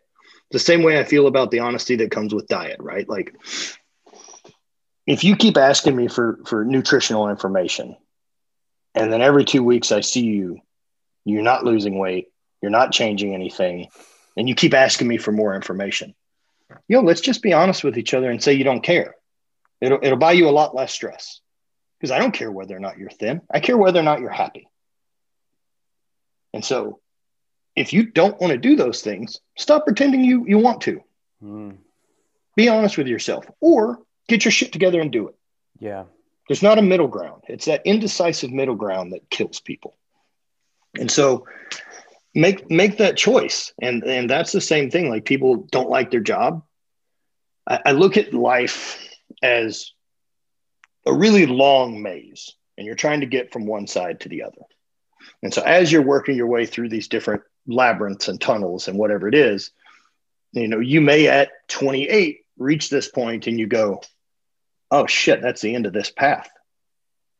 the 0.50 0.58
same 0.58 0.82
way 0.82 0.98
i 0.98 1.04
feel 1.04 1.26
about 1.26 1.50
the 1.50 1.60
honesty 1.60 1.96
that 1.96 2.10
comes 2.10 2.34
with 2.34 2.48
diet 2.48 2.78
right 2.80 3.08
like 3.08 3.34
if 5.06 5.22
you 5.22 5.36
keep 5.36 5.56
asking 5.56 5.94
me 5.94 6.08
for 6.08 6.38
for 6.46 6.64
nutritional 6.64 7.28
information 7.28 7.96
and 8.94 9.12
then 9.12 9.22
every 9.22 9.44
two 9.44 9.62
weeks 9.62 9.92
i 9.92 10.00
see 10.00 10.24
you 10.24 10.58
you're 11.24 11.42
not 11.42 11.64
losing 11.64 11.98
weight 11.98 12.28
you're 12.62 12.70
not 12.70 12.92
changing 12.92 13.34
anything 13.34 13.88
and 14.36 14.48
you 14.48 14.54
keep 14.54 14.74
asking 14.74 15.08
me 15.08 15.16
for 15.16 15.32
more 15.32 15.54
information. 15.54 16.14
You 16.88 16.96
know, 16.96 17.02
let's 17.02 17.20
just 17.20 17.42
be 17.42 17.52
honest 17.52 17.82
with 17.82 17.96
each 17.96 18.14
other 18.14 18.30
and 18.30 18.42
say 18.42 18.52
you 18.52 18.64
don't 18.64 18.82
care. 18.82 19.14
It'll, 19.80 19.98
it'll 20.02 20.18
buy 20.18 20.32
you 20.32 20.48
a 20.48 20.50
lot 20.50 20.74
less 20.74 20.92
stress 20.92 21.40
because 21.98 22.10
I 22.10 22.18
don't 22.18 22.32
care 22.32 22.50
whether 22.50 22.76
or 22.76 22.80
not 22.80 22.98
you're 22.98 23.10
thin. 23.10 23.40
I 23.50 23.60
care 23.60 23.76
whether 23.76 24.00
or 24.00 24.04
not 24.04 24.20
you're 24.20 24.30
happy. 24.30 24.68
And 26.52 26.64
so 26.64 27.00
if 27.76 27.92
you 27.92 28.04
don't 28.04 28.40
want 28.40 28.52
to 28.52 28.58
do 28.58 28.74
those 28.74 29.02
things, 29.02 29.40
stop 29.56 29.84
pretending 29.84 30.24
you, 30.24 30.44
you 30.48 30.58
want 30.58 30.80
to. 30.82 31.00
Mm. 31.42 31.76
Be 32.56 32.68
honest 32.68 32.96
with 32.96 33.06
yourself 33.06 33.44
or 33.60 33.98
get 34.28 34.44
your 34.44 34.52
shit 34.52 34.72
together 34.72 35.00
and 35.00 35.12
do 35.12 35.28
it. 35.28 35.34
Yeah. 35.78 36.04
There's 36.48 36.62
not 36.62 36.78
a 36.78 36.82
middle 36.82 37.08
ground. 37.08 37.42
It's 37.48 37.66
that 37.66 37.82
indecisive 37.84 38.50
middle 38.50 38.76
ground 38.76 39.12
that 39.12 39.28
kills 39.28 39.60
people. 39.60 39.96
And 40.98 41.10
so 41.10 41.44
make 42.34 42.70
make 42.70 42.98
that 42.98 43.16
choice 43.16 43.72
and 43.80 44.04
and 44.04 44.28
that's 44.28 44.52
the 44.52 44.60
same 44.60 44.90
thing 44.90 45.08
like 45.08 45.24
people 45.24 45.66
don't 45.72 45.88
like 45.88 46.10
their 46.10 46.20
job 46.20 46.62
I, 47.66 47.80
I, 47.86 47.92
look 47.92 48.18
at 48.18 48.34
life 48.34 49.02
as 49.42 49.92
a 51.06 51.14
really 51.14 51.46
long 51.46 52.02
maze 52.02 52.54
and 52.76 52.86
you're 52.86 52.94
trying 52.94 53.20
to 53.20 53.26
get 53.26 53.54
from 53.54 53.64
one 53.64 53.86
side 53.86 54.20
to 54.20 54.28
the 54.28 54.42
other 54.42 54.62
and 55.42 55.52
so 55.52 55.62
as 55.62 55.90
you're 55.90 56.02
working 56.02 56.36
your 56.36 56.46
way 56.46 56.66
through 56.66 56.90
these 56.90 57.08
different 57.08 57.42
labyrinths 57.66 58.28
and 58.28 58.40
tunnels 58.40 58.88
and 58.88 58.98
whatever 58.98 59.28
it 59.28 59.34
is 59.34 59.70
you 60.52 60.68
know 60.68 60.80
you 60.80 61.00
may 61.00 61.26
at 61.26 61.50
28 61.68 62.40
reach 62.58 62.88
this 62.88 63.08
point 63.08 63.46
and 63.46 63.58
you 63.58 63.66
go 63.66 64.00
oh 64.90 65.06
shit 65.06 65.42
that's 65.42 65.60
the 65.60 65.74
end 65.74 65.86
of 65.86 65.92
this 65.92 66.10
path 66.10 66.48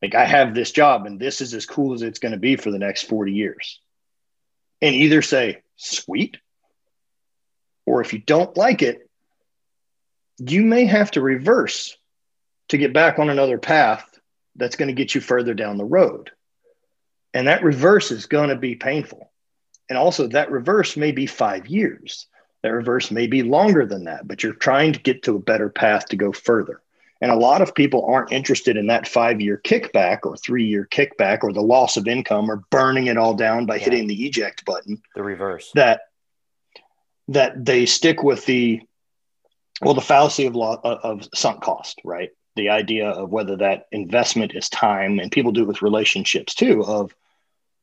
like 0.03 0.15
i 0.15 0.25
have 0.25 0.55
this 0.55 0.73
job 0.73 1.07
and 1.07 1.21
this 1.21 1.41
is 1.41 1.55
as 1.55 1.67
cool 1.67 1.95
as 1.95 2.03
it's 2.03 2.19
going 2.19 2.33
to 2.33 2.39
be 2.39 2.57
for 2.57 2.71
the 2.71 2.79
next 2.79 3.05
40 3.05 3.33
years 3.33 3.81
and 4.83 4.95
either 4.95 5.23
say, 5.23 5.63
sweet, 5.77 6.39
or 7.85 8.01
if 8.01 8.13
you 8.13 8.19
don't 8.19 8.57
like 8.57 8.83
it, 8.83 9.09
you 10.39 10.63
may 10.63 10.85
have 10.85 11.11
to 11.13 11.23
reverse 11.23 11.97
to 12.69 12.79
get 12.79 12.93
back 12.93 13.19
on 13.19 13.31
another 13.31 13.59
path 13.59 14.05
that's 14.55 14.77
going 14.77 14.89
to 14.89 14.95
get 14.95 15.15
you 15.15 15.21
further 15.21 15.55
down 15.55 15.79
the 15.79 15.85
road. 15.85 16.31
And 17.33 17.49
that 17.49 17.63
reverse 17.63 18.11
is 18.11 18.27
going 18.27 18.51
to 18.51 18.57
be 18.57 18.75
painful. 18.75 19.31
And 19.89 19.99
also, 19.99 20.27
that 20.29 20.51
reverse 20.51 20.97
may 20.97 21.13
be 21.13 21.27
five 21.27 21.67
years. 21.69 22.27
That 22.63 22.73
reverse 22.73 23.11
may 23.11 23.27
be 23.27 23.43
longer 23.43 23.87
than 23.87 24.05
that, 24.05 24.27
but 24.27 24.43
you're 24.43 24.53
trying 24.53 24.93
to 24.93 24.99
get 24.99 25.23
to 25.25 25.37
a 25.37 25.41
better 25.41 25.69
path 25.69 26.07
to 26.09 26.17
go 26.17 26.33
further. 26.33 26.83
And 27.21 27.31
a 27.31 27.37
lot 27.37 27.63
of 27.63 27.75
people 27.75 28.05
aren't 28.05 28.33
interested 28.33 28.77
in 28.77 28.89
that 28.89 29.09
five 29.09 29.41
year 29.41 29.61
kickback 29.65 30.21
or 30.25 30.37
three 30.37 30.67
year 30.67 30.87
kickback 30.91 31.43
or 31.43 31.53
the 31.53 31.63
loss 31.63 31.97
of 31.97 32.07
income 32.07 32.51
or 32.51 32.65
burning 32.71 33.07
it 33.07 33.17
all 33.17 33.35
down 33.35 33.67
by 33.67 33.77
yeah. 33.77 33.85
hitting 33.85 34.07
the 34.07 34.27
eject 34.27 34.65
button. 34.65 35.01
The 35.15 35.23
reverse. 35.23 35.71
That 35.75 36.01
that 37.29 37.65
they 37.65 37.87
stick 37.87 38.23
with 38.23 38.45
the 38.47 38.83
well 39.81 39.95
the 39.95 40.01
fallacy 40.01 40.47
of 40.47 40.55
law 40.55 40.81
uh, 40.83 40.99
of 41.03 41.29
sunk 41.35 41.63
cost, 41.63 42.01
right? 42.05 42.31
The 42.55 42.71
idea 42.71 43.09
of 43.09 43.31
whether 43.31 43.57
that 43.57 43.87
investment 43.93 44.55
is 44.55 44.69
time, 44.69 45.19
and 45.19 45.33
people 45.33 45.53
do 45.53 45.63
it 45.63 45.69
with 45.69 45.83
relationships 45.83 46.55
too. 46.55 46.85
Of 46.85 47.15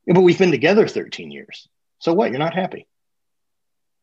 yeah, 0.06 0.14
but 0.14 0.22
we've 0.22 0.40
been 0.40 0.52
together 0.52 0.88
13 0.88 1.32
years. 1.32 1.68
So 2.04 2.14
what? 2.14 2.30
You're 2.30 2.40
not 2.40 2.54
happy. 2.54 2.88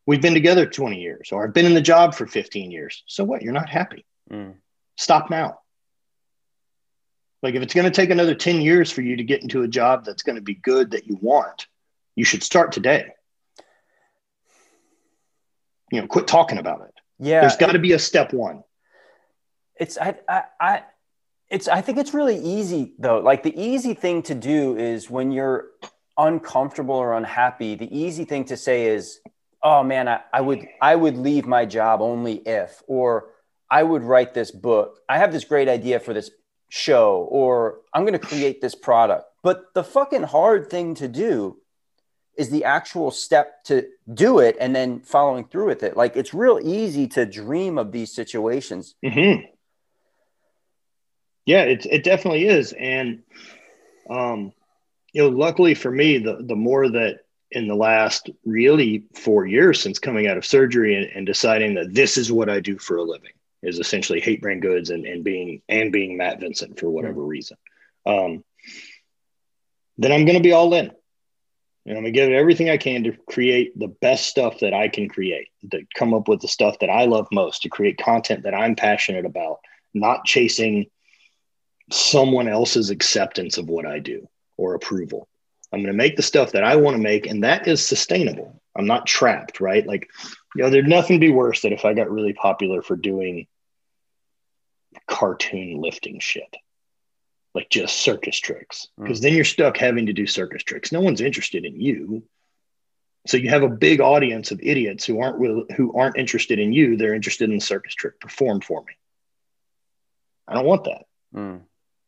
We've 0.07 0.23
been 0.23 0.35
together 0.35 0.67
20 0.67 1.01
years, 1.01 1.29
or 1.33 1.45
I've 1.45 1.55
been 1.55 1.67
in 1.67 1.75
the 1.75 1.81
job 1.81 2.15
for 2.15 2.27
15 2.27 2.71
years. 2.71 3.03
So 3.07 3.25
what? 3.25 3.43
You're 3.43 3.53
not 3.53 3.69
happy. 3.69 4.05
Mm 4.31 4.55
stop 5.01 5.31
now. 5.31 5.59
Like 7.43 7.55
if 7.55 7.63
it's 7.63 7.75
going 7.75 7.87
to 7.87 7.91
take 7.91 8.11
another 8.11 8.35
10 8.35 8.61
years 8.61 8.93
for 8.93 9.01
you 9.01 9.17
to 9.17 9.25
get 9.25 9.43
into 9.43 9.63
a 9.63 9.69
job 9.69 10.05
that's 10.05 10.23
going 10.23 10.37
to 10.37 10.43
be 10.43 10.55
good 10.55 10.91
that 10.91 11.07
you 11.07 11.19
want, 11.21 11.67
you 12.15 12.25
should 12.25 12.43
start 12.43 12.73
today. 12.73 13.07
you 15.91 16.01
know, 16.01 16.07
quit 16.07 16.29
talking 16.29 16.59
about 16.59 16.83
it. 16.83 16.95
Yeah. 17.19 17.41
There's 17.41 17.57
got 17.57 17.73
to 17.73 17.79
be 17.79 17.93
a 17.93 17.99
step 17.99 18.33
one. 18.33 18.63
It's, 19.75 19.97
I, 19.97 20.15
I, 20.29 20.43
I, 20.61 20.83
it's, 21.49 21.67
I 21.67 21.81
think 21.81 21.97
it's 21.97 22.13
really 22.13 22.39
easy 22.39 22.93
though. 22.99 23.21
Like 23.21 23.43
the 23.43 23.59
easy 23.59 23.95
thing 23.95 24.23
to 24.25 24.35
do 24.35 24.77
is 24.77 25.09
when 25.09 25.33
you're 25.33 25.69
uncomfortable 26.27 26.95
or 26.95 27.15
unhappy, 27.15 27.75
the 27.75 27.91
easy 27.97 28.25
thing 28.25 28.45
to 28.45 28.57
say 28.57 28.87
is, 28.87 29.21
oh 29.63 29.83
man, 29.83 30.09
I, 30.09 30.21
I 30.33 30.41
would, 30.41 30.67
I 30.81 30.95
would 30.95 31.17
leave 31.17 31.47
my 31.47 31.65
job 31.65 32.01
only 32.01 32.35
if, 32.35 32.83
or 32.87 33.31
I 33.71 33.83
would 33.83 34.03
write 34.03 34.35
this 34.35 34.51
book. 34.51 35.01
I 35.09 35.19
have 35.19 35.33
this 35.33 35.45
great 35.45 35.69
idea 35.69 35.99
for 36.01 36.13
this 36.13 36.31
show, 36.69 37.27
or 37.31 37.81
I'm 37.93 38.03
going 38.03 38.19
to 38.21 38.27
create 38.27 38.61
this 38.61 38.75
product. 38.75 39.25
But 39.43 39.73
the 39.75 39.85
fucking 39.85 40.25
hard 40.25 40.69
thing 40.69 40.95
to 40.97 41.09
do 41.09 41.57
is 42.37 42.51
the 42.51 42.65
actual 42.65 43.11
step 43.11 43.65
to 43.65 43.87
do 44.13 44.39
it 44.39 44.57
and 44.61 44.75
then 44.75 45.01
following 45.01 45.47
through 45.47 45.67
with 45.67 45.83
it. 45.83 45.97
Like 45.97 46.17
it's 46.17 46.33
real 46.33 46.61
easy 46.63 47.07
to 47.09 47.27
dream 47.27 47.79
of 47.79 47.93
these 47.93 48.13
situations. 48.13 48.95
Mm-hmm. 49.05 49.47
Yeah, 51.47 51.63
it, 51.63 51.87
it 51.87 52.05
definitely 52.05 52.47
is. 52.47 52.73
And, 52.73 53.23
um, 54.09 54.53
you 55.13 55.23
know, 55.23 55.29
luckily 55.29 55.75
for 55.75 55.91
me, 55.91 56.19
the, 56.19 56.39
the 56.41 56.57
more 56.57 56.89
that 56.89 57.21
in 57.51 57.67
the 57.67 57.75
last 57.75 58.31
really 58.45 59.05
four 59.15 59.45
years 59.45 59.83
since 59.83 59.99
coming 59.99 60.27
out 60.27 60.37
of 60.37 60.47
surgery 60.47 60.95
and, 60.95 61.07
and 61.15 61.27
deciding 61.27 61.75
that 61.75 61.93
this 61.93 62.17
is 62.17 62.31
what 62.31 62.49
I 62.49 62.61
do 62.61 62.79
for 62.79 62.97
a 62.97 63.03
living 63.03 63.33
is 63.63 63.79
essentially 63.79 64.21
hate 64.21 64.41
brand 64.41 64.63
goods 64.63 64.91
and, 64.91 65.05
and 65.05 65.25
being, 65.25 65.61
and 65.69 65.93
being 65.93 66.17
Matt 66.17 66.41
Vincent 66.41 66.79
for 66.79 66.89
whatever 66.89 67.23
reason. 67.23 67.57
Um, 68.07 68.45
then 69.99 70.13
I'm 70.13 70.25
going 70.25 70.39
to 70.39 70.43
be 70.43 70.53
all 70.53 70.73
in. 70.75 70.93
And 71.87 71.97
I'm 71.97 72.05
going 72.05 72.05
to 72.05 72.11
give 72.13 72.31
everything 72.31 72.71
I 72.71 72.77
can 72.77 73.05
to 73.05 73.13
create 73.29 73.77
the 73.79 73.89
best 73.89 74.27
stuff 74.27 74.61
that 74.61 74.73
I 74.73 74.89
can 74.89 75.09
create, 75.09 75.49
to 75.73 75.85
come 75.95 76.15
up 76.15 76.29
with 76.29 76.41
the 76.41 76.49
stuff 76.49 76.79
that 76.81 76.91
I 76.91 77.07
love 77.07 77.27
most, 77.33 77.63
to 77.63 77.69
create 77.69 77.99
content 77.99 78.45
that 78.45 78.55
I'm 78.55 78.77
passionate 78.77 79.25
about, 79.25 79.59
not 79.93 80.25
chasing 80.25 80.87
someone 81.91 82.49
else's 82.49 82.91
acceptance 82.91 83.59
of 83.59 83.69
what 83.69 83.87
I 83.87 83.99
do 83.99 84.29
or 84.61 84.75
approval. 84.75 85.27
I'm 85.73 85.81
going 85.81 85.93
to 85.93 85.97
make 85.97 86.17
the 86.17 86.23
stuff 86.23 86.53
that 86.53 86.65
I 86.65 86.77
want 86.77 86.97
to 86.97 87.03
make, 87.03 87.27
and 87.27 87.45
that 87.45 87.67
is 87.67 87.85
sustainable. 87.85 88.61
I'm 88.77 88.87
not 88.87 89.07
trapped, 89.07 89.61
right? 89.61 89.87
Like, 89.87 90.09
you 90.55 90.63
know, 90.63 90.71
there'd 90.71 90.87
nothing 90.87 91.19
be 91.19 91.31
worse 91.31 91.63
than 91.63 91.73
if 91.73 91.85
I 91.85 91.95
got 91.95 92.11
really 92.11 92.35
popular 92.35 92.83
for 92.83 92.97
doing 92.97 93.47
cartoon 95.09 95.81
lifting 95.81 96.21
shit, 96.21 96.55
like 97.55 97.71
just 97.71 97.97
circus 97.97 98.39
tricks, 98.39 98.89
because 98.99 99.21
mm. 99.21 99.23
then 99.23 99.35
you're 99.35 99.45
stuck 99.45 99.77
having 99.77 100.07
to 100.07 100.13
do 100.13 100.27
circus 100.27 100.63
tricks. 100.63 100.93
No 100.93 101.01
one's 101.01 101.21
interested 101.21 101.65
in 101.65 101.81
you. 101.81 102.23
So 103.27 103.37
you 103.37 103.51
have 103.51 103.63
a 103.63 103.69
big 103.69 104.01
audience 104.01 104.51
of 104.51 104.61
idiots 104.63 105.05
who 105.05 105.21
aren't 105.21 105.39
will, 105.39 105.65
who 105.77 105.97
aren't 105.97 106.17
interested 106.17 106.59
in 106.59 106.73
you. 106.73 106.97
They're 106.97 107.15
interested 107.15 107.49
in 107.49 107.57
the 107.57 107.61
circus 107.61 107.95
trick. 107.95 108.21
performed 108.21 108.65
for 108.65 108.83
me. 108.83 108.95
I 110.49 110.55
don't 110.55 110.67
want 110.67 110.85
that. 110.85 111.05
Mm. 111.35 111.61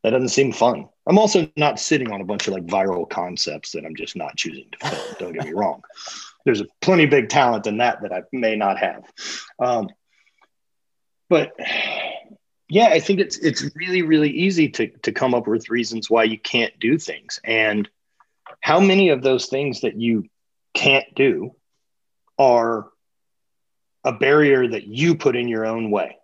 That 0.02 0.10
doesn't 0.10 0.30
seem 0.30 0.52
fun. 0.52 0.88
I'm 1.06 1.18
also 1.18 1.48
not 1.56 1.80
sitting 1.80 2.12
on 2.12 2.20
a 2.20 2.24
bunch 2.24 2.46
of 2.46 2.54
like 2.54 2.66
viral 2.66 3.08
concepts 3.08 3.72
that 3.72 3.84
I'm 3.84 3.96
just 3.96 4.16
not 4.16 4.36
choosing 4.36 4.66
to 4.72 4.88
film. 4.88 5.16
Don't 5.18 5.32
get 5.32 5.46
me 5.46 5.52
wrong. 5.54 5.82
There's 6.44 6.60
a 6.60 6.66
plenty 6.80 7.06
big 7.06 7.28
talent 7.28 7.66
in 7.66 7.78
that 7.78 8.02
that 8.02 8.12
I 8.12 8.22
may 8.32 8.56
not 8.56 8.78
have. 8.78 9.04
Um, 9.58 9.88
but 11.28 11.52
yeah, 12.68 12.88
I 12.88 13.00
think 13.00 13.20
it's 13.20 13.38
it's 13.38 13.64
really 13.74 14.02
really 14.02 14.30
easy 14.30 14.68
to 14.70 14.88
to 15.02 15.12
come 15.12 15.34
up 15.34 15.46
with 15.46 15.70
reasons 15.70 16.08
why 16.08 16.24
you 16.24 16.38
can't 16.38 16.78
do 16.78 16.98
things, 16.98 17.40
and 17.44 17.88
how 18.60 18.80
many 18.80 19.10
of 19.10 19.22
those 19.22 19.46
things 19.46 19.80
that 19.80 20.00
you 20.00 20.28
can't 20.74 21.14
do 21.14 21.54
are 22.38 22.88
a 24.04 24.12
barrier 24.12 24.66
that 24.68 24.86
you 24.86 25.14
put 25.14 25.36
in 25.36 25.48
your 25.48 25.66
own 25.66 25.90
way. 25.90 26.16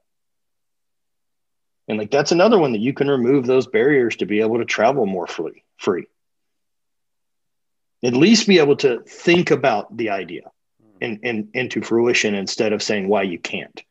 And 1.89 1.99
like 1.99 2.11
that's 2.11 2.33
another 2.33 2.59
one 2.59 2.73
that 2.73 2.81
you 2.81 2.93
can 2.93 3.09
remove 3.09 3.47
those 3.47 3.67
barriers 3.67 4.17
to 4.17 4.27
be 4.27 4.41
able 4.41 4.59
to 4.59 4.65
travel 4.65 5.07
more 5.07 5.27
free, 5.27 5.65
free. 5.79 6.07
At 8.05 8.13
least 8.13 8.47
be 8.47 8.59
able 8.59 8.77
to 8.77 9.01
think 9.01 9.51
about 9.51 9.97
the 9.97 10.11
idea 10.11 10.43
hmm. 10.81 10.99
and, 11.01 11.21
and 11.23 11.49
into 11.55 11.83
fruition 11.83 12.35
instead 12.35 12.73
of 12.73 12.83
saying 12.83 13.09
why 13.09 13.23
you 13.23 13.39
can't. 13.39 13.83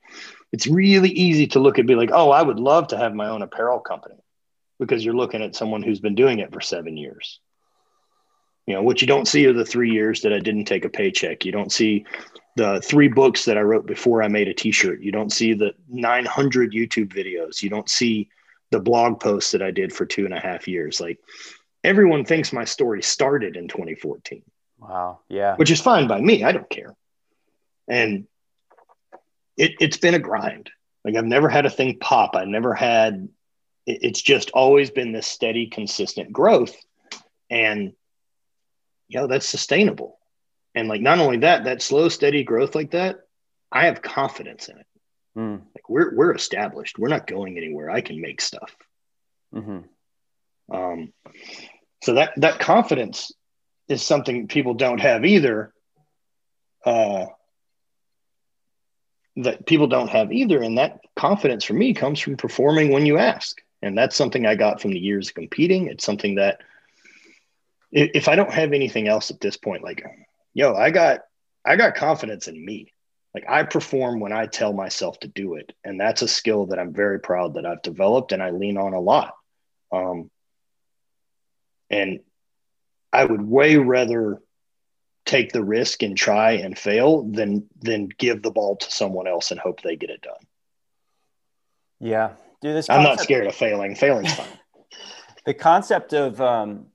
It's 0.53 0.67
really 0.67 1.09
easy 1.09 1.47
to 1.47 1.59
look 1.59 1.77
and 1.77 1.87
be 1.87 1.95
like, 1.95 2.11
oh, 2.13 2.31
I 2.31 2.41
would 2.41 2.59
love 2.59 2.87
to 2.89 2.97
have 2.97 3.13
my 3.13 3.27
own 3.27 3.41
apparel 3.41 3.79
company 3.79 4.15
because 4.79 5.03
you're 5.03 5.15
looking 5.15 5.41
at 5.41 5.55
someone 5.55 5.83
who's 5.83 5.99
been 5.99 6.15
doing 6.15 6.39
it 6.39 6.53
for 6.53 6.61
seven 6.61 6.95
years. 6.95 7.39
You 8.65 8.75
know, 8.75 8.83
what 8.83 9.01
you 9.01 9.07
don't 9.07 9.27
see 9.27 9.45
are 9.47 9.53
the 9.53 9.65
three 9.65 9.91
years 9.91 10.21
that 10.21 10.33
I 10.33 10.39
didn't 10.39 10.65
take 10.65 10.85
a 10.85 10.89
paycheck. 10.89 11.45
You 11.45 11.51
don't 11.51 11.71
see 11.71 12.05
the 12.57 12.81
three 12.83 13.07
books 13.07 13.45
that 13.45 13.55
I 13.55 13.61
wrote 13.61 13.85
before 13.85 14.23
I 14.23 14.27
made 14.27 14.47
a 14.47 14.53
t-shirt. 14.53 15.01
You 15.01 15.11
don't 15.11 15.31
see 15.31 15.53
the 15.53 15.75
900 15.89 16.73
YouTube 16.73 17.13
videos. 17.13 17.61
You 17.61 17.69
don't 17.69 17.87
see 17.87 18.29
the 18.71 18.79
blog 18.79 19.19
posts 19.19 19.51
that 19.51 19.61
I 19.61 19.69
did 19.69 19.93
for 19.93 20.07
two 20.07 20.25
and 20.25 20.33
a 20.33 20.39
half 20.39 20.67
years. 20.67 20.99
Like 20.99 21.19
everyone 21.83 22.25
thinks 22.25 22.51
my 22.51 22.65
story 22.65 23.03
started 23.03 23.55
in 23.55 23.67
2014. 23.67 24.41
Wow. 24.79 25.19
Yeah. 25.29 25.55
Which 25.55 25.69
is 25.69 25.79
fine 25.79 26.07
by 26.07 26.19
me. 26.19 26.43
I 26.43 26.51
don't 26.51 26.69
care. 26.69 26.95
And 27.87 28.25
it, 29.55 29.73
it's 29.79 29.97
been 29.97 30.15
a 30.15 30.19
grind. 30.19 30.71
Like 31.05 31.15
I've 31.15 31.25
never 31.25 31.49
had 31.49 31.67
a 31.67 31.69
thing 31.69 31.99
pop. 31.99 32.35
I 32.35 32.45
never 32.45 32.73
had, 32.73 33.29
it, 33.85 33.99
it's 34.01 34.21
just 34.21 34.49
always 34.49 34.89
been 34.89 35.11
this 35.11 35.27
steady, 35.27 35.67
consistent 35.67 36.33
growth. 36.33 36.75
And, 37.51 37.93
you 39.09 39.19
know, 39.19 39.27
that's 39.27 39.47
sustainable 39.47 40.16
and 40.77 40.87
like 40.87 41.01
not 41.01 41.17
only 41.17 41.37
that, 41.37 41.63
that 41.63 41.81
slow, 41.81 42.07
steady 42.07 42.43
growth 42.43 42.75
like 42.75 42.91
that, 42.91 43.21
I 43.71 43.87
have 43.87 44.03
confidence 44.03 44.69
in 44.69 44.77
it. 44.77 44.85
Mm. 45.35 45.61
Like 45.75 45.89
we're 45.89 46.15
we're 46.15 46.35
established. 46.35 46.99
We're 46.99 47.07
not 47.07 47.25
going 47.25 47.57
anywhere. 47.57 47.89
I 47.89 48.01
can 48.01 48.21
make 48.21 48.41
stuff. 48.41 48.75
Mm-hmm. 49.55 50.75
Um, 50.75 51.13
so 52.03 52.13
that 52.13 52.33
that 52.37 52.59
confidence 52.59 53.31
is 53.87 54.03
something 54.03 54.47
people 54.47 54.75
don't 54.75 54.99
have 54.99 55.25
either. 55.25 55.73
Uh, 56.85 57.25
that 59.37 59.65
people 59.65 59.87
don't 59.87 60.09
have 60.09 60.31
either, 60.31 60.61
and 60.61 60.77
that 60.77 60.99
confidence 61.15 61.63
for 61.63 61.73
me 61.73 61.95
comes 61.95 62.19
from 62.19 62.37
performing 62.37 62.91
when 62.91 63.07
you 63.07 63.17
ask, 63.17 63.57
and 63.81 63.97
that's 63.97 64.15
something 64.15 64.45
I 64.45 64.53
got 64.53 64.79
from 64.79 64.91
the 64.91 64.99
years 64.99 65.29
of 65.29 65.35
competing. 65.35 65.87
It's 65.87 66.05
something 66.05 66.35
that 66.35 66.61
if 67.91 68.27
I 68.27 68.35
don't 68.35 68.53
have 68.53 68.73
anything 68.73 69.07
else 69.07 69.31
at 69.31 69.39
this 69.39 69.57
point, 69.57 69.83
like 69.83 70.03
yo, 70.57 70.73
I 70.73 70.89
got 70.89 71.21
I 71.63 71.75
got 71.75 71.95
confidence 71.95 72.47
in 72.47 72.65
me. 72.65 72.91
Like 73.33 73.45
I 73.47 73.63
perform 73.63 74.19
when 74.19 74.33
I 74.33 74.47
tell 74.47 74.73
myself 74.73 75.19
to 75.19 75.27
do 75.27 75.53
it. 75.53 75.71
And 75.83 75.99
that's 75.99 76.23
a 76.23 76.27
skill 76.27 76.65
that 76.67 76.79
I'm 76.79 76.93
very 76.93 77.19
proud 77.19 77.53
that 77.53 77.65
I've 77.65 77.83
developed 77.83 78.31
and 78.31 78.41
I 78.41 78.49
lean 78.49 78.77
on 78.77 78.93
a 78.93 78.99
lot. 78.99 79.35
Um, 79.91 80.31
and 81.91 82.21
I 83.13 83.23
would 83.23 83.41
way 83.41 83.77
rather 83.77 84.41
take 85.25 85.51
the 85.51 85.63
risk 85.63 86.01
and 86.01 86.17
try 86.17 86.53
and 86.53 86.77
fail 86.77 87.21
than 87.23 87.67
than 87.79 88.09
give 88.17 88.41
the 88.41 88.51
ball 88.51 88.77
to 88.77 88.91
someone 88.91 89.27
else 89.27 89.51
and 89.51 89.59
hope 89.59 89.81
they 89.81 89.95
get 89.95 90.09
it 90.09 90.21
done. 90.21 90.33
Yeah. 91.99 92.31
Dude, 92.61 92.75
this 92.75 92.87
concept, 92.87 92.97
I'm 92.97 93.03
not 93.03 93.19
scared 93.21 93.45
of 93.45 93.53
failing. 93.53 93.93
Failing's 93.95 94.33
fine. 94.33 94.47
the 95.45 95.53
concept 95.53 96.13
of 96.13 96.41
um, 96.41 96.87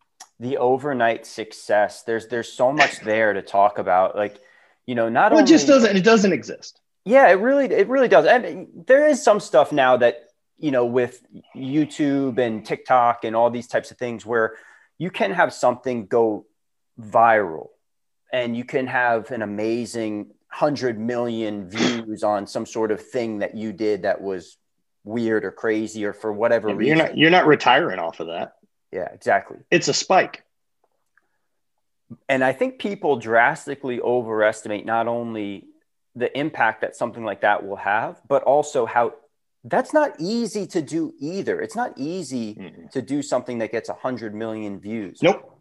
the 0.42 0.56
overnight 0.56 1.24
success 1.24 2.02
there's 2.02 2.26
there's 2.26 2.52
so 2.52 2.72
much 2.72 2.98
there 3.00 3.32
to 3.32 3.42
talk 3.42 3.78
about 3.78 4.16
like 4.16 4.40
you 4.86 4.94
know 4.96 5.08
not 5.08 5.30
well, 5.30 5.40
only 5.40 5.48
it 5.48 5.54
just 5.54 5.68
doesn't 5.68 5.96
it 5.96 6.04
doesn't 6.04 6.32
exist. 6.32 6.80
Yeah 7.04 7.28
it 7.28 7.34
really 7.34 7.66
it 7.66 7.88
really 7.88 8.08
does. 8.08 8.26
And 8.26 8.66
there 8.86 9.08
is 9.08 9.22
some 9.22 9.38
stuff 9.38 9.70
now 9.70 9.96
that 9.98 10.24
you 10.58 10.72
know 10.72 10.84
with 10.84 11.22
youtube 11.56 12.38
and 12.38 12.66
tiktok 12.66 13.24
and 13.24 13.36
all 13.36 13.50
these 13.50 13.68
types 13.68 13.90
of 13.92 13.98
things 13.98 14.26
where 14.26 14.56
you 14.98 15.10
can 15.10 15.30
have 15.32 15.52
something 15.52 16.06
go 16.06 16.44
viral 17.00 17.68
and 18.32 18.56
you 18.56 18.64
can 18.64 18.86
have 18.88 19.30
an 19.30 19.42
amazing 19.42 20.26
100 20.50 20.98
million 20.98 21.68
views 21.68 22.22
on 22.22 22.46
some 22.46 22.66
sort 22.66 22.90
of 22.90 23.00
thing 23.00 23.38
that 23.38 23.56
you 23.56 23.72
did 23.72 24.02
that 24.02 24.20
was 24.20 24.56
weird 25.04 25.44
or 25.44 25.52
crazy 25.52 26.04
or 26.04 26.12
for 26.12 26.32
whatever 26.32 26.68
yeah, 26.68 26.74
reason 26.74 26.96
you're 26.96 27.06
not 27.06 27.18
you're 27.18 27.30
not 27.30 27.46
retiring 27.46 27.98
off 27.98 28.20
of 28.20 28.26
that 28.26 28.54
yeah, 28.92 29.08
exactly. 29.12 29.58
It's 29.70 29.88
a 29.88 29.94
spike. 29.94 30.44
And 32.28 32.44
I 32.44 32.52
think 32.52 32.78
people 32.78 33.16
drastically 33.16 34.00
overestimate 34.00 34.84
not 34.84 35.08
only 35.08 35.64
the 36.14 36.36
impact 36.38 36.82
that 36.82 36.94
something 36.94 37.24
like 37.24 37.40
that 37.40 37.66
will 37.66 37.76
have, 37.76 38.20
but 38.28 38.42
also 38.42 38.84
how 38.84 39.14
that's 39.64 39.94
not 39.94 40.14
easy 40.18 40.66
to 40.66 40.82
do 40.82 41.14
either. 41.18 41.60
It's 41.60 41.76
not 41.76 41.94
easy 41.96 42.54
mm 42.54 42.90
to 42.90 43.00
do 43.00 43.22
something 43.22 43.58
that 43.58 43.72
gets 43.72 43.88
100 43.88 44.34
million 44.34 44.78
views. 44.78 45.22
Nope. 45.22 45.58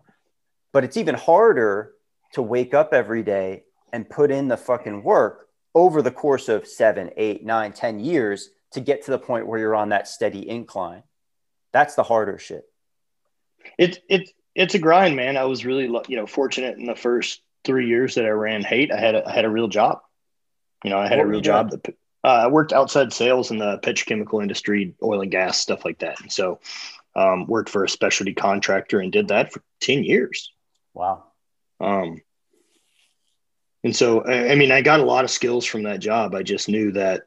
But 0.73 0.83
it's 0.83 0.97
even 0.97 1.15
harder 1.15 1.93
to 2.33 2.41
wake 2.41 2.73
up 2.73 2.93
every 2.93 3.23
day 3.23 3.63
and 3.93 4.09
put 4.09 4.31
in 4.31 4.49
the 4.49 4.57
fucking 4.57 5.03
work 5.03 5.47
over 5.73 6.01
the 6.01 6.11
course 6.11 6.49
of 6.49 6.67
seven, 6.67 7.11
eight, 7.15 7.45
nine, 7.45 7.71
ten 7.71 7.99
years 7.99 8.49
to 8.71 8.81
get 8.81 9.05
to 9.05 9.11
the 9.11 9.19
point 9.19 9.47
where 9.47 9.59
you're 9.59 9.75
on 9.75 9.89
that 9.89 10.07
steady 10.07 10.47
incline. 10.49 11.03
That's 11.71 11.95
the 11.95 12.03
harder 12.03 12.37
shit. 12.37 12.65
It's 13.77 13.97
it's 14.09 14.31
it's 14.55 14.75
a 14.75 14.79
grind, 14.79 15.15
man. 15.15 15.37
I 15.37 15.45
was 15.45 15.65
really 15.65 15.85
you 16.07 16.15
know 16.15 16.27
fortunate 16.27 16.77
in 16.77 16.85
the 16.85 16.95
first 16.95 17.41
three 17.63 17.87
years 17.87 18.15
that 18.15 18.25
I 18.25 18.29
ran 18.29 18.63
hate. 18.63 18.91
I 18.91 18.99
had 18.99 19.15
a, 19.15 19.27
I 19.27 19.31
had 19.31 19.45
a 19.45 19.49
real 19.49 19.67
job. 19.67 19.99
You 20.83 20.89
know, 20.89 20.97
I 20.97 21.07
had 21.07 21.17
What 21.19 21.27
a 21.27 21.29
real 21.29 21.41
job. 21.41 21.71
That, 21.71 21.87
uh, 22.23 22.27
I 22.27 22.47
worked 22.47 22.73
outside 22.73 23.13
sales 23.13 23.51
in 23.51 23.57
the 23.57 23.79
petrochemical 23.79 24.41
industry, 24.41 24.95
oil 25.01 25.21
and 25.21 25.31
gas, 25.31 25.59
stuff 25.59 25.85
like 25.85 25.99
that. 25.99 26.21
And 26.21 26.31
so, 26.31 26.59
um, 27.15 27.45
worked 27.45 27.69
for 27.69 27.83
a 27.83 27.89
specialty 27.89 28.33
contractor 28.33 28.99
and 28.99 29.11
did 29.11 29.29
that 29.29 29.51
for 29.51 29.61
ten 29.79 30.03
years. 30.03 30.51
Wow. 30.93 31.23
Um, 31.79 32.21
and 33.83 33.95
so, 33.95 34.21
I, 34.21 34.51
I 34.51 34.55
mean, 34.55 34.71
I 34.71 34.81
got 34.81 34.99
a 34.99 35.05
lot 35.05 35.23
of 35.23 35.31
skills 35.31 35.65
from 35.65 35.83
that 35.83 35.99
job. 35.99 36.35
I 36.35 36.43
just 36.43 36.69
knew 36.69 36.91
that. 36.93 37.23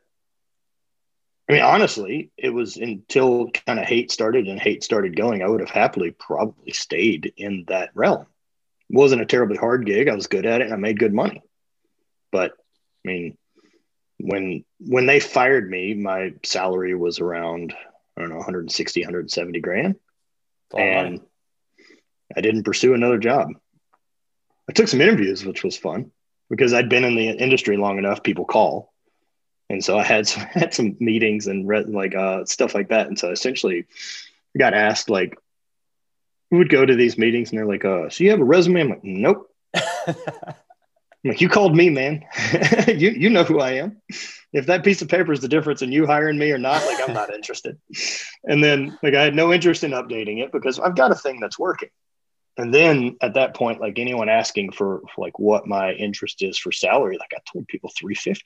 I 1.48 1.52
mean, 1.52 1.62
honestly, 1.62 2.30
it 2.38 2.50
was 2.50 2.76
until 2.76 3.50
kind 3.50 3.78
of 3.78 3.86
hate 3.86 4.10
started 4.10 4.48
and 4.48 4.58
hate 4.58 4.82
started 4.82 5.16
going. 5.16 5.42
I 5.42 5.48
would 5.48 5.60
have 5.60 5.70
happily 5.70 6.10
probably 6.10 6.72
stayed 6.72 7.34
in 7.36 7.64
that 7.68 7.90
realm. 7.94 8.26
It 8.88 8.96
wasn't 8.96 9.22
a 9.22 9.26
terribly 9.26 9.56
hard 9.56 9.84
gig. 9.84 10.08
I 10.08 10.14
was 10.14 10.26
good 10.26 10.46
at 10.46 10.62
it 10.62 10.66
and 10.66 10.74
I 10.74 10.76
made 10.76 10.98
good 10.98 11.12
money. 11.12 11.42
But 12.32 12.52
I 12.52 13.08
mean, 13.08 13.36
when 14.18 14.64
when 14.78 15.06
they 15.06 15.20
fired 15.20 15.68
me, 15.68 15.92
my 15.94 16.32
salary 16.44 16.94
was 16.94 17.20
around 17.20 17.74
I 18.16 18.20
don't 18.20 18.30
know 18.30 18.36
160, 18.36 19.00
170 19.00 19.60
grand, 19.60 19.96
It's 19.96 20.74
a 20.74 20.76
lot 20.76 20.86
and 20.86 21.20
I 22.34 22.40
didn't 22.40 22.64
pursue 22.64 22.94
another 22.94 23.18
job. 23.18 23.48
I 24.68 24.72
took 24.72 24.88
some 24.88 25.02
interviews, 25.02 25.44
which 25.44 25.62
was 25.62 25.76
fun 25.76 26.10
because 26.48 26.72
I'd 26.72 26.88
been 26.88 27.04
in 27.04 27.16
the 27.16 27.28
industry 27.28 27.76
long 27.76 27.98
enough. 27.98 28.22
People 28.22 28.46
call, 28.46 28.93
and 29.70 29.84
so 29.84 29.98
I 29.98 30.04
had 30.04 30.26
some, 30.28 30.42
had 30.42 30.74
some 30.74 30.96
meetings 31.00 31.46
and 31.46 31.66
read 31.66 31.88
like 31.88 32.14
uh, 32.14 32.44
stuff 32.44 32.74
like 32.74 32.88
that. 32.88 33.06
And 33.06 33.18
so 33.18 33.28
I 33.28 33.32
essentially, 33.32 33.86
got 34.58 34.74
asked 34.74 35.10
like, 35.10 35.36
who 36.50 36.58
would 36.58 36.68
go 36.68 36.84
to 36.84 36.94
these 36.94 37.18
meetings, 37.18 37.50
and 37.50 37.58
they're 37.58 37.66
like, 37.66 37.84
"Uh, 37.84 38.08
so 38.08 38.22
you 38.22 38.30
have 38.30 38.40
a 38.40 38.44
resume?" 38.44 38.80
I'm 38.80 38.88
like, 38.90 39.04
"Nope." 39.04 39.50
I'm 39.74 41.30
like, 41.30 41.40
you 41.40 41.48
called 41.48 41.74
me, 41.74 41.90
man. 41.90 42.24
you 42.88 43.10
you 43.10 43.30
know 43.30 43.44
who 43.44 43.60
I 43.60 43.72
am. 43.72 44.00
If 44.52 44.66
that 44.66 44.84
piece 44.84 45.02
of 45.02 45.08
paper 45.08 45.32
is 45.32 45.40
the 45.40 45.48
difference 45.48 45.82
in 45.82 45.90
you 45.90 46.06
hiring 46.06 46.38
me 46.38 46.52
or 46.52 46.58
not, 46.58 46.84
like 46.86 47.08
I'm 47.08 47.14
not 47.14 47.34
interested. 47.34 47.78
And 48.44 48.62
then 48.62 48.96
like 49.02 49.14
I 49.14 49.22
had 49.22 49.34
no 49.34 49.52
interest 49.52 49.82
in 49.82 49.90
updating 49.92 50.44
it 50.44 50.52
because 50.52 50.78
I've 50.78 50.94
got 50.94 51.10
a 51.10 51.16
thing 51.16 51.40
that's 51.40 51.58
working. 51.58 51.88
And 52.56 52.72
then 52.72 53.16
at 53.20 53.34
that 53.34 53.54
point, 53.54 53.80
like 53.80 53.98
anyone 53.98 54.28
asking 54.28 54.72
for, 54.72 55.00
for 55.12 55.24
like 55.24 55.40
what 55.40 55.66
my 55.66 55.92
interest 55.92 56.40
is 56.40 56.56
for 56.56 56.70
salary, 56.70 57.18
like 57.18 57.32
I 57.34 57.40
told 57.52 57.66
people 57.66 57.90
350. 57.98 58.42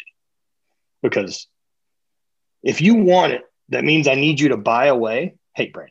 Because 1.03 1.47
if 2.63 2.81
you 2.81 2.95
want 2.95 3.33
it, 3.33 3.43
that 3.71 3.85
means 3.85 4.09
I 4.09 4.15
need 4.15 4.41
you 4.41 4.51
to 4.51 4.57
buy 4.57 4.87
away 4.87 5.35
hate 5.55 5.73
brand. 5.73 5.91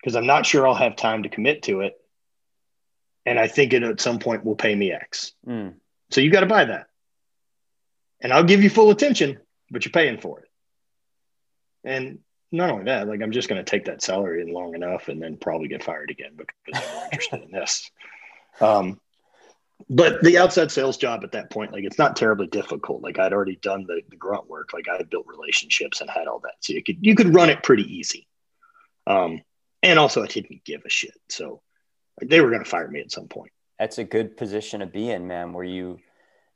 Because 0.00 0.16
I'm 0.16 0.26
not 0.26 0.44
sure 0.44 0.66
I'll 0.66 0.74
have 0.74 0.96
time 0.96 1.22
to 1.22 1.28
commit 1.28 1.62
to 1.64 1.80
it. 1.80 1.94
And 3.24 3.38
I 3.38 3.48
think 3.48 3.72
it 3.72 3.82
at 3.82 4.00
some 4.00 4.18
point 4.18 4.44
will 4.44 4.56
pay 4.56 4.74
me 4.74 4.92
X. 4.92 5.32
Mm. 5.46 5.74
So 6.10 6.20
you 6.20 6.30
got 6.30 6.40
to 6.40 6.46
buy 6.46 6.66
that. 6.66 6.88
And 8.20 8.32
I'll 8.32 8.44
give 8.44 8.62
you 8.62 8.68
full 8.68 8.90
attention, 8.90 9.38
but 9.70 9.84
you're 9.84 9.92
paying 9.92 10.18
for 10.18 10.40
it. 10.40 10.48
And 11.84 12.18
not 12.52 12.70
only 12.70 12.84
that, 12.84 13.08
like 13.08 13.22
I'm 13.22 13.32
just 13.32 13.48
going 13.48 13.62
to 13.64 13.68
take 13.68 13.86
that 13.86 14.02
salary 14.02 14.42
in 14.42 14.52
long 14.52 14.74
enough 14.74 15.08
and 15.08 15.20
then 15.22 15.36
probably 15.36 15.68
get 15.68 15.82
fired 15.82 16.10
again 16.10 16.32
because 16.36 16.56
I'm 16.74 17.04
interested 17.12 17.42
in 17.42 17.50
this. 17.50 17.90
Um, 18.60 19.00
but 19.90 20.22
the 20.22 20.38
outside 20.38 20.70
sales 20.70 20.96
job 20.96 21.24
at 21.24 21.32
that 21.32 21.50
point, 21.50 21.72
like 21.72 21.84
it's 21.84 21.98
not 21.98 22.16
terribly 22.16 22.46
difficult. 22.46 23.02
Like 23.02 23.18
I'd 23.18 23.32
already 23.32 23.56
done 23.56 23.84
the, 23.86 24.00
the 24.08 24.16
grunt 24.16 24.48
work. 24.48 24.72
Like 24.72 24.88
I 24.88 24.96
had 24.96 25.10
built 25.10 25.26
relationships 25.26 26.00
and 26.00 26.08
had 26.08 26.26
all 26.26 26.40
that. 26.40 26.54
So 26.60 26.72
you 26.72 26.82
could, 26.82 26.98
you 27.00 27.14
could 27.14 27.34
run 27.34 27.50
it 27.50 27.62
pretty 27.62 27.82
easy. 27.82 28.26
Um, 29.06 29.42
and 29.82 29.98
also 29.98 30.22
I 30.22 30.26
didn't 30.26 30.64
give 30.64 30.82
a 30.86 30.90
shit. 30.90 31.14
So 31.28 31.60
they 32.22 32.40
were 32.40 32.50
going 32.50 32.64
to 32.64 32.70
fire 32.70 32.88
me 32.88 33.00
at 33.00 33.10
some 33.10 33.28
point. 33.28 33.52
That's 33.78 33.98
a 33.98 34.04
good 34.04 34.36
position 34.36 34.80
to 34.80 34.86
be 34.86 35.10
in, 35.10 35.26
man, 35.26 35.52
where 35.52 35.64
you 35.64 35.98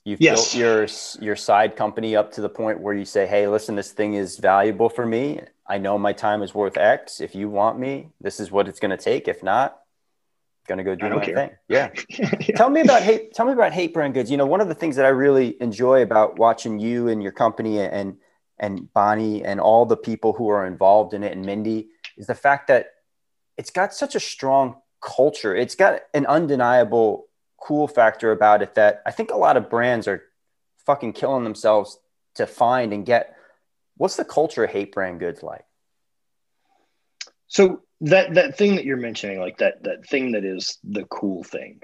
you've 0.05 0.21
Yes. 0.21 0.55
built 0.55 0.61
your 0.63 0.87
your 1.27 1.37
side 1.37 1.77
company 1.77 2.17
up 2.17 2.33
to 2.33 2.41
the 2.41 2.49
point 2.49 2.81
where 2.81 2.95
you 2.95 3.05
say, 3.05 3.27
"Hey, 3.27 3.49
listen, 3.49 3.75
this 3.75 3.91
thing 3.91 4.15
is 4.15 4.39
valuable 4.39 4.89
for 4.89 5.05
me. 5.05 5.41
I 5.67 5.79
know 5.79 5.99
my 5.99 6.13
time 6.13 6.43
is 6.43 6.55
worth 6.55 6.79
X. 6.79 7.21
If 7.21 7.35
you 7.35 7.51
want 7.51 7.79
me, 7.79 8.09
this 8.21 8.39
is 8.41 8.51
what 8.51 8.69
it's 8.69 8.81
going 8.81 8.97
to 8.97 8.97
take. 8.97 9.27
If 9.29 9.43
not, 9.43 9.79
going 10.69 10.79
to 10.79 10.85
go 10.85 10.95
do 10.95 11.07
I 11.07 11.09
my 11.09 11.25
care. 11.25 11.35
thing." 11.35 11.51
Yeah. 11.69 11.91
Yeah. 12.49 12.57
tell 12.57 12.71
me 12.71 12.81
about 12.83 13.03
hate 13.03 13.35
tell 13.35 13.47
me 13.47 13.53
about 13.53 13.73
hate 13.73 13.93
brand 13.93 14.15
goods 14.15 14.31
you 14.31 14.37
know 14.37 14.47
one 14.47 14.61
of 14.61 14.69
the 14.69 14.75
things 14.75 14.97
that 14.97 15.05
i 15.05 15.09
really 15.09 15.61
enjoy 15.61 16.03
about 16.03 16.39
watching 16.39 16.79
you 16.79 17.09
and 17.09 17.23
your 17.23 17.33
company 17.33 17.81
and 17.81 18.17
and 18.59 18.93
bonnie 18.93 19.45
and 19.45 19.61
all 19.61 19.85
the 19.87 19.97
people 19.97 20.33
who 20.33 20.49
are 20.49 20.67
involved 20.67 21.15
in 21.15 21.23
it 21.23 21.33
and 21.33 21.45
mindy 21.45 21.89
is 22.17 22.27
the 22.27 22.35
fact 22.35 22.69
that 22.69 22.87
it's 23.57 23.71
got 23.71 23.93
such 23.93 24.15
a 24.15 24.21
strong 24.21 24.77
culture 25.03 25.55
it's 25.55 25.75
got 25.75 26.01
an 26.15 26.27
undeniable 26.27 27.27
cool 27.61 27.87
factor 27.89 28.33
about 28.33 28.63
it 28.63 28.75
that 28.75 29.03
i 29.07 29.11
think 29.11 29.31
a 29.31 29.37
lot 29.37 29.57
of 29.57 29.69
brands 29.71 30.07
are 30.09 30.23
fucking 30.87 31.13
killing 31.13 31.45
themselves 31.45 31.99
to 32.35 32.47
find 32.47 32.93
and 32.93 33.05
get 33.07 33.37
what's 33.97 34.17
the 34.17 34.25
culture 34.25 34.65
of 34.65 34.71
hate 34.71 34.93
brand 34.93 35.21
goods 35.21 35.43
like 35.43 35.65
So 37.49 37.83
that 38.03 38.35
that 38.35 38.57
thing 38.57 38.77
that 38.77 38.85
you're 38.85 38.97
mentioning, 38.97 39.41
like 39.41 39.59
that 39.59 39.83
that 39.85 40.07
thing 40.07 40.33
that 40.33 40.45
is 40.45 40.79
the 40.85 41.05
cool 41.05 41.43
thing, 41.43 41.81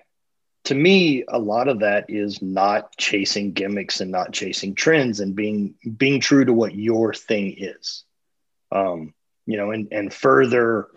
to 0.64 0.74
me, 0.74 1.24
a 1.28 1.38
lot 1.38 1.68
of 1.68 1.80
that 1.80 2.06
is 2.08 2.40
not 2.40 2.96
chasing 2.96 3.52
gimmicks 3.52 4.00
and 4.00 4.10
not 4.10 4.32
chasing 4.32 4.74
trends 4.74 5.20
and 5.20 5.34
being 5.34 5.74
being 5.96 6.20
true 6.20 6.44
to 6.44 6.52
what 6.52 6.74
your 6.74 7.12
thing 7.12 7.54
is. 7.58 8.04
Um, 8.72 9.14
you 9.46 9.56
know, 9.56 9.70
and 9.70 9.88
and 9.90 10.12
further 10.12 10.88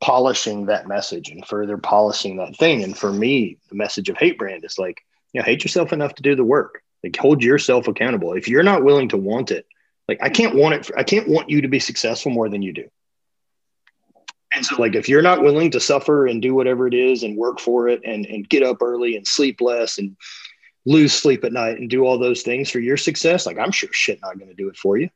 polishing 0.00 0.66
that 0.66 0.88
message 0.88 1.30
and 1.30 1.46
further 1.46 1.76
polishing 1.76 2.36
that 2.38 2.56
thing. 2.56 2.82
And 2.82 2.96
for 2.96 3.12
me, 3.12 3.58
the 3.68 3.74
message 3.74 4.08
of 4.08 4.16
hate 4.16 4.38
brand 4.38 4.64
is 4.64 4.78
like, 4.78 4.98
you 5.32 5.40
know, 5.40 5.44
hate 5.44 5.62
yourself 5.62 5.92
enough 5.92 6.14
to 6.14 6.22
do 6.22 6.34
the 6.34 6.44
work. 6.44 6.82
Like 7.04 7.16
hold 7.16 7.42
yourself 7.42 7.88
accountable. 7.88 8.32
If 8.32 8.48
you're 8.48 8.62
not 8.62 8.84
willing 8.84 9.08
to 9.10 9.16
want 9.16 9.50
it, 9.50 9.66
like 10.08 10.18
I 10.22 10.28
can't 10.28 10.54
want 10.54 10.74
it. 10.74 10.86
For, 10.86 10.98
I 10.98 11.02
can't 11.02 11.28
want 11.28 11.50
you 11.50 11.62
to 11.62 11.68
be 11.68 11.80
successful 11.80 12.32
more 12.32 12.48
than 12.48 12.62
you 12.62 12.72
do. 12.72 12.88
And 14.60 14.66
so, 14.66 14.76
like, 14.76 14.94
if 14.94 15.08
you're 15.08 15.22
not 15.22 15.40
willing 15.40 15.70
to 15.70 15.80
suffer 15.80 16.26
and 16.26 16.42
do 16.42 16.54
whatever 16.54 16.86
it 16.86 16.92
is 16.92 17.22
and 17.22 17.34
work 17.34 17.58
for 17.58 17.88
it 17.88 18.02
and, 18.04 18.26
and 18.26 18.46
get 18.46 18.62
up 18.62 18.82
early 18.82 19.16
and 19.16 19.26
sleep 19.26 19.62
less 19.62 19.96
and 19.96 20.18
lose 20.84 21.14
sleep 21.14 21.44
at 21.44 21.52
night 21.54 21.78
and 21.78 21.88
do 21.88 22.04
all 22.04 22.18
those 22.18 22.42
things 22.42 22.68
for 22.68 22.78
your 22.78 22.98
success, 22.98 23.46
like, 23.46 23.58
I'm 23.58 23.70
sure 23.70 23.88
shit 23.90 24.18
not 24.20 24.38
going 24.38 24.50
to 24.50 24.54
do 24.54 24.68
it 24.68 24.76
for 24.76 24.98
you. 24.98 25.08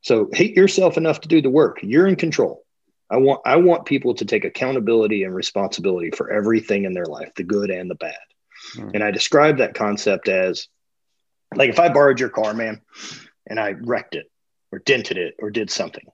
So, 0.00 0.30
hate 0.32 0.56
yourself 0.56 0.96
enough 0.96 1.20
to 1.20 1.28
do 1.28 1.42
the 1.42 1.50
work. 1.50 1.80
You're 1.82 2.06
in 2.06 2.16
control. 2.16 2.64
I 3.10 3.18
want 3.18 3.42
I 3.44 3.56
want 3.56 3.84
people 3.84 4.14
to 4.14 4.24
take 4.24 4.46
accountability 4.46 5.24
and 5.24 5.34
responsibility 5.34 6.10
for 6.10 6.30
everything 6.30 6.86
in 6.86 6.94
their 6.94 7.04
life, 7.04 7.30
the 7.36 7.44
good 7.44 7.70
and 7.70 7.90
the 7.90 7.96
bad. 7.96 8.16
Hmm. 8.72 8.92
And 8.94 9.04
I 9.04 9.10
describe 9.10 9.58
that 9.58 9.74
concept 9.74 10.28
as 10.28 10.68
like 11.54 11.68
if 11.68 11.78
I 11.78 11.90
borrowed 11.90 12.18
your 12.18 12.30
car, 12.30 12.54
man, 12.54 12.80
and 13.46 13.60
I 13.60 13.72
wrecked 13.72 14.14
it 14.14 14.30
or 14.72 14.78
dented 14.78 15.18
it 15.18 15.34
or 15.38 15.50
did 15.50 15.70
something, 15.70 16.06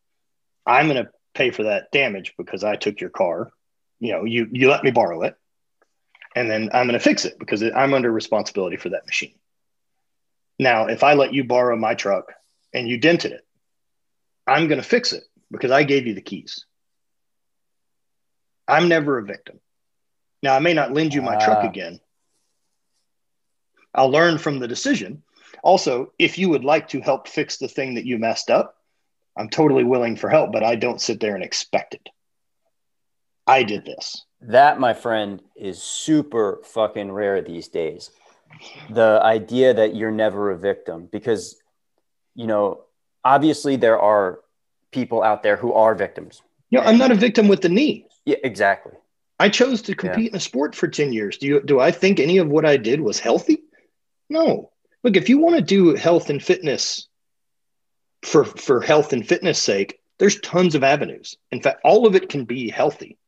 I'm 0.67 0.89
going 0.89 1.05
to 1.05 1.11
pay 1.35 1.51
for 1.51 1.65
that 1.65 1.91
damage 1.93 2.35
because 2.39 2.65
I 2.65 2.77
took 2.77 3.01
your 3.01 3.11
car. 3.11 3.51
You 4.01 4.13
know, 4.13 4.25
you 4.25 4.49
you 4.53 4.69
let 4.71 4.85
me 4.85 4.91
borrow 4.91 5.23
it, 5.23 5.37
and 6.35 6.51
then 6.51 6.71
I'm 6.73 6.87
going 6.87 6.99
to 6.99 7.05
fix 7.05 7.25
it 7.25 7.39
because 7.39 7.63
I'm 7.63 7.95
under 7.95 8.11
responsibility 8.11 8.77
for 8.77 8.91
that 8.91 9.07
machine. 9.07 9.35
Now, 10.59 10.87
if 10.87 11.03
I 11.03 11.15
let 11.15 11.35
you 11.35 11.45
borrow 11.45 11.77
my 11.77 11.95
truck 11.95 12.33
and 12.73 12.89
you 12.89 12.99
dented 12.99 13.33
it, 13.33 13.47
I'm 14.47 14.69
going 14.69 14.81
to 14.81 14.87
fix 14.87 15.13
it 15.13 15.25
because 15.51 15.71
I 15.71 15.83
gave 15.85 16.07
you 16.07 16.15
the 16.15 16.21
keys. 16.23 16.65
I'm 18.69 18.89
never 18.89 19.19
a 19.19 19.25
victim. 19.25 19.61
Now, 20.43 20.55
I 20.55 20.61
may 20.61 20.75
not 20.75 20.93
lend 20.93 21.15
you 21.15 21.23
my 21.23 21.37
truck 21.37 21.65
Ah. 21.65 21.69
again. 21.69 22.01
I'll 23.95 24.11
learn 24.11 24.39
from 24.39 24.59
the 24.59 24.69
decision. 24.69 25.23
Also, 25.63 26.13
if 26.19 26.39
you 26.39 26.51
would 26.51 26.65
like 26.65 26.89
to 26.89 27.01
help 27.01 27.29
fix 27.29 27.57
the 27.59 27.69
thing 27.69 27.95
that 27.95 28.05
you 28.07 28.19
messed 28.19 28.51
up, 28.51 28.77
I'm 29.37 29.49
totally 29.49 29.85
willing 29.85 30.17
for 30.17 30.29
help, 30.29 30.53
but 30.53 30.63
I 30.63 30.77
don't 30.77 31.01
sit 31.01 31.21
there 31.21 31.35
and 31.35 31.45
expect 31.45 31.95
it. 31.95 32.09
I 33.47 33.63
did 33.63 33.85
this. 33.85 34.25
That, 34.43 34.79
my 34.79 34.95
friend, 34.95 35.43
is 35.57 35.83
super 35.83 36.61
fucking 36.65 37.11
rare 37.11 37.43
these 37.43 37.69
days. 37.69 38.11
The 38.91 39.21
idea 39.23 39.75
that 39.75 39.97
you're 39.97 40.11
never 40.11 40.51
a 40.51 40.59
victim, 40.59 41.09
because, 41.11 41.57
you 42.35 42.47
know, 42.47 42.85
obviously 43.25 43.77
there 43.77 43.99
are 43.99 44.41
people 44.93 45.23
out 45.23 45.43
there 45.43 45.57
who 45.57 45.73
are 45.73 45.95
victims. 45.95 46.43
You 46.71 46.79
know, 46.79 46.87
I'm 46.87 46.99
not 46.99 47.11
a 47.11 47.17
victim 47.17 47.49
with 47.49 47.63
the 47.63 47.69
knee. 47.69 48.07
Yeah, 48.25 48.37
exactly. 48.45 48.93
I 49.41 49.49
chose 49.49 49.83
to 49.83 49.95
compete 49.95 50.31
in 50.31 50.37
a 50.37 50.41
sport 50.41 50.75
for 50.75 50.87
10 50.89 51.13
years. 51.13 51.39
Do 51.39 51.47
you 51.47 51.61
do 51.61 51.81
I 51.81 51.91
think 51.91 52.21
any 52.21 52.39
of 52.39 52.49
what 52.49 52.65
I 52.65 52.77
did 52.77 53.01
was 53.01 53.19
healthy? 53.19 53.65
No. 54.31 54.71
Look, 55.03 55.17
if 55.17 55.29
you 55.29 55.39
want 55.39 55.57
to 55.57 55.63
do 55.63 55.95
health 55.95 56.31
and 56.31 56.43
fitness 56.43 57.09
for 58.25 58.45
for 58.45 58.81
health 58.81 59.13
and 59.13 59.27
fitness 59.27 59.59
sake, 59.61 60.01
there's 60.19 60.41
tons 60.41 60.75
of 60.75 60.85
avenues. 60.85 61.37
In 61.51 61.61
fact, 61.61 61.81
all 61.85 62.07
of 62.07 62.15
it 62.15 62.29
can 62.29 62.45
be 62.45 62.69
healthy. 62.71 63.19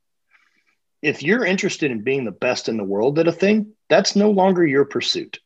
If 1.03 1.23
you're 1.23 1.45
interested 1.45 1.91
in 1.91 2.03
being 2.03 2.25
the 2.25 2.31
best 2.33 2.69
in 2.69 2.77
the 2.77 2.85
world 2.85 3.19
at 3.19 3.29
a 3.29 3.33
thing, 3.33 3.73
that's 3.89 4.17
no 4.17 4.31
longer 4.31 4.67
your 4.67 4.85
pursuit. 4.85 5.41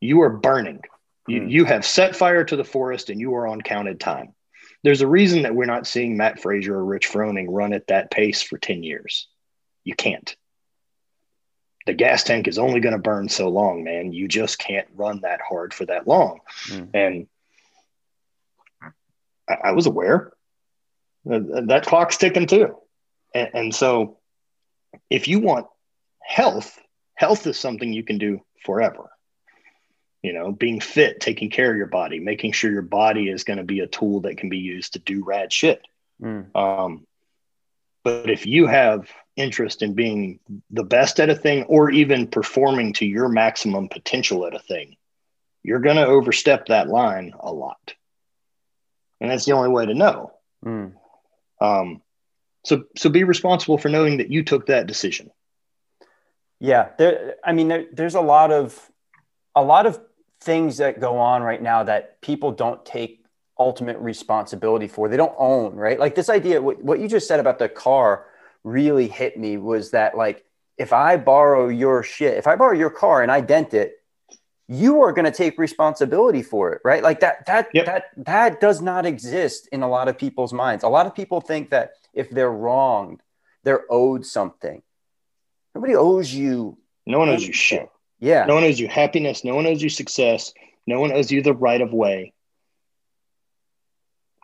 You 0.00 0.22
are 0.22 0.30
burning. 0.30 0.80
You, 1.28 1.42
Hmm. 1.42 1.48
you 1.48 1.64
have 1.66 1.84
set 1.84 2.16
fire 2.16 2.44
to 2.44 2.56
the 2.56 2.64
forest 2.64 3.10
and 3.10 3.20
you 3.20 3.34
are 3.36 3.46
on 3.46 3.60
counted 3.60 4.00
time. 4.00 4.34
There's 4.82 5.02
a 5.02 5.06
reason 5.06 5.42
that 5.42 5.54
we're 5.54 5.66
not 5.66 5.86
seeing 5.86 6.16
Mat 6.16 6.40
Fraser 6.40 6.74
or 6.74 6.84
Rich 6.84 7.08
Froning 7.08 7.46
run 7.48 7.72
at 7.72 7.86
that 7.88 8.10
pace 8.10 8.42
for 8.42 8.58
10 8.58 8.82
years. 8.82 9.28
You 9.84 9.94
can't. 9.94 10.34
the 11.84 11.92
gas 11.92 12.22
tank 12.22 12.46
is 12.46 12.58
only 12.60 12.78
going 12.78 12.92
to 12.94 12.98
burn 13.00 13.28
so 13.28 13.48
long, 13.48 13.82
man. 13.82 14.12
You 14.12 14.28
just 14.28 14.56
can't 14.58 14.86
run 14.94 15.22
that 15.22 15.40
hard 15.40 15.74
for 15.74 15.84
that 15.86 16.06
long. 16.06 16.38
Mm. 16.68 16.90
And 16.94 17.26
I, 19.52 19.68
I, 19.68 19.72
was 19.72 19.86
aware 19.86 20.32
that, 21.24 21.66
that 21.68 21.86
clock's 21.86 22.16
ticking 22.16 22.46
too. 22.46 22.76
And, 23.34 23.50
and 23.54 23.74
so 23.74 24.18
if 25.10 25.28
you 25.28 25.40
want 25.40 25.66
health, 26.22 26.78
health 27.14 27.46
is 27.46 27.58
something 27.58 27.92
you 27.92 28.04
can 28.04 28.18
do 28.18 28.40
forever. 28.64 29.10
You 30.22 30.32
know, 30.32 30.52
being 30.52 30.80
fit, 30.80 31.20
taking 31.20 31.50
care 31.50 31.70
of 31.70 31.76
your 31.76 31.86
body, 31.86 32.20
making 32.20 32.52
sure 32.52 32.70
your 32.70 32.82
body 32.82 33.28
is 33.28 33.42
going 33.42 33.56
to 33.56 33.64
be 33.64 33.80
a 33.80 33.88
tool 33.88 34.20
that 34.20 34.36
can 34.36 34.48
be 34.48 34.58
used 34.58 34.92
to 34.92 35.00
do 35.00 35.24
rad 35.24 35.52
shit. 35.52 35.82
Mm. 36.22 36.54
Um, 36.54 37.06
but 38.04 38.30
if 38.30 38.46
you 38.46 38.66
have 38.66 39.08
interest 39.36 39.82
in 39.82 39.94
being 39.94 40.38
the 40.70 40.84
best 40.84 41.18
at 41.18 41.30
a 41.30 41.34
thing 41.34 41.64
or 41.64 41.90
even 41.90 42.28
performing 42.28 42.92
to 42.94 43.06
your 43.06 43.28
maximum 43.28 43.88
potential 43.88 44.46
at 44.46 44.54
a 44.54 44.60
thing, 44.60 44.96
you're 45.62 45.80
going 45.80 45.96
to 45.96 46.06
overstep 46.06 46.66
that 46.66 46.88
line 46.88 47.32
a 47.38 47.52
lot. 47.52 47.94
And 49.22 49.30
that's 49.30 49.44
the 49.44 49.52
only 49.52 49.68
way 49.68 49.86
to 49.86 49.94
know. 49.94 50.32
Mm. 50.66 50.94
Um, 51.60 52.02
so, 52.64 52.84
so 52.96 53.08
be 53.08 53.22
responsible 53.22 53.78
for 53.78 53.88
knowing 53.88 54.18
that 54.18 54.30
you 54.30 54.42
took 54.42 54.66
that 54.66 54.88
decision. 54.88 55.30
Yeah, 56.58 56.88
there. 56.98 57.36
I 57.44 57.52
mean, 57.52 57.68
there, 57.68 57.86
there's 57.92 58.16
a 58.16 58.20
lot 58.20 58.50
of 58.50 58.90
a 59.54 59.62
lot 59.62 59.86
of 59.86 60.00
things 60.40 60.78
that 60.78 61.00
go 61.00 61.18
on 61.18 61.42
right 61.42 61.62
now 61.62 61.84
that 61.84 62.20
people 62.20 62.50
don't 62.50 62.84
take 62.84 63.24
ultimate 63.58 63.98
responsibility 63.98 64.88
for. 64.88 65.08
They 65.08 65.16
don't 65.16 65.34
own, 65.38 65.76
right? 65.76 66.00
Like 66.00 66.16
this 66.16 66.28
idea, 66.28 66.60
what, 66.60 66.82
what 66.82 66.98
you 66.98 67.06
just 67.06 67.28
said 67.28 67.38
about 67.38 67.60
the 67.60 67.68
car 67.68 68.26
really 68.64 69.06
hit 69.06 69.38
me 69.38 69.56
was 69.56 69.92
that 69.92 70.16
like 70.16 70.44
if 70.78 70.92
I 70.92 71.16
borrow 71.16 71.68
your 71.68 72.02
shit, 72.02 72.38
if 72.38 72.48
I 72.48 72.56
borrow 72.56 72.76
your 72.76 72.90
car 72.90 73.22
and 73.22 73.30
I 73.30 73.40
dent 73.40 73.72
it, 73.72 74.01
you 74.68 75.02
are 75.02 75.12
going 75.12 75.24
to 75.24 75.30
take 75.30 75.58
responsibility 75.58 76.42
for 76.42 76.72
it, 76.72 76.80
right? 76.84 77.02
Like 77.02 77.20
that 77.20 77.46
that 77.46 77.68
yep. 77.74 77.86
that 77.86 78.04
that 78.18 78.60
does 78.60 78.80
not 78.80 79.06
exist 79.06 79.68
in 79.72 79.82
a 79.82 79.88
lot 79.88 80.08
of 80.08 80.18
people's 80.18 80.52
minds. 80.52 80.84
A 80.84 80.88
lot 80.88 81.06
of 81.06 81.14
people 81.14 81.40
think 81.40 81.70
that 81.70 81.92
if 82.14 82.30
they're 82.30 82.50
wronged, 82.50 83.22
they're 83.64 83.84
owed 83.90 84.24
something. 84.24 84.82
Nobody 85.74 85.94
owes 85.94 86.32
you. 86.32 86.78
No 87.06 87.18
one 87.18 87.28
owes 87.28 87.46
you 87.46 87.52
shit. 87.52 87.88
Yeah. 88.20 88.44
No 88.46 88.54
one 88.54 88.64
owes 88.64 88.78
you 88.78 88.88
happiness. 88.88 89.44
No 89.44 89.54
one 89.54 89.66
owes 89.66 89.82
you 89.82 89.88
success. 89.88 90.52
No 90.86 91.00
one 91.00 91.12
owes 91.12 91.30
you 91.30 91.42
the 91.42 91.54
right 91.54 91.80
of 91.80 91.92
way. 91.92 92.32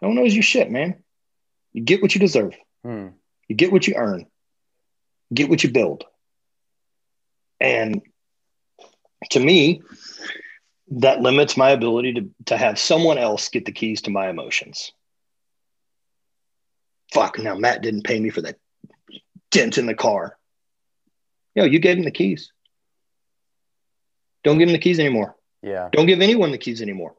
No 0.03 0.09
one 0.09 0.19
owes 0.19 0.35
you 0.35 0.43
shit, 0.43 0.71
man. 0.71 1.03
You 1.73 1.83
get 1.83 2.03
what 2.03 2.15
you 2.15 2.21
deserve. 2.21 2.55
Hmm. 2.85 3.09
You 3.49 3.57
get 3.57 3.73
what 3.73 3.87
you 3.87 3.95
earn, 3.97 4.27
get 5.33 5.49
what 5.49 5.65
you 5.65 5.71
build. 5.71 6.05
And 7.61 8.03
to 9.31 9.41
me, 9.41 9.83
that 10.91 11.21
limits 11.21 11.57
my 11.57 11.71
ability 11.71 12.15
to, 12.15 12.31
to 12.47 12.57
have 12.57 12.79
someone 12.79 13.19
else 13.19 13.49
get 13.49 13.65
the 13.65 13.73
keys 13.73 14.03
to 14.03 14.11
my 14.11 14.29
emotions. 14.29 14.93
Fuck, 17.13 17.39
now 17.39 17.55
Matt 17.55 17.83
didn't 17.83 18.05
pay 18.05 18.21
me 18.21 18.31
for 18.31 18.43
that 18.43 18.57
dent 19.51 19.79
in 19.79 19.87
the 19.87 19.95
car. 19.95 20.37
Yo, 21.55 21.65
you 21.65 21.79
gave 21.79 21.99
him 21.99 22.05
the 22.05 22.11
keys. 22.11 22.53
Don't 24.45 24.59
give 24.59 24.69
him 24.69 24.75
the 24.75 24.79
keys 24.79 24.99
anymore. 24.99 25.37
Yeah. 25.63 25.89
Don't 25.93 26.07
give 26.07 26.21
anyone 26.21 26.53
the 26.53 26.59
keys 26.59 26.81
anymore. 26.81 27.15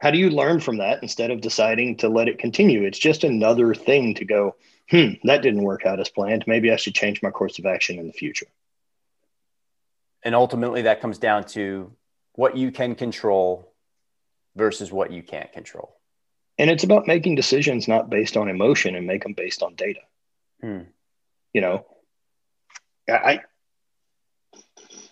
How 0.00 0.10
do 0.10 0.18
you 0.18 0.30
learn 0.30 0.60
from 0.60 0.78
that 0.78 1.02
instead 1.02 1.30
of 1.30 1.40
deciding 1.40 1.96
to 1.98 2.08
let 2.08 2.28
it 2.28 2.38
continue? 2.38 2.82
It's 2.82 2.98
just 2.98 3.24
another 3.24 3.74
thing 3.74 4.14
to 4.16 4.24
go, 4.24 4.56
hmm, 4.90 5.12
that 5.24 5.42
didn't 5.42 5.62
work 5.62 5.86
out 5.86 6.00
as 6.00 6.10
planned. 6.10 6.44
Maybe 6.46 6.70
I 6.70 6.76
should 6.76 6.94
change 6.94 7.22
my 7.22 7.30
course 7.30 7.58
of 7.58 7.66
action 7.66 7.98
in 7.98 8.06
the 8.06 8.12
future. 8.12 8.46
And 10.24 10.34
ultimately, 10.34 10.82
that 10.82 11.00
comes 11.00 11.18
down 11.18 11.44
to 11.48 11.92
what 12.34 12.56
you 12.56 12.72
can 12.72 12.94
control 12.94 13.72
versus 14.56 14.90
what 14.90 15.12
you 15.12 15.22
can't 15.22 15.52
control. 15.52 15.96
And 16.58 16.70
it's 16.70 16.84
about 16.84 17.06
making 17.06 17.34
decisions 17.34 17.88
not 17.88 18.10
based 18.10 18.36
on 18.36 18.48
emotion 18.48 18.94
and 18.94 19.06
make 19.06 19.22
them 19.22 19.34
based 19.34 19.62
on 19.62 19.74
data. 19.74 20.00
Hmm. 20.60 20.82
You 21.52 21.60
know, 21.60 21.86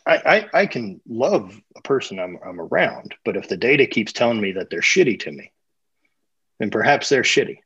I, 0.06 0.16
I, 0.24 0.48
I 0.52 0.66
can 0.66 1.00
love 1.08 1.60
a 1.76 1.82
person 1.82 2.18
I'm, 2.18 2.38
I'm 2.44 2.60
around, 2.60 3.14
but 3.24 3.36
if 3.36 3.48
the 3.48 3.56
data 3.56 3.86
keeps 3.86 4.12
telling 4.12 4.40
me 4.40 4.52
that 4.52 4.70
they're 4.70 4.80
shitty 4.80 5.20
to 5.20 5.32
me, 5.32 5.52
then 6.58 6.70
perhaps 6.70 7.08
they're 7.08 7.22
shitty. 7.22 7.58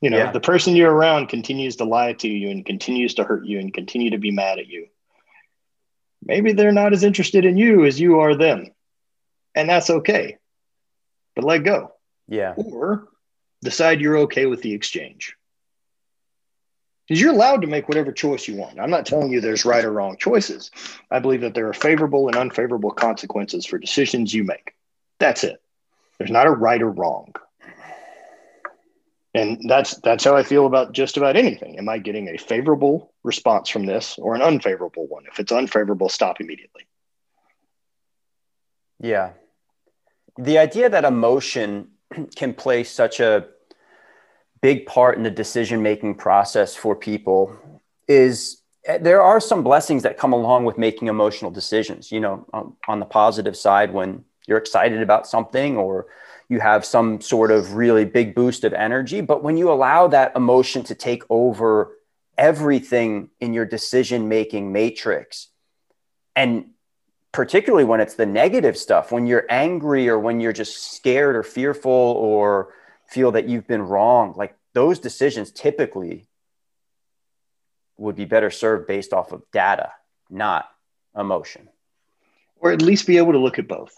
You 0.00 0.10
know, 0.10 0.18
yeah. 0.18 0.32
the 0.32 0.40
person 0.40 0.76
you're 0.76 0.92
around 0.92 1.28
continues 1.28 1.76
to 1.76 1.84
lie 1.84 2.12
to 2.14 2.28
you 2.28 2.50
and 2.50 2.64
continues 2.64 3.14
to 3.14 3.24
hurt 3.24 3.44
you 3.44 3.58
and 3.58 3.74
continue 3.74 4.10
to 4.10 4.18
be 4.18 4.30
mad 4.30 4.58
at 4.58 4.68
you. 4.68 4.86
Maybe 6.24 6.52
they're 6.52 6.72
not 6.72 6.92
as 6.92 7.04
interested 7.04 7.44
in 7.44 7.56
you 7.56 7.84
as 7.84 8.00
you 8.00 8.20
are 8.20 8.34
them. 8.34 8.70
And 9.54 9.68
that's 9.68 9.90
okay. 9.90 10.38
But 11.34 11.44
let 11.44 11.64
go. 11.64 11.92
Yeah. 12.28 12.54
Or 12.56 13.08
decide 13.62 14.00
you're 14.00 14.18
okay 14.18 14.46
with 14.46 14.62
the 14.62 14.74
exchange. 14.74 15.34
Because 17.06 17.20
you're 17.20 17.32
allowed 17.32 17.62
to 17.62 17.66
make 17.66 17.88
whatever 17.88 18.12
choice 18.12 18.46
you 18.46 18.56
want. 18.56 18.78
I'm 18.78 18.90
not 18.90 19.06
telling 19.06 19.30
you 19.30 19.40
there's 19.40 19.64
right 19.64 19.84
or 19.84 19.90
wrong 19.90 20.16
choices. 20.18 20.70
I 21.10 21.20
believe 21.20 21.40
that 21.40 21.54
there 21.54 21.68
are 21.68 21.74
favorable 21.74 22.28
and 22.28 22.36
unfavorable 22.36 22.90
consequences 22.90 23.64
for 23.64 23.78
decisions 23.78 24.34
you 24.34 24.44
make. 24.44 24.74
That's 25.18 25.42
it. 25.44 25.62
There's 26.18 26.30
not 26.30 26.46
a 26.46 26.50
right 26.50 26.82
or 26.82 26.90
wrong 26.90 27.32
and 29.38 29.60
that's 29.68 29.96
that's 29.98 30.24
how 30.24 30.36
i 30.36 30.42
feel 30.42 30.66
about 30.66 30.92
just 30.92 31.16
about 31.16 31.36
anything. 31.36 31.78
Am 31.78 31.88
i 31.88 31.98
getting 31.98 32.28
a 32.28 32.36
favorable 32.36 33.12
response 33.22 33.68
from 33.68 33.86
this 33.86 34.18
or 34.18 34.34
an 34.34 34.42
unfavorable 34.42 35.06
one? 35.06 35.24
If 35.30 35.38
it's 35.38 35.52
unfavorable 35.52 36.08
stop 36.08 36.40
immediately. 36.40 36.86
Yeah. 39.00 39.32
The 40.36 40.58
idea 40.58 40.88
that 40.88 41.04
emotion 41.04 41.88
can 42.36 42.54
play 42.54 42.84
such 42.84 43.20
a 43.20 43.46
big 44.60 44.86
part 44.86 45.16
in 45.16 45.22
the 45.22 45.30
decision 45.30 45.82
making 45.82 46.16
process 46.16 46.74
for 46.74 46.96
people 46.96 47.56
is 48.08 48.62
eh, 48.86 48.98
there 48.98 49.22
are 49.22 49.40
some 49.40 49.62
blessings 49.62 50.02
that 50.02 50.18
come 50.18 50.32
along 50.32 50.64
with 50.64 50.78
making 50.78 51.08
emotional 51.08 51.50
decisions. 51.50 52.10
You 52.10 52.20
know 52.20 52.46
on, 52.52 52.76
on 52.88 52.98
the 52.98 53.06
positive 53.06 53.56
side 53.56 53.92
when 53.92 54.24
you're 54.48 54.58
excited 54.58 55.02
about 55.02 55.26
something 55.26 55.76
or 55.76 56.06
you 56.48 56.60
have 56.60 56.84
some 56.84 57.20
sort 57.20 57.50
of 57.50 57.74
really 57.74 58.04
big 58.04 58.34
boost 58.34 58.64
of 58.64 58.72
energy. 58.72 59.20
But 59.20 59.42
when 59.42 59.56
you 59.56 59.70
allow 59.70 60.08
that 60.08 60.34
emotion 60.34 60.82
to 60.84 60.94
take 60.94 61.22
over 61.28 61.96
everything 62.36 63.30
in 63.40 63.52
your 63.52 63.66
decision 63.66 64.28
making 64.28 64.72
matrix, 64.72 65.48
and 66.34 66.70
particularly 67.32 67.84
when 67.84 68.00
it's 68.00 68.14
the 68.14 68.26
negative 68.26 68.78
stuff, 68.78 69.12
when 69.12 69.26
you're 69.26 69.46
angry 69.50 70.08
or 70.08 70.18
when 70.18 70.40
you're 70.40 70.52
just 70.52 70.94
scared 70.94 71.36
or 71.36 71.42
fearful 71.42 71.92
or 71.92 72.72
feel 73.08 73.32
that 73.32 73.48
you've 73.48 73.66
been 73.66 73.82
wrong, 73.82 74.34
like 74.36 74.56
those 74.72 74.98
decisions 74.98 75.50
typically 75.50 76.26
would 77.98 78.16
be 78.16 78.24
better 78.24 78.50
served 78.50 78.86
based 78.86 79.12
off 79.12 79.32
of 79.32 79.42
data, 79.52 79.92
not 80.30 80.68
emotion. 81.16 81.68
Or 82.60 82.72
at 82.72 82.82
least 82.82 83.06
be 83.06 83.18
able 83.18 83.32
to 83.32 83.38
look 83.38 83.58
at 83.58 83.68
both. 83.68 83.94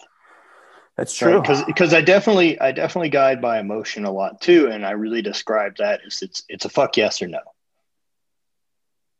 That's 1.00 1.16
true. 1.16 1.40
Because 1.40 1.60
right? 1.60 1.66
because 1.66 1.94
I 1.94 2.02
definitely 2.02 2.60
I 2.60 2.72
definitely 2.72 3.08
guide 3.08 3.40
by 3.40 3.58
emotion 3.58 4.04
a 4.04 4.12
lot 4.12 4.42
too, 4.42 4.68
and 4.68 4.84
I 4.84 4.90
really 4.90 5.22
describe 5.22 5.78
that 5.78 6.02
as 6.06 6.20
it's 6.20 6.42
it's 6.46 6.66
a 6.66 6.68
fuck 6.68 6.98
yes 6.98 7.22
or 7.22 7.26
no. 7.26 7.40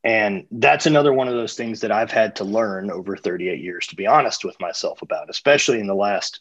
And 0.04 0.46
that's 0.50 0.84
another 0.84 1.10
one 1.10 1.26
of 1.26 1.32
those 1.32 1.54
things 1.54 1.80
that 1.80 1.90
I've 1.90 2.10
had 2.10 2.36
to 2.36 2.44
learn 2.44 2.90
over 2.90 3.16
38 3.16 3.62
years 3.62 3.86
to 3.86 3.96
be 3.96 4.06
honest 4.06 4.44
with 4.44 4.60
myself 4.60 5.00
about, 5.00 5.30
especially 5.30 5.80
in 5.80 5.86
the 5.86 5.94
last 5.94 6.40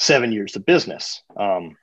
seven 0.00 0.32
years 0.32 0.56
of 0.56 0.66
business. 0.66 1.22
Um, 1.36 1.76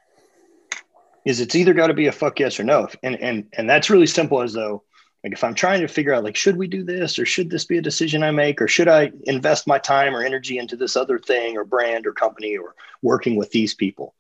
is 1.24 1.40
it's 1.40 1.56
either 1.56 1.74
got 1.74 1.88
to 1.88 1.94
be 1.94 2.08
a 2.08 2.12
fuck 2.12 2.38
yes 2.38 2.60
or 2.60 2.66
no, 2.66 2.90
and 3.02 3.16
and 3.16 3.46
and 3.54 3.70
that's 3.70 3.90
really 3.90 4.08
simple. 4.08 4.42
As 4.42 4.52
though 4.52 4.84
like 5.24 5.34
if 5.34 5.44
I'm 5.44 5.54
trying 5.54 5.82
to 5.82 5.88
figure 5.88 6.14
out 6.14 6.24
like 6.24 6.36
should 6.36 6.58
we 6.58 6.68
do 6.68 6.84
this 6.84 7.20
or 7.20 7.26
should 7.26 7.50
this 7.50 7.66
be 7.66 7.78
a 7.78 7.82
decision 7.82 8.24
I 8.24 8.32
make 8.32 8.62
or 8.62 8.68
should 8.68 8.88
I 8.88 9.12
invest 9.24 9.68
my 9.68 9.78
time 9.78 10.16
or 10.16 10.24
energy 10.24 10.58
into 10.58 10.76
this 10.76 10.96
other 10.96 11.20
thing 11.20 11.58
or 11.58 11.64
brand 11.64 12.08
or 12.08 12.14
company 12.14 12.58
or 12.58 12.76
working 13.02 13.36
with 13.36 13.52
these 13.52 13.74
people? 13.74 14.16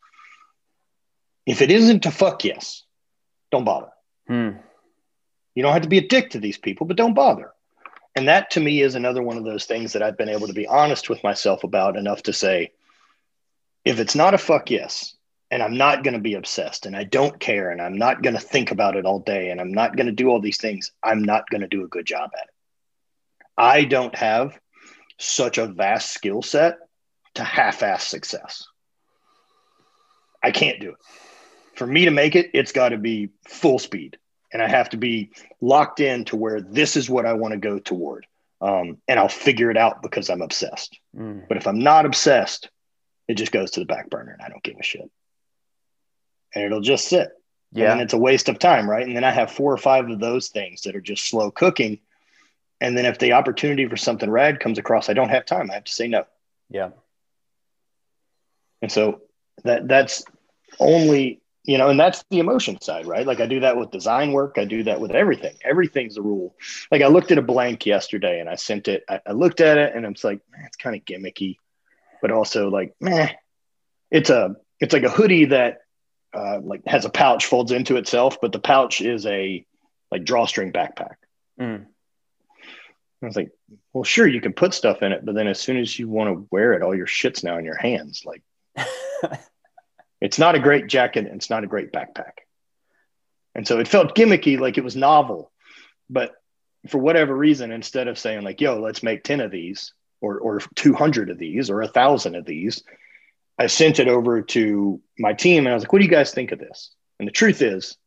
If 1.45 1.62
it 1.62 1.72
isn't 1.72 2.06
a 2.06 2.12
fuck 2.12 2.43
yes, 2.43 2.84
don't 3.52 3.64
bother. 3.64 3.89
Hmm. 4.28 4.52
You 5.56 5.64
don't 5.64 5.74
have 5.74 5.82
to 5.82 5.89
be 5.89 5.97
a 5.97 6.08
dick 6.08 6.32
to 6.32 6.39
these 6.39 6.58
people, 6.58 6.86
but 6.86 6.97
don't 6.97 7.16
bother. 7.16 7.52
And 8.16 8.28
that 8.28 8.52
to 8.52 8.60
me 8.60 8.82
is 8.82 8.95
another 8.95 9.24
one 9.24 9.38
of 9.38 9.43
those 9.43 9.66
things 9.66 9.93
that 9.93 10.04
I've 10.04 10.18
been 10.18 10.30
able 10.30 10.47
to 10.47 10.54
be 10.54 10.68
honest 10.68 11.10
with 11.10 11.24
myself 11.24 11.64
about 11.64 11.97
enough 11.97 12.24
to 12.24 12.34
say, 12.34 12.72
if 13.84 13.99
it's 13.99 14.16
not 14.16 14.34
a 14.34 14.38
fuck 14.38 14.70
yes, 14.70 15.16
and 15.52 15.62
I'm 15.62 15.78
not 15.78 16.04
going 16.04 16.14
to 16.14 16.20
be 16.20 16.36
obsessed 16.36 16.86
and 16.86 16.95
I 16.95 17.04
don't 17.04 17.39
care 17.39 17.70
and 17.70 17.82
I'm 17.82 17.97
not 17.97 18.24
going 18.24 18.36
to 18.36 18.41
think 18.41 18.72
about 18.72 18.95
it 18.95 19.06
all 19.06 19.20
day 19.20 19.49
and 19.49 19.60
I'm 19.60 19.74
not 19.74 19.97
going 19.97 20.08
to 20.08 20.14
do 20.14 20.30
all 20.30 20.39
these 20.39 20.58
things, 20.58 20.91
I'm 21.04 21.22
not 21.24 21.49
going 21.49 21.62
to 21.62 21.68
do 21.68 21.84
a 21.84 21.89
good 21.89 22.06
job 22.06 22.32
at 22.34 22.45
it. 22.45 22.49
I 23.58 23.84
don't 23.84 24.16
have 24.16 24.58
such 25.20 25.58
a 25.58 25.68
vast 25.68 26.14
skill 26.14 26.41
set 26.41 26.78
to 27.36 27.43
half 27.43 27.84
ass 27.84 28.08
success. 28.08 28.66
I 30.41 30.52
can't 30.52 30.80
do 30.80 30.91
it. 30.91 30.95
For 31.76 31.86
me 31.86 32.06
to 32.06 32.12
make 32.12 32.36
it, 32.36 32.52
it's 32.54 32.72
got 32.72 32.89
to 32.89 32.97
be 32.97 33.30
full 33.47 33.78
speed. 33.78 34.18
and 34.54 34.62
I 34.62 34.68
have 34.68 34.89
to 34.89 34.97
be 34.97 35.32
locked 35.62 35.99
in 35.99 36.26
to 36.26 36.36
where 36.36 36.62
this 36.62 36.97
is 36.97 37.10
what 37.10 37.26
I 37.26 37.34
want 37.34 37.54
to 37.54 37.60
go 37.60 37.80
toward. 37.80 38.26
Um, 38.60 38.97
and 39.08 39.20
I'll 39.20 39.30
figure 39.30 39.72
it 39.72 39.78
out 39.78 40.04
because 40.04 40.30
I'm 40.30 40.41
obsessed. 40.41 40.99
Mm. 41.16 41.47
But 41.47 41.58
if 41.58 41.68
I'm 41.68 41.80
not 41.80 42.06
obsessed, 42.06 42.70
it 43.28 43.36
just 43.36 43.52
goes 43.52 43.72
to 43.72 43.80
the 43.80 43.86
back 43.86 44.10
burner 44.10 44.34
and 44.34 44.41
I 44.41 44.49
don't 44.49 44.64
give 44.64 44.78
a 44.80 44.84
shit. 44.84 45.10
And 46.54 46.64
it'll 46.64 46.82
just 46.82 47.08
sit. 47.08 47.30
Yeah. 47.72 47.93
And 47.93 48.02
it's 48.02 48.14
a 48.14 48.18
waste 48.18 48.49
of 48.49 48.60
time, 48.60 48.89
right? 48.89 49.06
And 49.06 49.16
then 49.16 49.24
I 49.24 49.32
have 49.32 49.52
four 49.52 49.72
or 49.72 49.78
five 49.78 50.10
of 50.10 50.20
those 50.20 50.49
things 50.49 50.82
that 50.82 50.95
are 50.95 51.02
just 51.02 51.28
slow 51.30 51.52
cooking. 51.52 51.99
And 52.82 52.97
then 52.97 53.06
if 53.06 53.20
the 53.20 53.34
opportunity 53.34 53.88
for 53.88 53.95
something 53.95 54.30
rad 54.30 54.60
comes 54.60 54.78
across, 54.78 55.10
I 55.10 55.14
don't 55.14 55.30
have 55.30 55.45
time. 55.45 55.72
I 55.72 55.76
have 55.76 55.86
to 55.86 55.91
say 55.91 56.08
no. 56.08 56.26
Yeah. 56.70 56.89
And 58.82 58.91
so 58.91 59.22
that 59.64 59.88
that's 59.88 60.24
only 60.80 61.41
you 61.64 61.78
know, 61.78 61.89
and 61.89 61.99
that's 61.99 62.24
the 62.30 62.39
emotion 62.39 62.82
side, 62.82 63.06
right? 63.06 63.26
Like 63.26 63.39
I 63.39 63.45
do 63.45 63.60
that 63.60 63.78
with 63.78 63.91
design 63.91 64.32
work. 64.32 64.58
I 64.58 64.66
do 64.66 64.84
that 64.84 64.99
with 64.99 65.12
everything. 65.12 65.56
Everything's 65.64 66.18
a 66.18 66.22
rule. 66.22 66.56
Like 66.91 67.04
I 67.04 67.08
looked 67.08 67.32
at 67.32 67.38
a 67.38 67.43
blank 67.43 67.86
yesterday 67.86 68.39
and 68.39 68.49
I 68.49 68.56
sent 68.56 68.88
it. 68.88 69.04
I, 69.08 69.22
I 69.28 69.32
looked 69.34 69.62
at 69.62 69.78
it 69.78 69.95
and 69.95 70.06
I'm 70.06 70.16
like, 70.24 70.41
man, 70.52 70.66
it's 70.66 70.78
kind 70.78 70.95
of 70.95 71.06
gimmicky, 71.06 71.58
but 72.20 72.32
also 72.32 72.70
like, 72.70 72.95
man, 72.99 73.30
it's 74.10 74.32
a 74.32 74.56
it's 74.80 74.93
like 74.93 75.04
a 75.04 75.10
hoodie 75.10 75.45
that 75.45 75.81
uh, 76.34 76.60
like 76.62 76.82
has 76.86 77.06
a 77.06 77.10
pouch 77.10 77.46
folds 77.46 77.72
into 77.72 77.98
itself, 77.98 78.38
but 78.42 78.52
the 78.52 78.60
pouch 78.60 79.02
is 79.02 79.26
a 79.26 79.66
like 80.12 80.24
drawstring 80.24 80.72
backpack. 80.72 81.16
Mm. 81.60 81.86
I 83.24 83.26
was 83.26 83.36
like, 83.36 83.52
well, 83.94 84.04
sure, 84.04 84.28
you 84.28 84.42
can 84.42 84.54
put 84.54 84.74
stuff 84.74 85.04
in 85.04 85.12
it, 85.12 85.24
but 85.24 85.36
then 85.36 85.48
as 85.48 85.60
soon 85.60 85.78
as 85.78 85.98
you 85.98 86.10
want 86.10 86.30
to 86.30 86.48
wear 86.50 86.74
it, 86.74 86.82
all 86.82 86.96
your 86.96 87.08
shit's 87.08 87.44
now 87.44 87.58
in 87.58 87.66
your 87.66 87.78
hands. 87.78 88.24
Like 88.26 88.42
It's 90.22 90.38
not 90.38 90.54
a 90.56 90.60
great 90.60 90.88
jacket. 90.88 91.26
It's 91.26 91.50
not 91.50 91.64
a 91.64 91.68
great 91.68 91.92
backpack. 91.92 92.34
And 93.56 93.68
so 93.68 93.80
it 93.80 93.88
felt 93.88 94.16
gimmicky, 94.16 94.60
like 94.60 94.78
it 94.78 94.84
was 94.84 94.96
novel. 94.96 95.52
But 96.10 96.32
for 96.88 97.00
whatever 97.00 97.36
reason, 97.36 97.72
instead 97.72 98.08
of 98.08 98.20
saying 98.20 98.44
like, 98.44 98.62
yo, 98.62 98.80
let's 98.80 99.04
make 99.04 99.24
10 99.24 99.42
of 99.42 99.52
these 99.52 99.94
or, 100.22 100.40
or 100.40 100.62
200 100.76 101.32
of 101.32 101.40
these 101.40 101.70
or 101.70 101.82
a 101.82 101.88
thousand 101.88 102.36
of 102.36 102.46
these, 102.46 102.84
I 103.62 103.68
sent 103.68 103.99
it 103.99 104.07
over 104.07 104.41
to 104.41 105.01
my 105.18 105.34
team 105.34 105.66
and 105.66 105.70
I 105.70 105.74
was 105.74 105.84
like, 105.84 105.93
what 105.93 105.99
do 105.99 106.05
you 106.05 106.12
guys 106.12 106.34
think 106.34 106.51
of 106.51 106.59
this? 106.59 106.93
And 107.20 107.28
the 107.28 107.32
truth 107.32 107.62
is, 107.62 107.97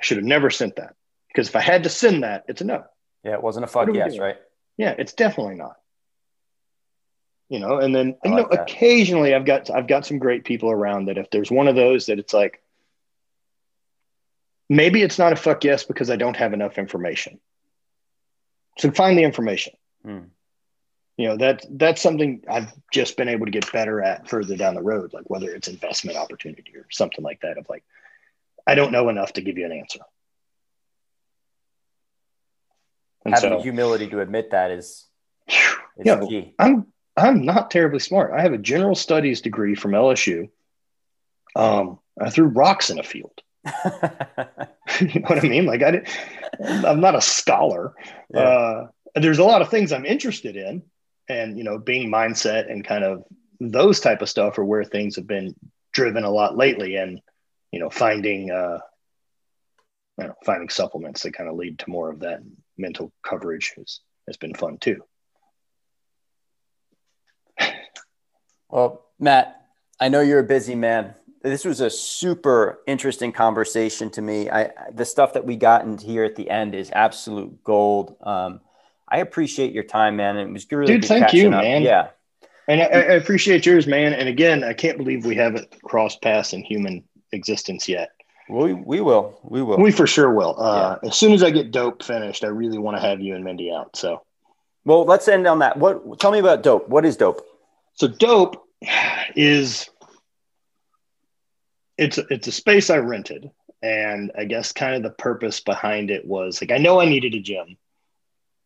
I 0.00 0.04
should 0.04 0.18
have 0.18 0.26
never 0.26 0.50
sent 0.50 0.76
that 0.76 0.94
because 1.28 1.48
if 1.48 1.56
I 1.56 1.60
had 1.60 1.84
to 1.84 1.88
send 1.88 2.22
that, 2.22 2.44
it's 2.48 2.60
a 2.60 2.64
no. 2.64 2.84
Yeah, 3.24 3.34
it 3.34 3.42
wasn't 3.42 3.64
a 3.64 3.68
fuck 3.68 3.88
yes, 3.92 4.18
right? 4.18 4.36
Yeah, 4.76 4.94
it's 4.96 5.12
definitely 5.12 5.56
not 5.56 5.76
you 7.48 7.58
know 7.58 7.78
and 7.78 7.94
then 7.94 8.16
you 8.24 8.30
know 8.30 8.44
occasionally 8.44 9.34
i've 9.34 9.44
got 9.44 9.70
i've 9.70 9.86
got 9.86 10.06
some 10.06 10.18
great 10.18 10.44
people 10.44 10.70
around 10.70 11.06
that 11.06 11.18
if 11.18 11.30
there's 11.30 11.50
one 11.50 11.68
of 11.68 11.74
those 11.74 12.06
that 12.06 12.18
it's 12.18 12.34
like 12.34 12.62
maybe 14.68 15.02
it's 15.02 15.18
not 15.18 15.32
a 15.32 15.36
fuck 15.36 15.64
yes 15.64 15.84
because 15.84 16.10
i 16.10 16.16
don't 16.16 16.36
have 16.36 16.52
enough 16.52 16.78
information 16.78 17.40
so 18.78 18.90
find 18.90 19.18
the 19.18 19.24
information 19.24 19.72
hmm. 20.04 20.20
You 21.18 21.28
know 21.28 21.36
that 21.36 21.66
that's 21.70 22.00
something 22.00 22.42
i've 22.48 22.72
just 22.90 23.16
been 23.18 23.28
able 23.28 23.44
to 23.44 23.52
get 23.52 23.70
better 23.72 24.02
at 24.02 24.26
further 24.28 24.56
down 24.56 24.74
the 24.74 24.82
road 24.82 25.12
like 25.12 25.28
whether 25.28 25.50
it's 25.50 25.68
investment 25.68 26.16
opportunity 26.16 26.72
or 26.74 26.86
something 26.90 27.22
like 27.22 27.40
that 27.42 27.58
of 27.58 27.66
like 27.68 27.84
i 28.66 28.74
don't 28.74 28.92
know 28.92 29.10
enough 29.10 29.34
to 29.34 29.42
give 29.42 29.58
you 29.58 29.66
an 29.66 29.72
answer 29.72 30.00
and 33.26 33.34
having 33.34 33.50
so, 33.50 33.56
the 33.56 33.62
humility 33.62 34.08
to 34.08 34.20
admit 34.20 34.52
that 34.52 34.70
is, 34.70 35.04
is 35.46 35.56
you 35.98 36.16
know, 36.16 36.26
key. 36.26 36.54
i'm 36.58 36.86
I'm 37.18 37.44
not 37.44 37.70
terribly 37.70 37.98
smart. 37.98 38.32
I 38.32 38.42
have 38.42 38.52
a 38.52 38.58
general 38.58 38.94
studies 38.94 39.40
degree 39.40 39.74
from 39.74 39.92
LSU. 39.92 40.50
Um, 41.56 41.98
I 42.20 42.30
threw 42.30 42.46
rocks 42.46 42.90
in 42.90 42.98
a 42.98 43.02
field. 43.02 43.42
you 43.64 45.20
know 45.20 45.26
what 45.26 45.44
I 45.44 45.48
mean? 45.48 45.66
Like 45.66 45.82
I 45.82 45.90
did, 45.90 46.08
I'm 46.64 47.00
not 47.00 47.16
a 47.16 47.20
scholar. 47.20 47.94
Yeah. 48.32 48.40
Uh, 48.40 48.86
there's 49.16 49.38
a 49.38 49.44
lot 49.44 49.62
of 49.62 49.68
things 49.68 49.92
I'm 49.92 50.06
interested 50.06 50.56
in, 50.56 50.82
and 51.28 51.58
you 51.58 51.64
know, 51.64 51.78
being 51.78 52.10
mindset 52.10 52.70
and 52.70 52.84
kind 52.84 53.04
of 53.04 53.24
those 53.60 54.00
type 54.00 54.22
of 54.22 54.28
stuff 54.28 54.58
are 54.58 54.64
where 54.64 54.84
things 54.84 55.16
have 55.16 55.26
been 55.26 55.54
driven 55.92 56.24
a 56.24 56.30
lot 56.30 56.56
lately. 56.56 56.96
And 56.96 57.20
you 57.72 57.80
know, 57.80 57.90
finding 57.90 58.50
uh, 58.50 58.78
you 60.18 60.26
know, 60.26 60.34
finding 60.44 60.68
supplements 60.68 61.22
that 61.22 61.34
kind 61.34 61.48
of 61.48 61.56
lead 61.56 61.78
to 61.80 61.90
more 61.90 62.10
of 62.10 62.20
that 62.20 62.40
mental 62.76 63.12
coverage 63.22 63.72
has 63.76 64.00
has 64.26 64.36
been 64.36 64.54
fun 64.54 64.78
too. 64.78 65.02
Well, 68.68 69.06
Matt, 69.18 69.66
I 69.98 70.08
know 70.08 70.20
you're 70.20 70.40
a 70.40 70.44
busy 70.44 70.74
man. 70.74 71.14
This 71.42 71.64
was 71.64 71.80
a 71.80 71.88
super 71.88 72.80
interesting 72.86 73.32
conversation 73.32 74.10
to 74.10 74.22
me. 74.22 74.50
I 74.50 74.70
the 74.92 75.04
stuff 75.04 75.32
that 75.32 75.46
we 75.46 75.56
got 75.56 75.84
into 75.84 76.04
here 76.04 76.24
at 76.24 76.36
the 76.36 76.50
end 76.50 76.74
is 76.74 76.90
absolute 76.92 77.62
gold. 77.64 78.16
Um, 78.20 78.60
I 79.10 79.18
appreciate 79.18 79.72
your 79.72 79.84
time, 79.84 80.16
man. 80.16 80.36
It 80.36 80.52
was 80.52 80.66
really 80.70 80.86
dude. 80.98 81.04
Thank 81.04 81.32
you, 81.32 81.48
up. 81.48 81.62
man. 81.62 81.82
Yeah, 81.82 82.08
and 82.68 82.82
I, 82.82 82.84
I, 82.84 83.14
appreciate 83.14 83.64
yours, 83.64 83.86
man. 83.86 84.12
And 84.12 84.28
again, 84.28 84.62
I 84.62 84.74
can't 84.74 84.98
believe 84.98 85.24
we 85.24 85.34
haven't 85.34 85.74
crossed 85.82 86.20
paths 86.20 86.52
in 86.52 86.62
human 86.62 87.02
existence 87.32 87.88
yet. 87.88 88.10
We 88.50 88.74
we 88.74 89.00
will. 89.00 89.38
We 89.42 89.62
will. 89.62 89.78
We 89.78 89.90
for 89.90 90.06
sure 90.06 90.32
will. 90.32 90.54
Uh, 90.58 90.98
yeah. 91.02 91.08
As 91.08 91.16
soon 91.16 91.32
as 91.32 91.42
I 91.42 91.50
get 91.50 91.70
dope 91.70 92.02
finished, 92.02 92.44
I 92.44 92.48
really 92.48 92.78
want 92.78 92.96
to 92.96 93.00
have 93.00 93.20
you 93.20 93.34
and 93.34 93.44
Mindy 93.44 93.72
out. 93.72 93.96
So, 93.96 94.22
well, 94.84 95.04
let's 95.04 95.28
end 95.28 95.46
on 95.46 95.58
that. 95.60 95.78
What? 95.78 96.20
Tell 96.20 96.30
me 96.30 96.38
about 96.38 96.62
dope. 96.62 96.88
What 96.88 97.04
is 97.04 97.16
dope? 97.16 97.44
So 97.94 98.06
dope 98.06 98.64
is 99.34 99.88
it's 101.96 102.18
it's 102.30 102.46
a 102.46 102.52
space 102.52 102.90
I 102.90 102.98
rented, 102.98 103.50
and 103.82 104.30
I 104.36 104.44
guess 104.44 104.72
kind 104.72 104.94
of 104.94 105.02
the 105.02 105.10
purpose 105.10 105.60
behind 105.60 106.10
it 106.10 106.26
was 106.26 106.60
like 106.62 106.70
I 106.70 106.78
know 106.78 107.00
I 107.00 107.06
needed 107.06 107.34
a 107.34 107.40
gym 107.40 107.76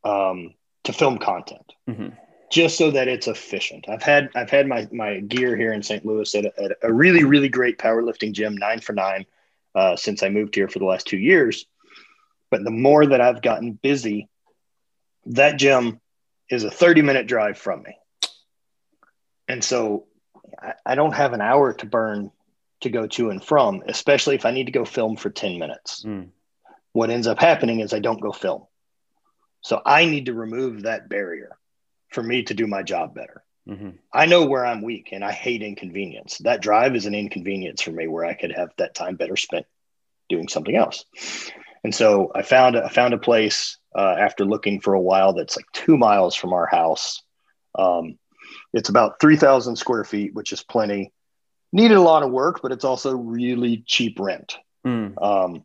um, 0.05 0.55
to 0.85 0.93
film 0.93 1.19
content, 1.19 1.73
mm-hmm. 1.89 2.09
just 2.51 2.77
so 2.77 2.91
that 2.91 3.09
it's 3.09 3.29
efficient. 3.29 3.89
I've 3.89 4.03
had 4.03 4.31
I've 4.35 4.51
had 4.51 4.67
my 4.67 4.89
my 4.93 5.21
gear 5.21 5.57
here 5.57 5.73
in 5.73 5.83
St. 5.83 6.05
Louis 6.05 6.35
at 6.35 6.45
a, 6.45 6.63
at 6.63 6.73
a 6.83 6.93
really 6.93 7.25
really 7.25 7.49
great 7.49 7.79
powerlifting 7.79 8.33
gym, 8.33 8.57
nine 8.57 8.81
for 8.81 8.93
nine, 8.93 9.27
uh, 9.75 9.97
since 9.97 10.23
I 10.23 10.29
moved 10.29 10.55
here 10.55 10.69
for 10.69 10.79
the 10.79 10.85
last 10.85 11.07
two 11.07 11.19
years. 11.19 11.67
But 12.51 12.65
the 12.65 12.71
more 12.71 13.07
that 13.07 13.21
I've 13.21 13.41
gotten 13.41 13.73
busy, 13.73 14.29
that 15.27 15.59
gym 15.59 16.01
is 16.51 16.65
a 16.65 16.71
30 16.71 17.03
minute 17.03 17.27
drive 17.27 17.57
from 17.57 17.83
me. 17.83 17.97
And 19.49 19.65
so 19.65 20.07
I, 20.61 20.75
I 20.85 20.95
don't 20.95 21.15
have 21.15 21.33
an 21.33 21.41
hour 21.41 21.73
to 21.73 21.87
burn 21.87 22.31
to 22.83 22.91
go 22.91 23.07
to 23.07 23.31
and 23.31 23.43
from, 23.43 23.83
especially 23.87 24.35
if 24.35 24.45
I 24.45 24.51
need 24.51 24.67
to 24.67 24.73
go 24.73 24.85
film 24.85 25.17
for 25.17 25.31
10 25.31 25.59
minutes. 25.59 26.05
Mm. 26.05 26.29
What 26.93 27.11
ends 27.11 27.27
up 27.27 27.41
happening 27.41 27.81
is 27.81 27.95
I 27.95 28.01
don't 28.01 28.21
go 28.21 28.33
film. 28.33 28.67
So 29.63 29.81
I 29.85 30.05
need 30.05 30.27
to 30.27 30.35
remove 30.35 30.83
that 30.83 31.09
barrier 31.09 31.57
for 32.11 32.23
me 32.23 32.43
to 32.45 32.55
do 32.55 32.67
my 32.67 32.83
job 32.83 33.15
better. 33.15 33.43
Mm-hmm. 33.69 33.91
I 34.13 34.27
know 34.27 34.45
where 34.45 34.67
I'm 34.67 34.83
weak 34.83 35.11
and 35.13 35.25
I 35.25 35.33
hate 35.33 35.63
inconvenience. 35.63 36.39
That 36.39 36.61
drive 36.61 36.97
is 36.97 37.07
an 37.07 37.15
inconvenience 37.15 37.81
for 37.81 37.93
me 37.93 38.09
where 38.09 38.25
I 38.25 38.35
could 38.35 38.53
have 38.53 38.71
that 38.79 38.95
time 38.95 39.17
better 39.17 39.37
spent 39.37 39.67
doing 40.29 40.49
something 40.49 40.75
else. 40.75 41.05
And 41.85 41.95
so 41.95 42.33
I 42.35 42.43
found 42.43 42.77
I 42.77 42.89
found 42.89 43.15
a 43.15 43.19
place 43.19 43.79
uh, 43.97 44.17
after 44.19 44.45
looking 44.45 44.81
for 44.81 44.95
a 44.95 45.01
while 45.01 45.33
that's 45.33 45.57
like 45.57 45.67
two 45.73 45.97
miles 45.97 46.35
from 46.35 46.53
our 46.53 46.67
house. 46.67 47.23
Um, 47.79 48.19
it's 48.73 48.89
about 48.89 49.21
3,000 49.21 49.77
square 49.77 50.05
feet, 50.05 50.35
which 50.35 50.53
is 50.53 50.63
plenty. 50.63 51.13
Needed 51.73 51.97
a 51.97 52.03
lot 52.03 52.23
of 52.23 52.31
work, 52.31 52.61
but 52.63 52.73
it's 52.73 52.85
also 52.85 53.17
really 53.17 53.83
cheap 53.87 54.19
rent. 54.21 54.57
Mm. 54.87 55.21
Um, 55.23 55.65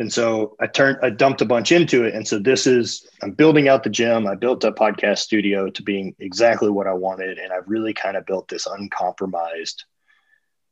and 0.00 0.10
so 0.10 0.56
I 0.58 0.66
turned, 0.66 0.96
I 1.02 1.10
dumped 1.10 1.42
a 1.42 1.44
bunch 1.44 1.72
into 1.72 2.04
it. 2.04 2.14
And 2.14 2.26
so 2.26 2.38
this 2.38 2.66
is, 2.66 3.06
I'm 3.22 3.32
building 3.32 3.68
out 3.68 3.82
the 3.82 3.90
gym. 3.90 4.26
I 4.26 4.34
built 4.34 4.64
a 4.64 4.72
podcast 4.72 5.18
studio 5.18 5.68
to 5.68 5.82
being 5.82 6.16
exactly 6.18 6.70
what 6.70 6.86
I 6.86 6.94
wanted. 6.94 7.36
And 7.36 7.52
I've 7.52 7.68
really 7.68 7.92
kind 7.92 8.16
of 8.16 8.24
built 8.24 8.48
this 8.48 8.66
uncompromised 8.66 9.84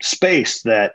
space 0.01 0.63
that, 0.63 0.95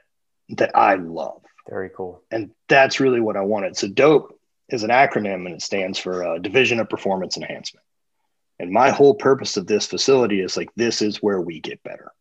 that 0.58 0.76
I 0.76 0.96
love. 0.96 1.44
Very 1.70 1.92
cool. 1.96 2.24
And 2.32 2.50
that's 2.68 3.00
really 3.00 3.22
what 3.22 3.38
I 3.38 3.42
wanted. 3.42 3.78
So 3.78 3.88
DOPE 3.88 4.36
is 4.68 4.82
an 4.82 4.90
acronym 4.90 5.46
and 5.46 5.54
it 5.54 5.62
stands 5.62 6.00
for 6.00 6.26
uh, 6.26 6.40
Division 6.40 6.80
of 6.80 6.90
Performance 6.90 7.38
Enhancement. 7.38 7.86
And 8.58 8.72
my 8.72 8.90
whole 8.90 9.14
purpose 9.14 9.58
of 9.58 9.68
this 9.68 9.86
facility 9.86 10.42
is 10.42 10.58
like 10.58 10.70
this 10.76 11.04
is 11.04 11.22
where 11.22 11.40
we 11.40 11.60
get 11.60 11.84
better. 11.84 12.12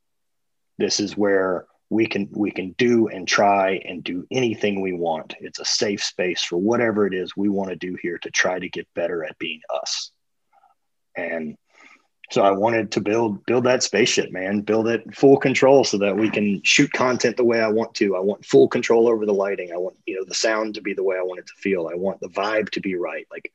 This 0.76 1.00
is 1.00 1.16
where 1.16 1.64
we 1.93 2.07
can 2.07 2.26
we 2.32 2.51
can 2.51 2.74
do 2.78 3.09
and 3.09 3.28
try 3.28 3.78
and 3.84 4.03
do 4.03 4.26
anything 4.30 4.80
we 4.80 4.95
want. 4.95 5.34
It's 5.40 5.61
a 5.61 5.64
safe 5.64 6.03
space 6.03 6.43
for 6.43 6.57
whatever 6.57 7.07
it 7.07 7.12
is 7.12 7.36
we 7.36 7.51
want 7.51 7.68
to 7.68 7.76
do 7.76 7.99
here 8.01 8.16
to 8.22 8.30
try 8.30 8.59
to 8.59 8.68
get 8.70 8.88
better 8.95 9.22
at 9.24 9.38
being 9.38 9.61
us. 9.82 10.11
And 11.14 11.55
so 12.30 12.40
I 12.40 12.53
wanted 12.53 12.93
to 12.93 13.03
build 13.03 13.45
build 13.45 13.64
that 13.64 13.82
spaceship, 13.82 14.32
man, 14.32 14.62
build 14.62 14.88
it 14.88 15.14
full 15.14 15.36
control 15.36 15.84
so 15.84 15.99
that 15.99 16.16
we 16.16 16.30
can 16.30 16.62
shoot 16.64 16.90
content 16.95 17.36
the 17.36 17.45
way 17.45 17.61
I 17.61 17.68
want 17.68 17.95
to. 17.97 18.16
I 18.16 18.20
want 18.20 18.47
full 18.47 18.68
control 18.68 19.07
over 19.07 19.26
the 19.26 19.34
lighting. 19.34 19.70
I 19.70 19.76
want, 19.76 19.99
you 20.07 20.16
know, 20.16 20.24
the 20.26 20.34
sound 20.34 20.76
to 20.76 20.80
be 20.80 20.95
the 20.95 21.05
way 21.05 21.18
I 21.18 21.22
want 21.22 21.40
it 21.40 21.47
to 21.49 21.61
feel. 21.61 21.90
I 21.93 21.95
want 21.95 22.20
the 22.20 22.30
vibe 22.30 22.70
to 22.70 22.80
be 22.80 22.95
right. 22.95 23.26
Like 23.30 23.53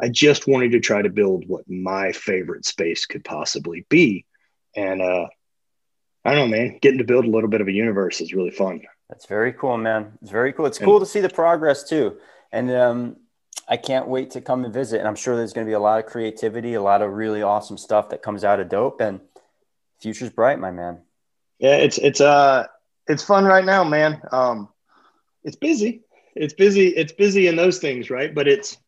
I 0.00 0.10
just 0.10 0.46
wanted 0.46 0.70
to 0.72 0.80
try 0.80 1.02
to 1.02 1.08
build 1.08 1.48
what 1.48 1.68
my 1.68 2.12
favorite 2.12 2.66
space 2.66 3.04
could 3.04 3.24
possibly 3.24 3.84
be. 3.88 4.26
And 4.76 5.02
uh, 5.02 5.26
I 6.24 6.34
don't 6.34 6.50
know, 6.50 6.56
man, 6.56 6.78
getting 6.82 6.98
to 6.98 7.04
build 7.04 7.24
a 7.24 7.30
little 7.30 7.48
bit 7.48 7.60
of 7.60 7.68
a 7.68 7.72
universe 7.72 8.20
is 8.20 8.34
really 8.34 8.50
fun. 8.50 8.82
That's 9.08 9.26
very 9.26 9.52
cool, 9.52 9.76
man. 9.76 10.18
It's 10.22 10.30
very 10.30 10.52
cool. 10.52 10.66
It's 10.66 10.78
cool 10.78 11.00
to 11.00 11.06
see 11.06 11.20
the 11.20 11.28
progress 11.28 11.88
too. 11.88 12.16
And 12.52 12.70
um, 12.70 13.16
I 13.68 13.76
can't 13.76 14.06
wait 14.06 14.32
to 14.32 14.40
come 14.40 14.64
and 14.64 14.72
visit. 14.72 14.98
And 14.98 15.08
I'm 15.08 15.16
sure 15.16 15.36
there's 15.36 15.52
going 15.52 15.66
to 15.66 15.70
be 15.70 15.74
a 15.74 15.80
lot 15.80 16.04
of 16.04 16.06
creativity, 16.10 16.74
a 16.74 16.82
lot 16.82 17.02
of 17.02 17.12
really 17.12 17.42
awesome 17.42 17.78
stuff 17.78 18.10
that 18.10 18.22
comes 18.22 18.44
out 18.44 18.60
of 18.60 18.68
dope. 18.68 19.00
And 19.00 19.20
future's 20.00 20.30
bright, 20.30 20.58
my 20.58 20.70
man. 20.70 21.00
Yeah, 21.58 21.76
it's 21.76 21.98
it's 21.98 22.20
uh 22.20 22.66
it's 23.06 23.22
fun 23.22 23.44
right 23.44 23.64
now, 23.64 23.84
man. 23.84 24.22
Um, 24.32 24.68
it's 25.44 25.56
busy. 25.56 26.02
It's 26.34 26.54
busy. 26.54 26.88
It's 26.88 27.12
busy 27.12 27.48
in 27.48 27.56
those 27.56 27.78
things, 27.78 28.10
right? 28.10 28.34
But 28.34 28.48
it's 28.48 28.78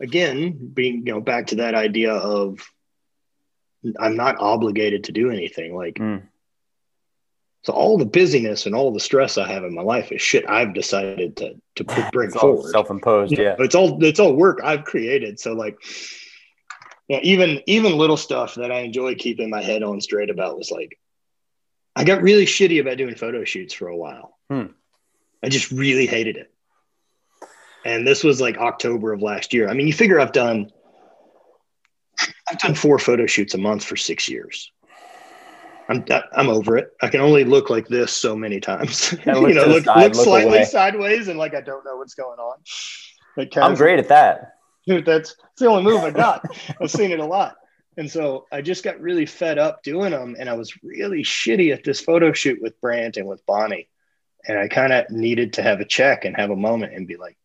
again 0.00 0.70
being 0.72 1.06
you 1.06 1.12
know 1.14 1.20
back 1.20 1.48
to 1.48 1.56
that 1.56 1.74
idea 1.74 2.12
of 2.12 2.60
I'm 3.98 4.16
not 4.16 4.36
obligated 4.38 5.04
to 5.04 5.12
do 5.12 5.30
anything. 5.30 5.76
Like 5.76 5.94
mm. 5.94 6.22
So 7.62 7.72
all 7.72 7.96
the 7.96 8.04
busyness 8.04 8.66
and 8.66 8.74
all 8.74 8.92
the 8.92 9.00
stress 9.00 9.38
I 9.38 9.46
have 9.46 9.62
in 9.62 9.74
my 9.74 9.82
life 9.82 10.10
is 10.10 10.20
shit 10.20 10.44
I've 10.48 10.74
decided 10.74 11.36
to 11.36 11.54
to 11.76 11.84
bring 12.12 12.30
forward. 12.30 12.72
Self-imposed, 12.72 13.38
yeah. 13.38 13.56
It's 13.58 13.74
all 13.74 14.02
it's 14.02 14.20
all 14.20 14.34
work 14.34 14.60
I've 14.64 14.84
created. 14.84 15.38
So 15.38 15.52
like 15.52 15.76
yeah, 17.08 17.20
even 17.22 17.60
even 17.66 17.98
little 17.98 18.16
stuff 18.16 18.56
that 18.56 18.72
I 18.72 18.80
enjoy 18.80 19.14
keeping 19.14 19.50
my 19.50 19.62
head 19.62 19.82
on 19.82 20.00
straight 20.00 20.30
about 20.30 20.58
was 20.58 20.70
like 20.70 20.98
I 21.94 22.04
got 22.04 22.22
really 22.22 22.46
shitty 22.46 22.80
about 22.80 22.96
doing 22.96 23.14
photo 23.14 23.44
shoots 23.44 23.74
for 23.74 23.88
a 23.88 23.96
while. 23.96 24.38
Hmm. 24.50 24.66
I 25.42 25.48
just 25.48 25.70
really 25.70 26.06
hated 26.06 26.36
it. 26.36 26.52
And 27.84 28.06
this 28.06 28.22
was 28.24 28.40
like 28.40 28.58
October 28.58 29.12
of 29.12 29.22
last 29.22 29.52
year. 29.52 29.68
I 29.68 29.74
mean, 29.74 29.86
you 29.86 29.92
figure 29.92 30.20
I've 30.20 30.32
done 30.32 30.70
I've 32.48 32.58
done 32.58 32.74
four 32.74 32.98
photo 32.98 33.26
shoots 33.26 33.54
a 33.54 33.58
month 33.58 33.84
for 33.84 33.96
six 33.96 34.28
years. 34.28 34.72
I'm 35.88 36.04
I'm 36.32 36.48
over 36.48 36.76
it. 36.76 36.90
I 37.02 37.08
can 37.08 37.20
only 37.20 37.44
look 37.44 37.70
like 37.70 37.88
this 37.88 38.12
so 38.12 38.36
many 38.36 38.60
times. 38.60 39.12
you 39.26 39.32
know, 39.32 39.40
look, 39.40 39.84
side, 39.84 39.96
look, 39.96 40.14
look 40.14 40.24
slightly 40.24 40.58
away. 40.58 40.64
sideways 40.64 41.28
and 41.28 41.38
like 41.38 41.54
I 41.54 41.60
don't 41.60 41.84
know 41.84 41.96
what's 41.96 42.14
going 42.14 42.38
on. 42.38 42.58
Like 43.36 43.56
I'm 43.56 43.74
great 43.74 43.98
at 43.98 44.08
that. 44.08 44.54
Dude, 44.86 45.04
that's, 45.04 45.36
that's 45.36 45.60
the 45.60 45.66
only 45.66 45.84
move 45.84 46.02
I 46.02 46.10
got. 46.10 46.44
I've 46.80 46.90
seen 46.90 47.12
it 47.12 47.20
a 47.20 47.24
lot. 47.24 47.56
And 47.96 48.10
so 48.10 48.46
I 48.50 48.62
just 48.62 48.82
got 48.82 49.00
really 49.00 49.26
fed 49.26 49.58
up 49.58 49.82
doing 49.82 50.10
them. 50.10 50.34
And 50.38 50.48
I 50.48 50.54
was 50.54 50.72
really 50.82 51.22
shitty 51.22 51.72
at 51.72 51.84
this 51.84 52.00
photo 52.00 52.32
shoot 52.32 52.60
with 52.60 52.80
Brant 52.80 53.16
and 53.16 53.28
with 53.28 53.44
Bonnie. 53.46 53.88
And 54.46 54.58
I 54.58 54.68
kind 54.68 54.92
of 54.92 55.08
needed 55.10 55.54
to 55.54 55.62
have 55.62 55.80
a 55.80 55.84
check 55.84 56.24
and 56.24 56.36
have 56.36 56.50
a 56.50 56.56
moment 56.56 56.94
and 56.94 57.06
be 57.06 57.16
like, 57.16 57.36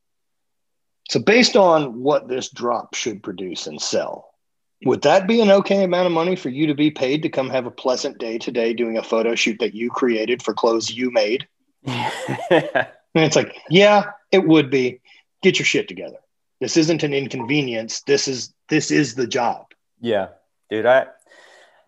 so 1.10 1.20
based 1.20 1.56
on 1.56 2.02
what 2.02 2.28
this 2.28 2.50
drop 2.50 2.96
should 2.96 3.24
produce 3.24 3.68
and 3.68 3.82
sell, 3.82 4.34
would 4.84 5.02
that 5.02 5.28
be 5.28 5.42
an 5.42 5.50
okay 5.50 5.84
amount 5.84 6.06
of 6.06 6.12
money 6.12 6.36
for 6.36 6.50
you 6.50 6.68
to 6.68 6.76
be 6.76 6.92
paid 6.92 7.24
to 7.24 7.30
come 7.30 7.50
have 7.50 7.66
a 7.66 7.72
pleasant 7.72 8.20
day 8.20 8.38
today 8.38 8.74
doing 8.74 8.98
a 8.98 9.04
photo 9.04 9.34
shoot 9.36 9.58
that 9.60 9.74
you 9.74 9.90
created 9.90 10.44
for 10.44 10.54
clothes 10.54 10.92
you 10.92 11.12
made? 11.12 11.48
and 11.86 12.88
it's 13.16 13.36
like, 13.36 13.56
yeah, 13.70 14.12
it 14.32 14.46
would 14.48 14.70
be. 14.70 15.02
Get 15.42 15.60
your 15.60 15.66
shit 15.66 15.88
together. 15.88 16.18
This 16.60 16.78
isn't 16.78 17.04
an 17.04 17.14
inconvenience. 17.14 18.02
This 18.02 18.28
is 18.28 18.54
this 18.70 18.92
is 18.92 19.16
the 19.16 19.28
job. 19.28 19.68
Yeah, 20.02 20.30
dude. 20.70 20.86
I 20.86 21.08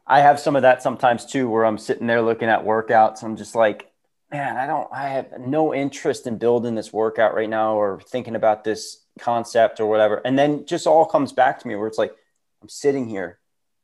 I 0.05 0.19
have 0.19 0.39
some 0.39 0.55
of 0.55 0.61
that 0.61 0.81
sometimes 0.83 1.25
too, 1.25 1.49
where 1.49 1.65
I'm 1.65 1.77
sitting 1.77 2.07
there 2.07 2.21
looking 2.21 2.49
at 2.49 2.63
workouts. 2.63 3.23
I'm 3.23 3.35
just 3.35 3.55
like, 3.55 3.91
man, 4.31 4.57
I 4.57 4.67
don't. 4.67 4.87
I 4.91 5.09
have 5.09 5.39
no 5.39 5.73
interest 5.73 6.27
in 6.27 6.37
building 6.37 6.75
this 6.75 6.93
workout 6.93 7.33
right 7.33 7.49
now, 7.49 7.75
or 7.75 7.99
thinking 8.01 8.35
about 8.35 8.63
this 8.63 9.03
concept 9.19 9.79
or 9.79 9.87
whatever. 9.87 10.21
And 10.23 10.37
then 10.37 10.65
just 10.65 10.87
all 10.87 11.05
comes 11.05 11.33
back 11.33 11.59
to 11.59 11.67
me 11.67 11.75
where 11.75 11.87
it's 11.87 11.97
like, 11.97 12.13
I'm 12.62 12.70
sitting 12.70 13.07
here 13.07 13.39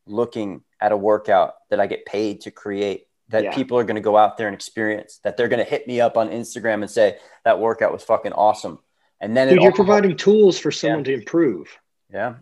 looking 0.05 0.63
at 0.79 0.91
a 0.91 0.97
workout 0.97 1.55
that 1.69 1.79
I 1.79 1.87
get 1.87 2.05
paid 2.05 2.41
to 2.41 2.51
create 2.51 3.07
that 3.29 3.43
yeah. 3.43 3.55
people 3.55 3.77
are 3.77 3.83
going 3.83 3.95
to 3.95 4.01
go 4.01 4.17
out 4.17 4.37
there 4.37 4.47
and 4.47 4.53
experience 4.53 5.19
that 5.23 5.35
they're 5.35 5.47
going 5.47 5.63
to 5.63 5.69
hit 5.69 5.87
me 5.87 5.99
up 5.99 6.17
on 6.17 6.29
Instagram 6.29 6.81
and 6.81 6.89
say 6.89 7.17
that 7.43 7.59
workout 7.59 7.91
was 7.91 8.03
fucking 8.03 8.33
awesome. 8.33 8.79
And 9.19 9.35
then 9.35 9.47
Dude, 9.47 9.61
you're 9.61 9.71
providing 9.71 10.15
tools 10.15 10.59
for 10.59 10.71
someone 10.71 10.99
yeah. 10.99 11.05
to 11.05 11.13
improve. 11.13 11.79
Yeah. 12.13 12.35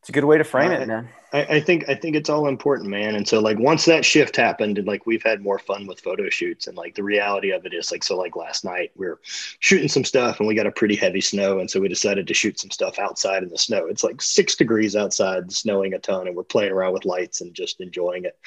It's 0.00 0.08
a 0.08 0.12
good 0.12 0.24
way 0.24 0.38
to 0.38 0.44
frame 0.44 0.70
uh, 0.70 0.74
it, 0.74 0.88
man. 0.88 1.08
I, 1.32 1.42
I, 1.44 1.60
think 1.60 1.88
I 1.88 1.94
think 1.94 2.16
it's 2.16 2.28
all 2.28 2.48
important, 2.48 2.88
man. 2.88 3.14
And 3.14 3.26
so 3.26 3.40
like 3.40 3.58
once 3.58 3.84
that 3.84 4.04
shift 4.04 4.36
happened, 4.36 4.78
and 4.78 4.86
like 4.86 5.06
we've 5.06 5.22
had 5.22 5.40
more 5.40 5.58
fun 5.58 5.86
with 5.86 6.00
photo 6.00 6.28
shoots, 6.28 6.66
and 6.66 6.76
like 6.76 6.94
the 6.94 7.04
reality 7.04 7.50
of 7.50 7.64
it 7.66 7.74
is 7.74 7.92
like 7.92 8.02
so 8.02 8.16
like 8.16 8.36
last 8.36 8.64
night 8.64 8.90
we 8.96 9.06
are 9.06 9.20
shooting 9.60 9.88
some 9.88 10.04
stuff 10.04 10.40
and 10.40 10.48
we 10.48 10.54
got 10.54 10.66
a 10.66 10.72
pretty 10.72 10.96
heavy 10.96 11.20
snow, 11.20 11.60
and 11.60 11.70
so 11.70 11.80
we 11.80 11.88
decided 11.88 12.26
to 12.26 12.34
shoot 12.34 12.58
some 12.58 12.70
stuff 12.70 12.98
outside 12.98 13.42
in 13.42 13.48
the 13.48 13.58
snow. 13.58 13.86
It's 13.86 14.02
like 14.02 14.20
six 14.20 14.56
degrees 14.56 14.96
outside, 14.96 15.52
snowing 15.52 15.94
a 15.94 15.98
ton, 15.98 16.26
and 16.26 16.36
we're 16.36 16.42
playing 16.42 16.72
around 16.72 16.94
with 16.94 17.04
lights 17.04 17.40
and 17.40 17.54
just 17.54 17.80
enjoying 17.80 18.24
it. 18.24 18.38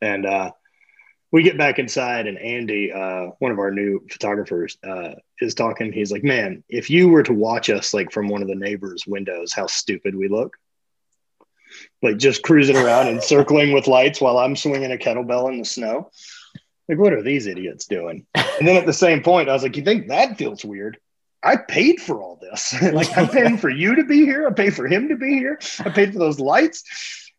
And 0.00 0.26
uh 0.26 0.52
we 1.32 1.42
get 1.42 1.58
back 1.58 1.78
inside 1.78 2.28
and 2.28 2.38
Andy, 2.38 2.92
uh, 2.92 3.26
one 3.40 3.50
of 3.50 3.58
our 3.58 3.72
new 3.72 4.00
photographers, 4.08 4.78
uh, 4.86 5.10
is 5.40 5.54
talking. 5.54 5.92
He's 5.92 6.12
like, 6.12 6.22
"Man, 6.22 6.62
if 6.68 6.88
you 6.88 7.08
were 7.08 7.24
to 7.24 7.32
watch 7.32 7.68
us 7.68 7.92
like 7.92 8.12
from 8.12 8.28
one 8.28 8.42
of 8.42 8.48
the 8.48 8.54
neighbors' 8.54 9.06
windows, 9.06 9.52
how 9.52 9.66
stupid 9.66 10.14
we 10.14 10.28
look." 10.28 10.56
Like 12.02 12.18
just 12.18 12.42
cruising 12.42 12.76
around 12.76 13.08
and 13.08 13.22
circling 13.22 13.72
with 13.72 13.86
lights 13.86 14.20
while 14.20 14.38
I'm 14.38 14.56
swinging 14.56 14.92
a 14.92 14.96
kettlebell 14.96 15.50
in 15.50 15.58
the 15.58 15.64
snow. 15.64 16.10
Like, 16.88 16.98
what 16.98 17.12
are 17.12 17.22
these 17.22 17.46
idiots 17.46 17.86
doing? 17.86 18.26
And 18.34 18.66
then 18.66 18.76
at 18.76 18.86
the 18.86 18.92
same 18.92 19.22
point, 19.22 19.48
I 19.48 19.52
was 19.52 19.62
like, 19.62 19.76
you 19.76 19.82
think 19.82 20.08
that 20.08 20.38
feels 20.38 20.64
weird? 20.64 20.98
I 21.42 21.56
paid 21.56 22.00
for 22.00 22.20
all 22.22 22.38
this. 22.40 22.74
like, 22.92 23.16
I'm 23.16 23.28
paying 23.28 23.58
for 23.58 23.70
you 23.70 23.96
to 23.96 24.04
be 24.04 24.24
here. 24.24 24.46
I 24.46 24.52
paid 24.52 24.74
for 24.74 24.86
him 24.86 25.08
to 25.08 25.16
be 25.16 25.34
here. 25.34 25.58
I 25.80 25.90
paid 25.90 26.12
for 26.12 26.18
those 26.18 26.40
lights. 26.40 26.84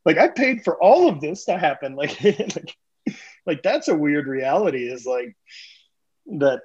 Like, 0.06 0.18
I 0.18 0.28
paid 0.28 0.64
for 0.64 0.82
all 0.82 1.10
of 1.10 1.22
this 1.22 1.46
to 1.46 1.58
happen. 1.58 1.96
Like, 1.96 2.22
like, 2.24 2.76
like 3.46 3.64
that's 3.64 3.88
a 3.88 3.96
weird 3.96 4.28
reality. 4.28 4.88
Is 4.88 5.06
like 5.06 5.36
that 6.40 6.62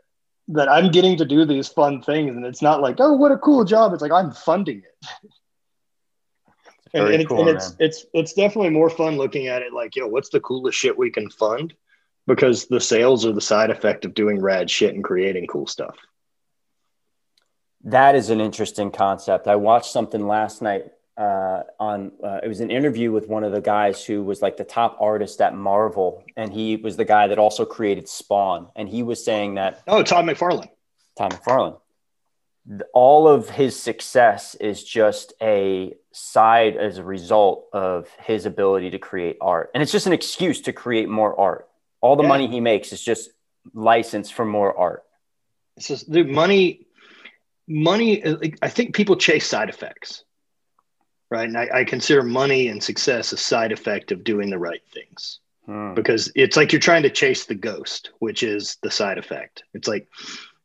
that 0.49 0.69
I'm 0.69 0.91
getting 0.91 1.17
to 1.19 1.25
do 1.25 1.45
these 1.45 1.69
fun 1.69 2.03
things, 2.03 2.35
and 2.35 2.45
it's 2.45 2.63
not 2.63 2.81
like, 2.81 2.97
oh, 2.99 3.13
what 3.15 3.33
a 3.33 3.39
cool 3.39 3.65
job. 3.65 3.93
It's 3.93 4.03
like 4.03 4.13
I'm 4.13 4.33
funding 4.33 4.79
it 4.79 5.31
and, 6.95 7.09
and, 7.09 7.29
cool, 7.29 7.41
and 7.41 7.57
it's 7.57 7.75
it's 7.79 8.07
it's 8.13 8.33
definitely 8.35 8.71
more 8.71 8.91
fun 8.91 9.17
looking 9.17 9.47
at 9.47 9.63
it 9.63 9.73
like 9.73 9.97
yo 9.97 10.07
what's 10.07 10.29
the 10.29 10.41
coolest 10.41 10.79
shit 10.79 10.97
we 10.97 11.11
can 11.11 11.31
fund? 11.31 11.75
Because 12.27 12.67
the 12.67 12.81
sales 12.81 13.27
are 13.27 13.33
the 13.33 13.41
side 13.41 13.71
effect 13.71 14.05
of 14.05 14.15
doing 14.15 14.41
rad 14.41 14.71
shit 14.71 14.95
and 14.95 15.03
creating 15.03 15.47
cool 15.47 15.67
stuff. 15.67 15.97
That 17.85 18.15
is 18.15 18.31
an 18.31 18.41
interesting 18.41 18.93
concept. 18.93 19.49
I 19.49 19.57
watched 19.57 19.91
something 19.91 20.27
last 20.27 20.63
night 20.63 20.93
uh, 21.17 21.63
on 21.79 22.13
uh, 22.25 22.41
it 22.43 22.49
was 22.49 22.61
an 22.61 22.71
interview 22.71 23.13
with 23.13 23.29
one 23.29 23.45
of 23.45 23.53
the 23.53 23.61
guys 23.61 24.05
who 24.05 24.23
was 24.23 24.41
like 24.41 24.57
the 24.57 24.65
top 24.65 24.97
artist 25.01 25.41
at 25.41 25.55
marvel 25.55 26.25
and 26.37 26.53
he 26.53 26.77
was 26.77 26.97
the 26.97 27.05
guy 27.05 27.27
that 27.27 27.39
also 27.39 27.67
created 27.67 28.09
spawn 28.09 28.69
and 28.77 28.89
he 28.89 29.03
was 29.03 29.23
saying 29.23 29.57
that 29.57 29.83
oh 29.89 30.03
todd 30.03 30.25
mcfarlane. 30.25 30.71
Todd 31.19 31.33
mcfarlane. 31.33 31.79
All 32.95 33.29
of 33.29 33.51
his 33.51 33.79
success 33.79 34.55
is 34.55 34.83
just 34.83 35.35
a 35.43 35.95
side 36.13 36.77
as 36.77 36.99
a 36.99 37.05
result 37.05 37.67
of 37.73 38.09
his 38.23 38.47
ability 38.47 38.91
to 38.91 38.99
create 38.99 39.37
art. 39.41 39.71
And 39.75 39.83
it's 39.83 39.93
just 39.93 40.07
an 40.07 40.13
excuse 40.13 40.61
to 40.63 40.73
create 40.73 41.09
more 41.09 41.39
art. 41.39 41.69
All 42.01 42.17
the 42.17 42.23
yeah. 42.23 42.29
money 42.29 42.49
he 42.49 42.61
makes 42.61 42.93
is 42.93 43.03
just 43.03 43.31
license 43.75 44.31
for 44.31 44.45
more 44.45 44.77
art. 44.77 45.05
It's 45.77 45.89
just 45.89 46.11
the 46.11 46.25
money, 46.25 46.87
money. 47.67 48.23
I 48.61 48.69
think 48.69 48.95
people 48.95 49.17
chase 49.17 49.47
side 49.47 49.69
effects, 49.69 50.25
right? 51.31 51.49
And 51.49 51.57
I, 51.57 51.69
I 51.73 51.85
consider 51.85 52.23
money 52.23 52.69
and 52.69 52.83
success 52.83 53.33
a 53.33 53.37
side 53.37 53.73
effect 53.73 54.13
of 54.13 54.25
doing 54.25 54.51
the 54.51 54.59
right 54.59 54.83
things. 54.93 55.41
Hmm. 55.67 55.95
Because 55.95 56.31
it's 56.35 56.57
like 56.57 56.73
you're 56.73 56.81
trying 56.81 57.05
to 57.05 57.11
chase 57.11 57.47
the 57.47 57.55
ghost, 57.55 58.11
which 58.19 58.43
is 58.43 58.79
the 58.83 58.91
side 58.91 59.19
effect. 59.19 59.63
It's 59.75 59.89
like 59.89 60.09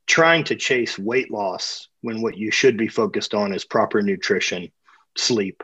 trying 0.08 0.44
to 0.46 0.56
chase 0.56 0.98
weight 0.98 1.32
loss 1.32 1.88
when 2.02 2.22
what 2.22 2.38
you 2.38 2.50
should 2.50 2.78
be 2.78 2.88
focused 2.88 3.34
on 3.34 3.54
is 3.54 3.64
proper 3.64 4.02
nutrition, 4.02 4.72
sleep, 5.20 5.64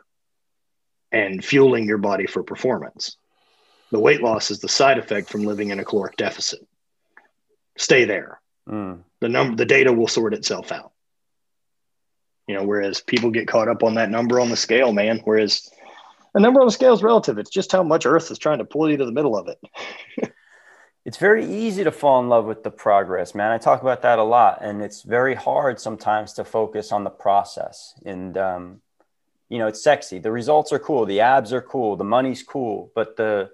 and 1.11 1.43
fueling 1.43 1.85
your 1.85 1.97
body 1.97 2.25
for 2.25 2.43
performance. 2.43 3.17
The 3.91 3.99
weight 3.99 4.23
loss 4.23 4.49
is 4.49 4.59
the 4.59 4.67
side 4.67 4.97
effect 4.97 5.29
from 5.29 5.43
living 5.43 5.69
in 5.69 5.79
a 5.79 5.85
caloric 5.85 6.17
deficit. 6.17 6.59
Stay 7.77 8.05
there. 8.05 8.41
Mm. 8.67 9.03
The 9.21 9.29
number, 9.29 9.55
the 9.55 9.65
data 9.65 9.93
will 9.93 10.07
sort 10.07 10.33
itself 10.33 10.71
out. 10.71 10.91
You 12.47 12.55
know, 12.55 12.63
whereas 12.63 13.01
people 13.01 13.29
get 13.29 13.47
caught 13.47 13.69
up 13.69 13.83
on 13.83 13.95
that 13.95 14.09
number 14.09 14.39
on 14.39 14.49
the 14.49 14.57
scale, 14.57 14.91
man. 14.91 15.21
Whereas 15.23 15.69
a 16.33 16.39
number 16.39 16.59
on 16.59 16.67
the 16.67 16.73
scale 16.73 16.93
is 16.93 17.03
relative. 17.03 17.37
It's 17.37 17.49
just 17.49 17.71
how 17.71 17.83
much 17.83 18.05
Earth 18.05 18.31
is 18.31 18.39
trying 18.39 18.57
to 18.57 18.65
pull 18.65 18.89
you 18.89 18.97
to 18.97 19.05
the 19.05 19.11
middle 19.11 19.37
of 19.37 19.47
it. 19.47 19.59
it's 21.05 21.17
very 21.17 21.45
easy 21.45 21.83
to 21.83 21.91
fall 21.91 22.19
in 22.21 22.29
love 22.29 22.45
with 22.45 22.63
the 22.63 22.71
progress, 22.71 23.35
man. 23.35 23.51
I 23.51 23.57
talk 23.59 23.81
about 23.81 24.01
that 24.01 24.19
a 24.19 24.23
lot, 24.23 24.59
and 24.61 24.81
it's 24.81 25.03
very 25.03 25.35
hard 25.35 25.79
sometimes 25.79 26.33
to 26.33 26.43
focus 26.43 26.91
on 26.91 27.03
the 27.03 27.09
process. 27.09 27.93
And 28.05 28.37
um, 28.37 28.81
you 29.53 29.59
know, 29.59 29.67
it's 29.67 29.83
sexy. 29.83 30.17
The 30.17 30.31
results 30.31 30.73
are 30.73 30.79
cool. 30.79 31.05
The 31.05 31.19
abs 31.19 31.53
are 31.53 31.61
cool. 31.61 31.95
The 31.95 32.03
money's 32.03 32.41
cool, 32.41 32.91
but 32.95 33.17
the 33.17 33.51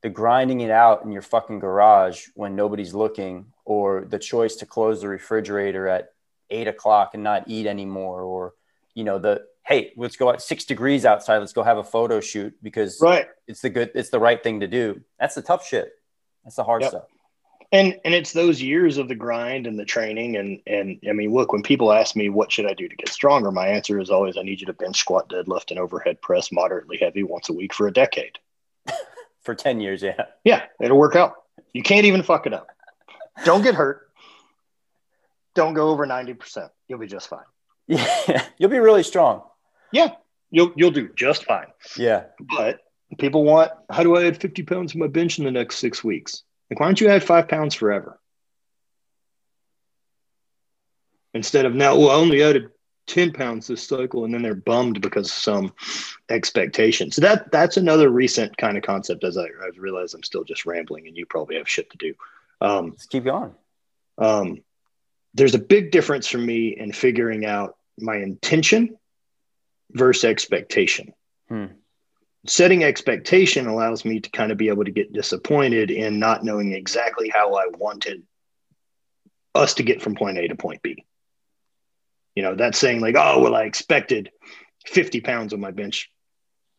the 0.00 0.08
grinding 0.08 0.62
it 0.62 0.70
out 0.70 1.04
in 1.04 1.12
your 1.12 1.20
fucking 1.20 1.58
garage 1.58 2.28
when 2.34 2.56
nobody's 2.56 2.94
looking, 2.94 3.52
or 3.66 4.06
the 4.08 4.18
choice 4.18 4.56
to 4.56 4.66
close 4.66 5.02
the 5.02 5.08
refrigerator 5.08 5.88
at 5.88 6.14
eight 6.48 6.68
o'clock 6.68 7.10
and 7.12 7.22
not 7.22 7.44
eat 7.48 7.66
anymore, 7.66 8.22
or 8.22 8.54
you 8.94 9.04
know, 9.04 9.18
the 9.18 9.42
hey, 9.66 9.92
let's 9.98 10.16
go 10.16 10.30
at 10.30 10.40
six 10.40 10.64
degrees 10.64 11.04
outside. 11.04 11.36
Let's 11.36 11.52
go 11.52 11.62
have 11.62 11.76
a 11.76 11.84
photo 11.84 12.18
shoot 12.18 12.54
because 12.62 12.98
right. 13.02 13.28
it's 13.46 13.60
the 13.60 13.68
good, 13.68 13.90
it's 13.94 14.08
the 14.08 14.20
right 14.20 14.42
thing 14.42 14.60
to 14.60 14.66
do. 14.66 15.02
That's 15.20 15.34
the 15.34 15.42
tough 15.42 15.66
shit. 15.66 15.92
That's 16.44 16.56
the 16.56 16.64
hard 16.64 16.80
yep. 16.80 16.92
stuff. 16.92 17.08
And 17.72 17.98
and 18.04 18.14
it's 18.14 18.32
those 18.32 18.62
years 18.62 18.96
of 18.96 19.08
the 19.08 19.14
grind 19.14 19.66
and 19.66 19.78
the 19.78 19.84
training 19.84 20.36
and 20.36 20.60
and 20.66 21.00
I 21.08 21.12
mean, 21.12 21.32
look, 21.32 21.52
when 21.52 21.62
people 21.62 21.92
ask 21.92 22.14
me 22.14 22.28
what 22.28 22.52
should 22.52 22.66
I 22.66 22.74
do 22.74 22.88
to 22.88 22.96
get 22.96 23.08
stronger, 23.08 23.50
my 23.50 23.66
answer 23.66 23.98
is 24.00 24.10
always 24.10 24.36
I 24.36 24.42
need 24.42 24.60
you 24.60 24.66
to 24.66 24.72
bench 24.72 24.98
squat, 24.98 25.28
deadlift, 25.28 25.70
and 25.70 25.80
overhead 25.80 26.20
press 26.20 26.52
moderately 26.52 26.98
heavy 26.98 27.22
once 27.22 27.48
a 27.48 27.52
week 27.52 27.74
for 27.74 27.86
a 27.86 27.92
decade. 27.92 28.38
for 29.46 29.54
10 29.54 29.80
years, 29.80 30.02
yeah. 30.02 30.26
Yeah, 30.44 30.62
it'll 30.80 30.98
work 30.98 31.16
out. 31.16 31.34
You 31.72 31.82
can't 31.82 32.04
even 32.04 32.22
fuck 32.22 32.46
it 32.46 32.52
up. 32.52 32.68
Don't 33.44 33.62
get 33.62 33.74
hurt. 33.74 34.10
Don't 35.54 35.74
go 35.74 35.88
over 35.88 36.06
90%. 36.06 36.68
You'll 36.88 36.98
be 36.98 37.06
just 37.06 37.28
fine. 37.28 37.40
Yeah. 37.88 38.44
You'll 38.58 38.70
be 38.70 38.80
really 38.80 39.04
strong. 39.04 39.42
Yeah. 39.92 40.14
You'll 40.50 40.72
you'll 40.74 40.90
do 40.90 41.08
just 41.14 41.44
fine. 41.44 41.66
Yeah. 41.96 42.24
But 42.40 42.80
people 43.18 43.44
want, 43.44 43.70
how 43.90 44.02
do 44.02 44.16
I 44.16 44.26
add 44.26 44.40
50 44.40 44.64
pounds 44.64 44.92
to 44.92 44.98
my 44.98 45.06
bench 45.06 45.38
in 45.38 45.44
the 45.44 45.52
next 45.52 45.78
six 45.78 46.02
weeks? 46.02 46.42
Like, 46.70 46.80
why 46.80 46.86
don't 46.86 47.00
you 47.00 47.08
add 47.08 47.22
five 47.22 47.48
pounds 47.48 47.74
forever? 47.74 48.18
Instead 51.34 51.66
of 51.66 51.74
now, 51.74 51.96
well, 51.96 52.10
I 52.10 52.14
only 52.14 52.42
added 52.42 52.70
10 53.06 53.32
pounds 53.32 53.66
this 53.66 53.86
cycle, 53.86 54.24
and 54.24 54.34
then 54.34 54.42
they're 54.42 54.54
bummed 54.54 55.00
because 55.00 55.28
of 55.28 55.34
some 55.34 55.72
expectation. 56.28 57.10
So 57.10 57.20
that 57.22 57.52
that's 57.52 57.76
another 57.76 58.08
recent 58.08 58.56
kind 58.56 58.76
of 58.76 58.82
concept 58.82 59.22
as 59.22 59.36
I, 59.36 59.44
I 59.44 59.70
realize 59.76 60.14
I'm 60.14 60.22
still 60.22 60.44
just 60.44 60.66
rambling 60.66 61.06
and 61.06 61.16
you 61.16 61.26
probably 61.26 61.56
have 61.56 61.68
shit 61.68 61.90
to 61.90 61.98
do. 61.98 62.14
Um, 62.60 62.90
Let's 62.90 63.06
keep 63.06 63.24
going. 63.24 63.54
Um, 64.18 64.62
there's 65.34 65.54
a 65.54 65.60
big 65.60 65.90
difference 65.90 66.26
for 66.26 66.38
me 66.38 66.76
in 66.76 66.92
figuring 66.92 67.44
out 67.44 67.76
my 67.98 68.16
intention 68.16 68.96
versus 69.92 70.24
expectation. 70.24 71.12
Hmm. 71.48 71.66
Setting 72.46 72.84
expectation 72.84 73.66
allows 73.66 74.04
me 74.04 74.20
to 74.20 74.30
kind 74.30 74.52
of 74.52 74.58
be 74.58 74.68
able 74.68 74.84
to 74.84 74.90
get 74.90 75.12
disappointed 75.12 75.90
in 75.90 76.18
not 76.18 76.44
knowing 76.44 76.72
exactly 76.72 77.28
how 77.28 77.54
I 77.54 77.66
wanted 77.76 78.22
us 79.54 79.74
to 79.74 79.82
get 79.82 80.02
from 80.02 80.14
point 80.14 80.38
A 80.38 80.48
to 80.48 80.54
point 80.54 80.82
B. 80.82 81.04
You 82.34 82.42
know, 82.42 82.54
that's 82.54 82.78
saying 82.78 83.00
like, 83.00 83.16
oh, 83.18 83.40
well, 83.40 83.54
I 83.54 83.62
expected 83.62 84.30
50 84.86 85.22
pounds 85.22 85.52
on 85.54 85.60
my 85.60 85.70
bench, 85.70 86.10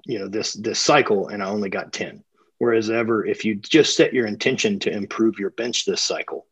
you 0.05 0.19
know, 0.19 0.27
this 0.27 0.53
this 0.53 0.79
cycle, 0.79 1.27
and 1.27 1.43
I 1.43 1.47
only 1.47 1.69
got 1.69 1.91
10. 1.91 2.23
Whereas 2.59 2.89
ever, 2.89 3.25
if 3.25 3.45
you 3.45 3.55
just 3.55 3.95
set 3.95 4.13
your 4.13 4.25
intention 4.25 4.79
to 4.79 4.91
improve 4.91 5.39
your 5.39 5.51
bench 5.51 5.85
this 5.85 6.01
cycle, 6.01 6.47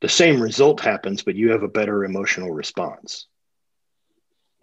the 0.00 0.08
same 0.08 0.40
result 0.40 0.80
happens, 0.80 1.22
but 1.22 1.34
you 1.34 1.50
have 1.50 1.62
a 1.62 1.68
better 1.68 2.04
emotional 2.04 2.50
response. 2.50 3.26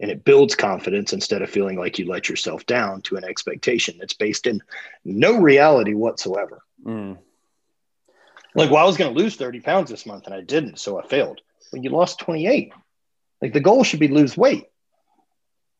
And 0.00 0.10
it 0.10 0.24
builds 0.24 0.54
confidence 0.54 1.12
instead 1.12 1.42
of 1.42 1.50
feeling 1.50 1.78
like 1.78 1.98
you 1.98 2.06
let 2.06 2.28
yourself 2.28 2.64
down 2.66 3.02
to 3.02 3.16
an 3.16 3.24
expectation 3.24 3.96
that's 3.98 4.14
based 4.14 4.46
in 4.46 4.62
no 5.04 5.40
reality 5.40 5.94
whatsoever. 5.94 6.62
Mm. 6.84 7.18
Like, 8.54 8.70
well, 8.70 8.82
I 8.82 8.86
was 8.86 8.96
going 8.96 9.12
to 9.12 9.20
lose 9.20 9.36
30 9.36 9.60
pounds 9.60 9.90
this 9.90 10.06
month 10.06 10.26
and 10.26 10.34
I 10.34 10.40
didn't, 10.40 10.78
so 10.78 11.00
I 11.00 11.06
failed. 11.06 11.40
Well, 11.72 11.82
you 11.82 11.90
lost 11.90 12.20
28. 12.20 12.72
Like, 13.42 13.52
the 13.52 13.60
goal 13.60 13.84
should 13.84 14.00
be 14.00 14.08
lose 14.08 14.36
weight. 14.36 14.66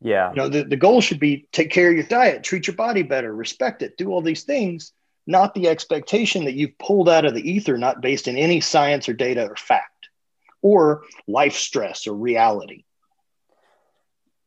Yeah. 0.01 0.31
You 0.31 0.37
know, 0.37 0.49
the, 0.49 0.65
the 0.65 0.77
goal 0.77 1.01
should 1.01 1.21
be 1.21 1.49
take 1.53 1.71
care 1.71 1.91
of 1.91 1.97
your 1.97 2.07
diet, 2.07 2.45
treat 2.45 2.67
your 2.67 2.77
body 2.77 3.03
better, 3.03 3.35
respect 3.35 3.83
it, 3.83 3.97
do 3.97 4.11
all 4.11 4.23
these 4.23 4.45
things, 4.45 4.93
not 5.27 5.55
the 5.55 5.69
expectation 5.69 6.45
that 6.45 6.55
you've 6.55 6.79
pulled 6.79 7.09
out 7.09 7.25
of 7.25 7.35
the 7.35 7.51
ether, 7.51 7.77
not 7.79 8.01
based 8.01 8.29
in 8.29 8.37
any 8.37 8.61
science 8.61 9.09
or 9.09 9.13
data 9.13 9.49
or 9.49 9.57
fact 9.57 10.09
or 10.63 11.03
life 11.27 11.55
stress 11.55 12.07
or 12.07 12.15
reality. 12.15 12.85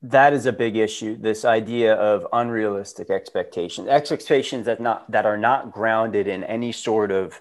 That 0.04 0.34
is 0.34 0.48
a 0.48 0.52
big 0.52 0.78
issue. 0.78 1.16
This 1.16 1.46
idea 1.46 1.94
of 1.94 2.26
unrealistic 2.34 3.12
expectations, 3.12 3.88
expectations 3.88 4.66
that 4.66 4.82
not 4.82 5.10
that 5.12 5.26
are 5.26 5.38
not 5.38 5.72
grounded 5.72 6.28
in 6.28 6.44
any 6.44 6.72
sort 6.72 7.12
of 7.12 7.40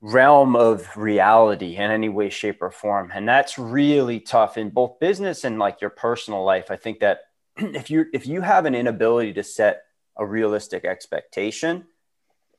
realm 0.00 0.56
of 0.56 0.96
reality 0.96 1.76
in 1.76 1.90
any 1.90 2.08
way, 2.08 2.30
shape, 2.30 2.62
or 2.62 2.70
form. 2.70 3.10
And 3.14 3.28
that's 3.28 3.58
really 3.58 4.20
tough 4.20 4.56
in 4.56 4.70
both 4.70 4.98
business 5.00 5.44
and 5.44 5.58
like 5.58 5.80
your 5.80 5.90
personal 5.90 6.44
life. 6.44 6.70
I 6.70 6.76
think 6.76 7.00
that 7.00 7.20
if 7.56 7.90
you 7.90 8.06
if 8.12 8.26
you 8.26 8.40
have 8.40 8.64
an 8.64 8.74
inability 8.74 9.34
to 9.34 9.42
set 9.42 9.82
a 10.16 10.24
realistic 10.24 10.84
expectation, 10.84 11.84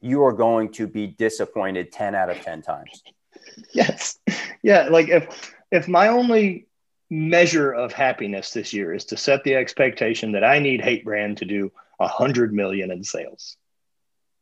you 0.01 0.23
are 0.23 0.33
going 0.33 0.71
to 0.73 0.87
be 0.87 1.07
disappointed 1.07 1.91
10 1.91 2.15
out 2.15 2.29
of 2.29 2.39
10 2.41 2.61
times. 2.61 3.03
Yes. 3.73 4.19
Yeah. 4.61 4.87
Like 4.89 5.09
if 5.09 5.55
if 5.71 5.87
my 5.87 6.09
only 6.09 6.68
measure 7.09 7.71
of 7.71 7.91
happiness 7.91 8.51
this 8.51 8.73
year 8.73 8.93
is 8.93 9.05
to 9.05 9.17
set 9.17 9.43
the 9.43 9.55
expectation 9.55 10.33
that 10.33 10.43
I 10.43 10.59
need 10.59 10.81
hate 10.81 11.03
brand 11.03 11.37
to 11.37 11.45
do 11.45 11.71
a 11.99 12.07
hundred 12.07 12.53
million 12.53 12.91
in 12.91 13.03
sales. 13.03 13.57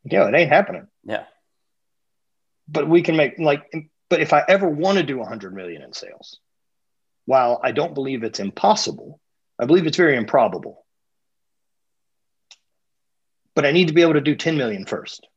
You 0.04 0.20
know, 0.20 0.28
it 0.28 0.36
ain't 0.36 0.52
happening. 0.52 0.88
Yeah. 1.04 1.24
But 2.68 2.88
we 2.90 3.02
can 3.02 3.16
make 3.16 3.40
like, 3.40 3.72
but 4.10 4.22
if 4.22 4.34
I 4.34 4.44
ever 4.48 4.68
want 4.70 4.98
to 4.98 5.04
do 5.04 5.22
a 5.22 5.26
hundred 5.26 5.54
million 5.54 5.82
in 5.82 5.94
sales, 5.94 6.40
while 7.26 7.60
I 7.64 7.72
don't 7.72 7.94
believe 7.94 8.24
it's 8.24 8.40
impossible, 8.40 9.20
I 9.60 9.66
believe 9.66 9.88
it's 9.88 9.98
very 9.98 10.16
improbable. 10.16 10.86
But 13.56 13.66
I 13.66 13.72
need 13.72 13.88
to 13.88 13.94
be 13.94 14.02
able 14.02 14.14
to 14.14 14.22
do 14.22 14.36
10 14.36 14.58
million 14.58 14.86
first. 14.86 15.28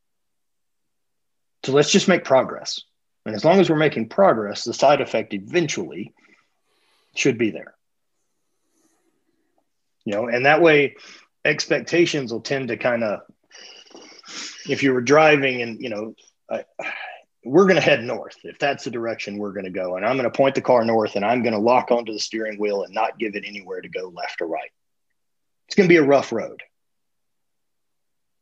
So 1.65 1.71
let's 1.71 1.91
just 1.91 2.07
make 2.07 2.23
progress. 2.23 2.81
And 3.25 3.35
as 3.35 3.45
long 3.45 3.59
as 3.59 3.69
we're 3.69 3.75
making 3.77 4.09
progress, 4.09 4.63
the 4.63 4.73
side 4.73 5.01
effect 5.01 5.33
eventually 5.33 6.13
should 7.15 7.37
be 7.37 7.51
there. 7.51 7.73
You 10.05 10.13
know, 10.13 10.27
and 10.27 10.45
that 10.45 10.61
way 10.61 10.95
expectations 11.45 12.31
will 12.31 12.41
tend 12.41 12.69
to 12.69 12.77
kind 12.77 13.03
of, 13.03 13.21
if 14.67 14.83
you 14.83 14.93
were 14.93 15.01
driving 15.01 15.61
and, 15.61 15.81
you 15.81 15.89
know, 15.89 16.15
I, 16.49 16.63
we're 17.43 17.65
going 17.65 17.75
to 17.75 17.81
head 17.81 18.03
north 18.03 18.37
if 18.43 18.59
that's 18.59 18.83
the 18.83 18.91
direction 18.91 19.37
we're 19.37 19.53
going 19.53 19.65
to 19.65 19.71
go. 19.71 19.95
And 19.95 20.05
I'm 20.05 20.17
going 20.17 20.29
to 20.29 20.35
point 20.35 20.55
the 20.55 20.61
car 20.61 20.85
north 20.85 21.15
and 21.15 21.25
I'm 21.25 21.43
going 21.43 21.53
to 21.53 21.59
lock 21.59 21.91
onto 21.91 22.13
the 22.13 22.19
steering 22.19 22.59
wheel 22.59 22.83
and 22.83 22.93
not 22.93 23.17
give 23.17 23.35
it 23.35 23.43
anywhere 23.45 23.81
to 23.81 23.89
go 23.89 24.09
left 24.09 24.41
or 24.41 24.47
right. 24.47 24.71
It's 25.67 25.75
going 25.75 25.87
to 25.87 25.93
be 25.93 25.97
a 25.97 26.03
rough 26.03 26.31
road. 26.31 26.61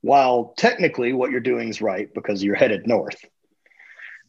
While 0.01 0.53
technically 0.57 1.13
what 1.13 1.31
you're 1.31 1.39
doing 1.39 1.69
is 1.69 1.81
right 1.81 2.13
because 2.13 2.43
you're 2.43 2.55
headed 2.55 2.87
north 2.87 3.23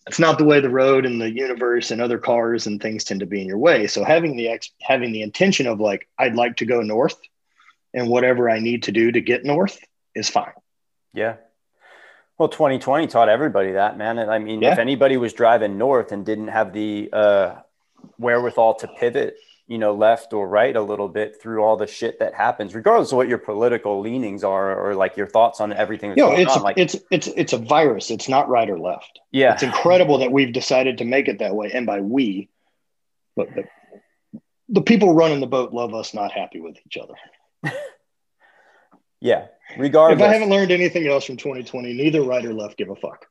it's 0.07 0.19
not 0.19 0.39
the 0.39 0.45
way 0.45 0.61
the 0.61 0.71
road 0.71 1.07
and 1.07 1.21
the 1.21 1.31
universe 1.31 1.91
and 1.91 2.01
other 2.01 2.19
cars 2.19 2.67
and 2.67 2.81
things 2.81 3.05
tend 3.05 3.21
to 3.21 3.27
be 3.27 3.41
in 3.41 3.47
your 3.47 3.59
way. 3.59 3.87
So 3.87 4.03
having 4.03 4.37
the 4.37 4.49
ex- 4.49 4.71
having 4.81 5.13
the 5.13 5.23
intention 5.23 5.67
of 5.67 5.81
like 5.81 6.09
I'd 6.19 6.35
like 6.35 6.57
to 6.57 6.67
go 6.67 6.81
north, 6.81 7.21
and 7.93 8.09
whatever 8.09 8.49
I 8.49 8.59
need 8.59 8.85
to 8.85 8.93
do 8.93 9.13
to 9.13 9.21
get 9.21 9.45
north 9.45 9.79
is 10.15 10.29
fine. 10.29 10.53
Yeah. 11.13 11.37
Well, 12.39 12.49
2020 12.49 13.07
taught 13.09 13.29
everybody 13.29 13.73
that, 13.73 13.99
man. 13.99 14.19
And 14.19 14.31
I 14.31 14.39
mean, 14.39 14.63
yeah. 14.63 14.73
if 14.73 14.79
anybody 14.79 15.19
was 15.19 15.35
driving 15.35 15.77
north 15.77 16.11
and 16.11 16.25
didn't 16.25 16.49
have 16.49 16.73
the 16.73 17.11
uh, 17.13 17.57
wherewithal 18.19 18.75
to 18.77 18.89
pivot 18.89 19.37
you 19.71 19.79
know, 19.79 19.95
left 19.95 20.33
or 20.33 20.49
right 20.49 20.75
a 20.75 20.83
little 20.83 21.09
bit 21.09 21.41
through 21.41 21.63
all 21.63 21.77
the 21.77 21.87
shit 21.87 22.19
that 22.19 22.35
happens, 22.35 22.75
regardless 22.75 23.13
of 23.13 23.17
what 23.17 23.29
your 23.29 23.39
political 23.39 24.01
leanings 24.01 24.43
are 24.43 24.77
or 24.77 24.97
like 24.97 25.17
your 25.17 25.29
thoughts 25.29 25.61
on 25.61 25.73
everything. 25.73 26.11
That's 26.11 26.19
you 26.19 26.25
know, 26.25 26.33
it's 26.33 26.57
on. 26.57 26.63
Like, 26.63 26.77
it's 26.77 26.97
it's 27.09 27.29
it's 27.29 27.53
a 27.53 27.57
virus. 27.57 28.11
It's 28.11 28.29
not 28.29 28.49
right 28.49 28.69
or 28.69 28.81
left. 28.81 29.21
Yeah, 29.31 29.55
it's 29.55 29.63
incredible 29.63 30.19
that 30.19 30.33
we've 30.33 30.53
decided 30.53 30.99
to 30.99 31.05
make 31.05 31.29
it 31.29 31.39
that 31.39 31.55
way. 31.55 31.71
And 31.73 31.87
by 31.87 32.01
we, 32.01 32.49
but 33.37 33.47
the, 33.55 34.41
the 34.71 34.83
people 34.83 35.15
running 35.15 35.39
the 35.39 35.47
boat 35.47 35.73
love 35.73 35.95
us 35.95 36.15
not 36.15 36.33
happy 36.33 36.61
with 36.61 36.77
each 36.85 36.99
other. 37.01 37.15
yeah, 39.21 39.47
regardless. 39.79 40.21
If 40.21 40.29
I 40.29 40.33
haven't 40.33 40.51
learned 40.51 40.73
anything 40.73 41.07
else 41.07 41.25
from 41.25 41.37
2020, 41.37 41.93
neither 41.93 42.23
right 42.23 42.45
or 42.45 42.53
left 42.53 42.77
give 42.77 42.91
a 42.91 42.97
fuck 42.97 43.25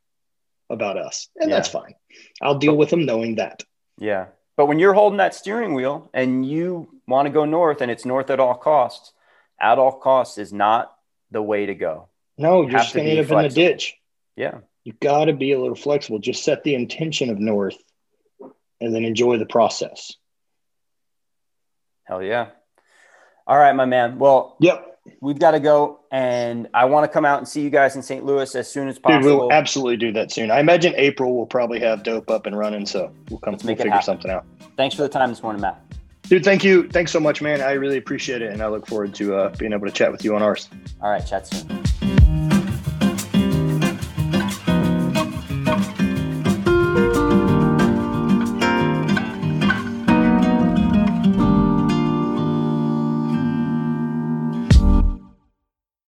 about 0.69 0.95
us, 0.95 1.27
and 1.35 1.49
yeah. 1.49 1.57
that's 1.57 1.67
fine. 1.67 1.95
I'll 2.41 2.59
deal 2.59 2.77
with 2.77 2.91
them 2.91 3.05
knowing 3.05 3.35
that. 3.35 3.61
Yeah, 3.97 4.27
but 4.59 4.65
when 4.65 4.77
you're 4.77 4.93
holding 4.93 5.19
that 5.19 5.33
steering 5.33 5.73
wheel 5.73 6.09
and 6.13 6.45
you 6.45 6.89
want 7.07 7.27
to 7.27 7.29
go 7.29 7.45
north 7.45 7.79
and 7.79 7.89
it's 7.89 8.03
north 8.03 8.29
at 8.29 8.41
all 8.41 8.55
costs, 8.55 9.13
at 9.57 9.79
all 9.79 9.93
costs 9.93 10.37
is 10.37 10.51
not 10.51 10.93
the 11.31 11.41
way 11.41 11.67
to 11.67 11.73
go. 11.73 12.09
No, 12.37 12.63
you're 12.63 12.71
just 12.71 12.93
going 12.93 13.05
to 13.05 13.11
end 13.13 13.31
up 13.31 13.37
in 13.37 13.43
the 13.43 13.55
ditch. 13.55 13.95
Yeah. 14.35 14.57
You 14.83 14.91
got 14.99 15.25
to 15.25 15.33
be 15.33 15.53
a 15.53 15.59
little 15.61 15.77
flexible. 15.77 16.19
Just 16.19 16.43
set 16.43 16.65
the 16.65 16.75
intention 16.75 17.29
of 17.29 17.39
north 17.39 17.77
and 18.81 18.93
then 18.93 19.05
enjoy 19.05 19.37
the 19.37 19.45
process. 19.45 20.17
Hell 22.03 22.21
yeah. 22.21 22.47
All 23.47 23.57
right, 23.57 23.73
my 23.73 23.85
man. 23.85 24.19
Well, 24.19 24.57
yep 24.59 24.88
we've 25.21 25.39
got 25.39 25.51
to 25.51 25.59
go, 25.59 25.99
and 26.11 26.67
I 26.73 26.85
want 26.85 27.03
to 27.03 27.07
come 27.07 27.25
out 27.25 27.39
and 27.39 27.47
see 27.47 27.61
you 27.61 27.69
guys 27.69 27.95
in 27.95 28.01
St. 28.01 28.25
Louis 28.25 28.53
as 28.55 28.69
soon 28.69 28.87
as 28.87 28.99
possible. 28.99 29.21
Dude, 29.21 29.39
we'll 29.39 29.51
absolutely 29.51 29.97
do 29.97 30.11
that 30.13 30.31
soon. 30.31 30.51
I 30.51 30.59
imagine 30.59 30.93
April 30.95 31.35
will 31.35 31.45
probably 31.45 31.79
have 31.79 32.03
dope 32.03 32.29
up 32.29 32.45
and 32.45 32.57
running, 32.57 32.85
so 32.85 33.11
we'll 33.29 33.39
come. 33.39 33.53
Let's 33.53 33.63
we'll 33.63 33.75
figure 33.75 34.01
something 34.01 34.31
out. 34.31 34.45
Thanks 34.77 34.95
for 34.95 35.01
the 35.01 35.09
time 35.09 35.29
this 35.29 35.43
morning, 35.43 35.61
Matt. 35.61 35.81
Dude, 36.23 36.43
thank 36.43 36.63
you. 36.63 36.87
Thanks 36.89 37.11
so 37.11 37.19
much, 37.19 37.41
man. 37.41 37.59
I 37.61 37.71
really 37.71 37.97
appreciate 37.97 38.41
it, 38.41 38.51
and 38.51 38.61
I 38.61 38.67
look 38.67 38.85
forward 38.85 39.15
to 39.15 39.35
uh, 39.35 39.55
being 39.57 39.73
able 39.73 39.87
to 39.87 39.91
chat 39.91 40.11
with 40.11 40.23
you 40.23 40.35
on 40.35 40.43
ours. 40.43 40.69
All 41.01 41.09
right, 41.09 41.25
chat 41.25 41.47
soon. 41.47 41.78